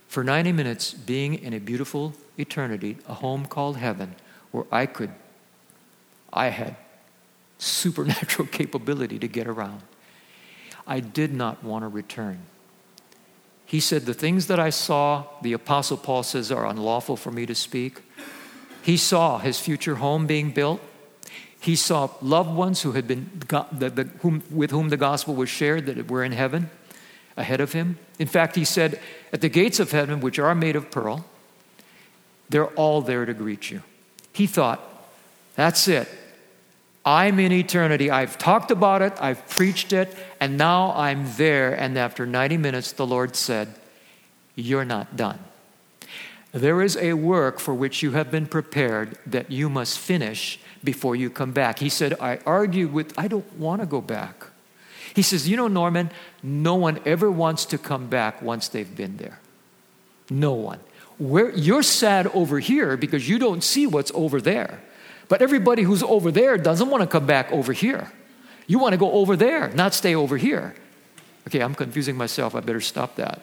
for 0.07 0.23
90 0.23 0.51
minutes 0.51 0.93
being 0.93 1.35
in 1.35 1.53
a 1.53 1.59
beautiful 1.59 2.13
eternity, 2.37 2.97
a 3.07 3.15
home 3.15 3.45
called 3.45 3.77
heaven, 3.77 4.15
where 4.51 4.65
I 4.71 4.85
could 4.85 5.11
I 6.31 6.47
had 6.47 6.75
supernatural 7.57 8.47
capability 8.51 9.19
to 9.19 9.27
get 9.27 9.47
around. 9.47 9.81
I 10.85 10.99
did 10.99 11.33
not 11.33 11.63
want 11.63 11.83
to 11.83 11.87
return. 11.87 12.39
He 13.65 13.79
said, 13.81 14.05
The 14.05 14.13
things 14.13 14.47
that 14.47 14.59
I 14.59 14.69
saw, 14.69 15.25
the 15.41 15.53
Apostle 15.53 15.97
Paul 15.97 16.23
says, 16.23 16.51
are 16.51 16.65
unlawful 16.65 17.17
for 17.17 17.31
me 17.31 17.45
to 17.45 17.55
speak. 17.55 18.01
He 18.81 18.95
saw 18.95 19.39
his 19.39 19.59
future 19.59 19.95
home 19.95 20.25
being 20.25 20.51
built. 20.51 20.81
He 21.59 21.75
saw 21.75 22.09
loved 22.21 22.51
ones 22.51 22.83
who 22.83 22.93
had 22.93 23.07
been, 23.07 23.41
with 24.49 24.71
whom 24.71 24.89
the 24.89 24.97
gospel 24.97 25.35
was 25.35 25.49
shared 25.49 25.87
that 25.87 26.09
were 26.09 26.23
in 26.23 26.31
heaven 26.31 26.69
ahead 27.35 27.59
of 27.59 27.73
him. 27.73 27.99
In 28.19 28.27
fact, 28.27 28.55
he 28.55 28.63
said, 28.63 29.01
At 29.33 29.41
the 29.41 29.49
gates 29.49 29.81
of 29.81 29.91
heaven, 29.91 30.21
which 30.21 30.39
are 30.39 30.55
made 30.55 30.77
of 30.77 30.89
pearl, 30.89 31.25
they're 32.49 32.67
all 32.67 33.01
there 33.01 33.25
to 33.25 33.33
greet 33.33 33.69
you. 33.69 33.83
He 34.31 34.47
thought, 34.47 34.79
that's 35.57 35.89
it. 35.89 36.07
I'm 37.03 37.39
in 37.39 37.51
eternity. 37.51 38.11
I've 38.11 38.37
talked 38.37 38.69
about 38.69 39.01
it, 39.01 39.13
I've 39.19 39.47
preached 39.49 39.91
it, 39.91 40.15
and 40.39 40.57
now 40.57 40.93
I'm 40.93 41.25
there. 41.35 41.73
And 41.73 41.97
after 41.97 42.25
90 42.25 42.57
minutes, 42.57 42.91
the 42.91 43.07
Lord 43.07 43.35
said, 43.35 43.73
You're 44.55 44.85
not 44.85 45.17
done. 45.17 45.39
There 46.51 46.81
is 46.81 46.95
a 46.97 47.13
work 47.13 47.59
for 47.59 47.73
which 47.73 48.03
you 48.03 48.11
have 48.11 48.29
been 48.29 48.45
prepared 48.45 49.17
that 49.25 49.51
you 49.51 49.69
must 49.69 49.99
finish 49.99 50.59
before 50.83 51.15
you 51.15 51.29
come 51.29 51.51
back. 51.51 51.79
He 51.79 51.89
said, 51.89 52.13
I 52.19 52.39
argued 52.45 52.93
with, 52.93 53.17
I 53.17 53.27
don't 53.27 53.51
want 53.57 53.81
to 53.81 53.87
go 53.87 53.99
back. 54.01 54.47
He 55.15 55.21
says, 55.21 55.49
You 55.49 55.57
know, 55.57 55.67
Norman, 55.67 56.11
no 56.43 56.75
one 56.75 56.99
ever 57.05 57.31
wants 57.31 57.65
to 57.65 57.77
come 57.77 58.07
back 58.07 58.41
once 58.41 58.67
they've 58.67 58.95
been 58.95 59.17
there. 59.17 59.39
No 60.29 60.53
one. 60.53 60.79
Where, 61.17 61.49
you're 61.55 61.83
sad 61.83 62.27
over 62.27 62.59
here 62.59 62.95
because 62.95 63.27
you 63.27 63.39
don't 63.39 63.63
see 63.63 63.87
what's 63.87 64.11
over 64.13 64.39
there. 64.39 64.81
But 65.27 65.41
everybody 65.41 65.83
who's 65.83 66.03
over 66.03 66.31
there 66.31 66.57
doesn't 66.57 66.89
want 66.89 67.01
to 67.01 67.07
come 67.07 67.25
back 67.25 67.51
over 67.51 67.73
here. 67.73 68.11
You 68.67 68.79
want 68.79 68.93
to 68.93 68.97
go 68.97 69.11
over 69.11 69.35
there, 69.35 69.69
not 69.69 69.93
stay 69.93 70.15
over 70.15 70.37
here. 70.37 70.75
Okay, 71.47 71.61
I'm 71.61 71.75
confusing 71.75 72.17
myself. 72.17 72.55
I 72.55 72.59
better 72.59 72.81
stop 72.81 73.15
that. 73.15 73.41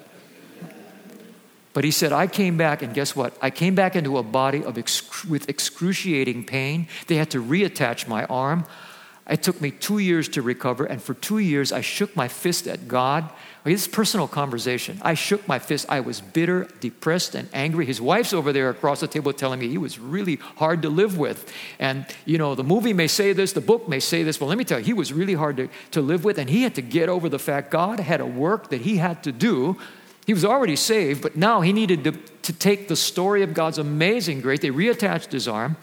But 1.72 1.82
he 1.82 1.90
said, 1.90 2.12
I 2.12 2.26
came 2.28 2.56
back, 2.56 2.82
and 2.82 2.94
guess 2.94 3.16
what? 3.16 3.36
I 3.42 3.50
came 3.50 3.74
back 3.74 3.96
into 3.96 4.16
a 4.16 4.22
body 4.22 4.62
of 4.62 4.78
exc- 4.78 5.28
with 5.28 5.48
excruciating 5.48 6.44
pain. 6.44 6.86
They 7.08 7.16
had 7.16 7.30
to 7.30 7.42
reattach 7.42 8.06
my 8.06 8.24
arm. 8.26 8.64
It 9.28 9.42
took 9.42 9.60
me 9.60 9.70
two 9.72 9.98
years 9.98 10.28
to 10.30 10.42
recover, 10.42 10.84
and 10.84 11.02
for 11.02 11.14
two 11.14 11.38
years, 11.38 11.72
I 11.72 11.80
shook 11.80 12.14
my 12.14 12.28
fist 12.28 12.68
at 12.68 12.86
God. 12.86 13.28
This 13.64 13.86
is 13.86 13.88
personal 13.88 14.28
conversation. 14.28 14.98
I 15.00 15.14
shook 15.14 15.48
my 15.48 15.58
fist. 15.58 15.86
I 15.88 16.00
was 16.00 16.20
bitter, 16.20 16.68
depressed, 16.80 17.34
and 17.34 17.48
angry. 17.54 17.86
His 17.86 17.98
wife's 17.98 18.34
over 18.34 18.52
there 18.52 18.68
across 18.68 19.00
the 19.00 19.08
table 19.08 19.32
telling 19.32 19.58
me 19.58 19.68
he 19.68 19.78
was 19.78 19.98
really 19.98 20.36
hard 20.36 20.82
to 20.82 20.90
live 20.90 21.16
with. 21.16 21.50
And, 21.78 22.04
you 22.26 22.36
know, 22.36 22.54
the 22.54 22.62
movie 22.62 22.92
may 22.92 23.06
say 23.06 23.32
this, 23.32 23.54
the 23.54 23.62
book 23.62 23.88
may 23.88 24.00
say 24.00 24.22
this. 24.22 24.38
Well, 24.38 24.50
let 24.50 24.58
me 24.58 24.64
tell 24.64 24.80
you, 24.80 24.84
he 24.84 24.92
was 24.92 25.14
really 25.14 25.32
hard 25.32 25.56
to, 25.56 25.70
to 25.92 26.02
live 26.02 26.24
with, 26.24 26.36
and 26.38 26.50
he 26.50 26.62
had 26.62 26.74
to 26.74 26.82
get 26.82 27.08
over 27.08 27.30
the 27.30 27.38
fact 27.38 27.70
God 27.70 28.00
had 28.00 28.20
a 28.20 28.26
work 28.26 28.68
that 28.68 28.82
he 28.82 28.98
had 28.98 29.22
to 29.24 29.32
do. 29.32 29.78
He 30.26 30.34
was 30.34 30.44
already 30.44 30.76
saved, 30.76 31.22
but 31.22 31.34
now 31.34 31.62
he 31.62 31.72
needed 31.72 32.04
to, 32.04 32.12
to 32.12 32.52
take 32.52 32.88
the 32.88 32.96
story 32.96 33.42
of 33.42 33.54
God's 33.54 33.78
amazing 33.78 34.42
grace. 34.42 34.60
They 34.60 34.70
reattached 34.70 35.32
his 35.32 35.48
arm, 35.48 35.78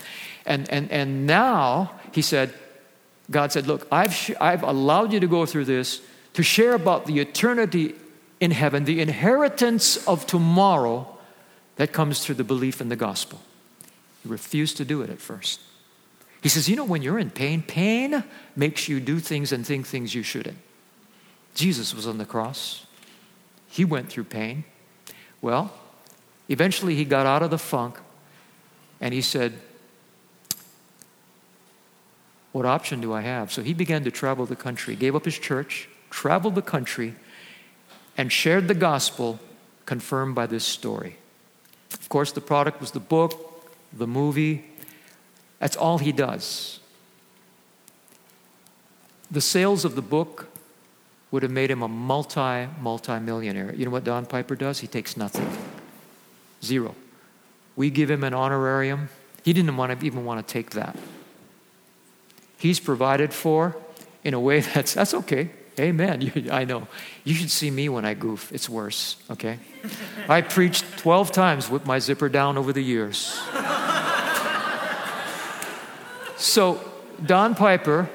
and, 0.46 0.70
and, 0.70 0.92
and 0.92 1.26
now 1.26 2.00
he 2.12 2.22
said, 2.22 2.54
God 3.32 3.52
said, 3.52 3.66
Look, 3.66 3.88
I've, 3.92 4.36
I've 4.40 4.62
allowed 4.62 5.14
you 5.14 5.20
to 5.20 5.28
go 5.28 5.48
through 5.48 5.66
this 5.66 6.02
to 6.34 6.44
share 6.44 6.74
about 6.74 7.06
the 7.06 7.20
eternity 7.20 7.96
in 8.40 8.52
heaven, 8.52 8.86
the 8.86 9.02
inheritance 9.02 10.06
of 10.08 10.26
tomorrow 10.26 11.18
that 11.76 11.92
comes 11.92 12.24
through 12.24 12.36
the 12.36 12.44
belief 12.44 12.82
in 12.82 12.90
the 12.90 12.96
gospel. 12.96 13.42
He 14.24 14.30
refused 14.30 14.78
to 14.78 14.86
do 14.86 15.02
it 15.02 15.10
at 15.10 15.20
first. 15.20 15.60
He 16.42 16.50
says, 16.50 16.68
You 16.68 16.76
know, 16.76 16.86
when 16.86 17.02
you're 17.02 17.20
in 17.20 17.30
pain, 17.30 17.62
pain 17.62 18.24
makes 18.56 18.88
you 18.88 19.00
do 19.00 19.20
things 19.20 19.52
and 19.52 19.66
think 19.66 19.88
things 19.88 20.16
you 20.16 20.24
shouldn't. 20.24 20.58
Jesus 21.54 21.94
was 21.94 22.08
on 22.08 22.18
the 22.18 22.26
cross, 22.26 22.86
he 23.68 23.86
went 23.86 24.10
through 24.10 24.26
pain. 24.26 24.64
Well, 25.42 25.74
eventually 26.50 26.96
he 26.96 27.06
got 27.06 27.26
out 27.26 27.42
of 27.42 27.50
the 27.50 27.58
funk 27.58 28.00
and 29.00 29.14
he 29.14 29.22
said, 29.22 29.54
what 32.52 32.66
option 32.66 33.00
do 33.02 33.14
I 33.14 33.22
have? 33.22 33.52
So 33.52 33.62
he 33.62 33.74
began 33.74 34.04
to 34.04 34.12
travel 34.12 34.46
the 34.46 34.56
country, 34.56 34.96
gave 34.96 35.16
up 35.16 35.26
his 35.26 35.38
church, 35.40 35.88
traveled 36.12 36.54
the 36.54 36.62
country, 36.62 37.16
and 38.18 38.32
shared 38.32 38.68
the 38.68 38.76
gospel 38.76 39.40
confirmed 39.88 40.36
by 40.36 40.46
this 40.46 40.64
story. 40.64 41.18
Of 41.94 42.08
course, 42.10 42.32
the 42.32 42.42
product 42.42 42.80
was 42.80 42.92
the 42.92 43.00
book, 43.00 43.74
the 43.92 44.06
movie. 44.06 44.66
That's 45.60 45.76
all 45.76 45.98
he 45.98 46.12
does. 46.12 46.80
The 49.32 49.42
sales 49.42 49.86
of 49.86 49.96
the 49.96 50.02
book 50.02 50.48
would 51.32 51.44
have 51.44 51.52
made 51.52 51.72
him 51.72 51.82
a 51.82 51.88
multi, 51.88 52.68
multi 52.82 53.18
millionaire. 53.20 53.74
You 53.74 53.86
know 53.86 53.92
what 53.92 54.04
Don 54.04 54.26
Piper 54.26 54.56
does? 54.56 54.80
He 54.80 54.88
takes 54.88 55.16
nothing. 55.16 55.50
Zero. 56.64 56.94
We 57.76 57.90
give 57.90 58.12
him 58.12 58.24
an 58.24 58.34
honorarium. 58.34 59.10
He 59.44 59.54
didn't 59.54 59.78
want 59.78 59.98
to 59.98 60.06
even 60.06 60.26
want 60.26 60.46
to 60.46 60.54
take 60.54 60.72
that. 60.72 60.96
He's 62.58 62.80
provided 62.80 63.34
for 63.34 63.76
in 64.24 64.34
a 64.34 64.40
way 64.40 64.60
that's, 64.74 64.94
that's 64.94 65.14
okay. 65.14 65.50
Amen. 65.82 66.32
I 66.52 66.64
know. 66.64 66.88
You 67.24 67.34
should 67.34 67.52
see 67.52 67.72
me 67.72 67.90
when 67.90 68.06
I 68.06 68.14
goof. 68.14 68.52
It's 68.54 68.70
worse, 68.70 69.18
okay? 69.32 69.60
I 70.30 70.42
preached 70.42 70.86
12 71.00 71.32
times 71.32 71.70
with 71.70 71.86
my 71.86 72.00
zipper 72.00 72.30
down 72.30 72.58
over 72.58 72.72
the 72.72 72.82
years. 72.82 73.40
So, 76.38 76.82
Don 77.24 77.54
Piper, 77.54 78.10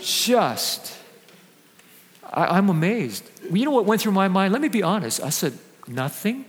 just, 0.00 0.98
I, 2.24 2.58
I'm 2.58 2.68
amazed. 2.68 3.30
You 3.52 3.64
know 3.64 3.70
what 3.70 3.84
went 3.84 4.00
through 4.00 4.12
my 4.12 4.26
mind? 4.26 4.52
Let 4.52 4.60
me 4.60 4.68
be 4.68 4.82
honest. 4.82 5.22
I 5.22 5.30
said, 5.30 5.56
nothing? 5.86 6.44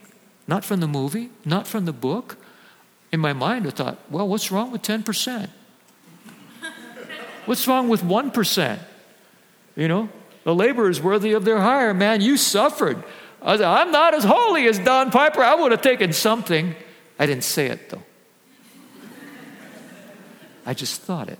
Not 0.47 0.65
from 0.65 0.79
the 0.79 0.87
movie? 0.87 1.29
Not 1.45 1.67
from 1.67 1.85
the 1.85 1.93
book? 1.93 2.37
In 3.11 3.19
my 3.19 3.33
mind, 3.33 3.67
I 3.67 3.69
thought, 3.69 3.99
well, 4.09 4.27
what's 4.27 4.51
wrong 4.51 4.71
with 4.71 4.81
10%? 4.81 5.49
What's 7.45 7.67
wrong 7.67 7.87
with 7.87 8.01
1%? 8.01 8.79
You 9.77 9.87
know, 9.87 10.09
the 10.43 10.55
labor 10.55 10.89
is 10.89 10.99
worthy 10.99 11.33
of 11.33 11.45
their 11.45 11.59
hire. 11.59 11.93
Man, 11.93 12.19
you 12.19 12.35
suffered. 12.35 13.01
I 13.41 13.57
said, 13.57 13.65
I'm 13.65 13.91
not 13.91 14.15
as 14.15 14.23
holy 14.23 14.67
as 14.67 14.79
Don 14.79 15.11
Piper. 15.11 15.43
I 15.43 15.55
would 15.55 15.71
have 15.71 15.83
taken 15.83 16.11
something. 16.11 16.75
I 17.19 17.27
didn't 17.27 17.43
say 17.43 17.67
it, 17.67 17.89
though. 17.89 18.03
I 20.65 20.73
just 20.73 21.01
thought 21.01 21.29
it. 21.29 21.39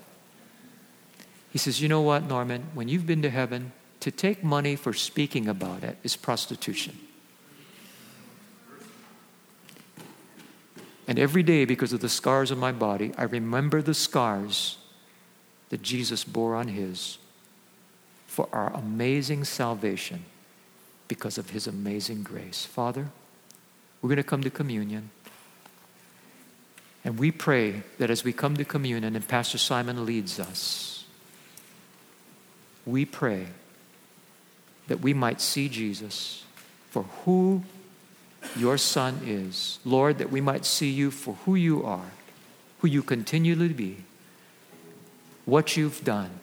He 1.50 1.58
says, 1.58 1.82
You 1.82 1.88
know 1.88 2.00
what, 2.00 2.24
Norman? 2.24 2.68
When 2.74 2.88
you've 2.88 3.06
been 3.06 3.22
to 3.22 3.30
heaven, 3.30 3.72
to 4.00 4.12
take 4.12 4.44
money 4.44 4.76
for 4.76 4.92
speaking 4.92 5.48
about 5.48 5.82
it 5.82 5.98
is 6.04 6.14
prostitution. 6.14 6.96
And 11.08 11.18
every 11.18 11.42
day, 11.42 11.64
because 11.64 11.92
of 11.92 12.00
the 12.00 12.08
scars 12.08 12.52
on 12.52 12.58
my 12.58 12.70
body, 12.70 13.12
I 13.18 13.24
remember 13.24 13.82
the 13.82 13.94
scars 13.94 14.78
that 15.70 15.82
Jesus 15.82 16.22
bore 16.22 16.54
on 16.54 16.68
his 16.68 17.18
for 18.38 18.48
our 18.52 18.72
amazing 18.72 19.42
salvation 19.42 20.24
because 21.08 21.38
of 21.38 21.50
his 21.50 21.66
amazing 21.66 22.22
grace. 22.22 22.64
Father, 22.64 23.08
we're 24.00 24.06
going 24.06 24.16
to 24.16 24.22
come 24.22 24.44
to 24.44 24.48
communion. 24.48 25.10
And 27.04 27.18
we 27.18 27.32
pray 27.32 27.82
that 27.98 28.10
as 28.10 28.22
we 28.22 28.32
come 28.32 28.56
to 28.56 28.64
communion 28.64 29.16
and 29.16 29.26
Pastor 29.26 29.58
Simon 29.58 30.06
leads 30.06 30.38
us, 30.38 31.04
we 32.86 33.04
pray 33.04 33.48
that 34.86 35.00
we 35.00 35.12
might 35.12 35.40
see 35.40 35.68
Jesus 35.68 36.44
for 36.90 37.02
who 37.24 37.64
your 38.56 38.78
Son 38.78 39.20
is. 39.26 39.80
Lord, 39.84 40.18
that 40.18 40.30
we 40.30 40.40
might 40.40 40.64
see 40.64 40.90
you 40.90 41.10
for 41.10 41.34
who 41.44 41.56
you 41.56 41.84
are, 41.84 42.12
who 42.78 42.86
you 42.86 43.02
continually 43.02 43.72
be, 43.72 43.96
what 45.44 45.76
you've 45.76 46.04
done 46.04 46.38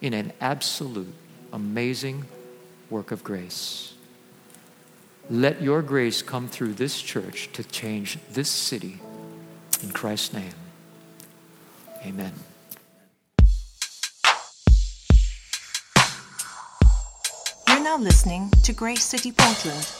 in 0.00 0.14
an 0.14 0.32
absolute, 0.40 1.12
amazing 1.52 2.24
work 2.88 3.10
of 3.10 3.22
grace. 3.22 3.94
Let 5.28 5.62
your 5.62 5.82
grace 5.82 6.22
come 6.22 6.48
through 6.48 6.74
this 6.74 7.00
church 7.00 7.50
to 7.52 7.62
change 7.62 8.18
this 8.32 8.50
city. 8.50 8.98
In 9.82 9.90
Christ's 9.90 10.32
name, 10.32 10.54
amen. 12.04 12.32
You're 17.68 17.84
now 17.84 17.96
listening 17.96 18.50
to 18.64 18.72
Grace 18.72 19.04
City 19.04 19.32
Portland. 19.32 19.99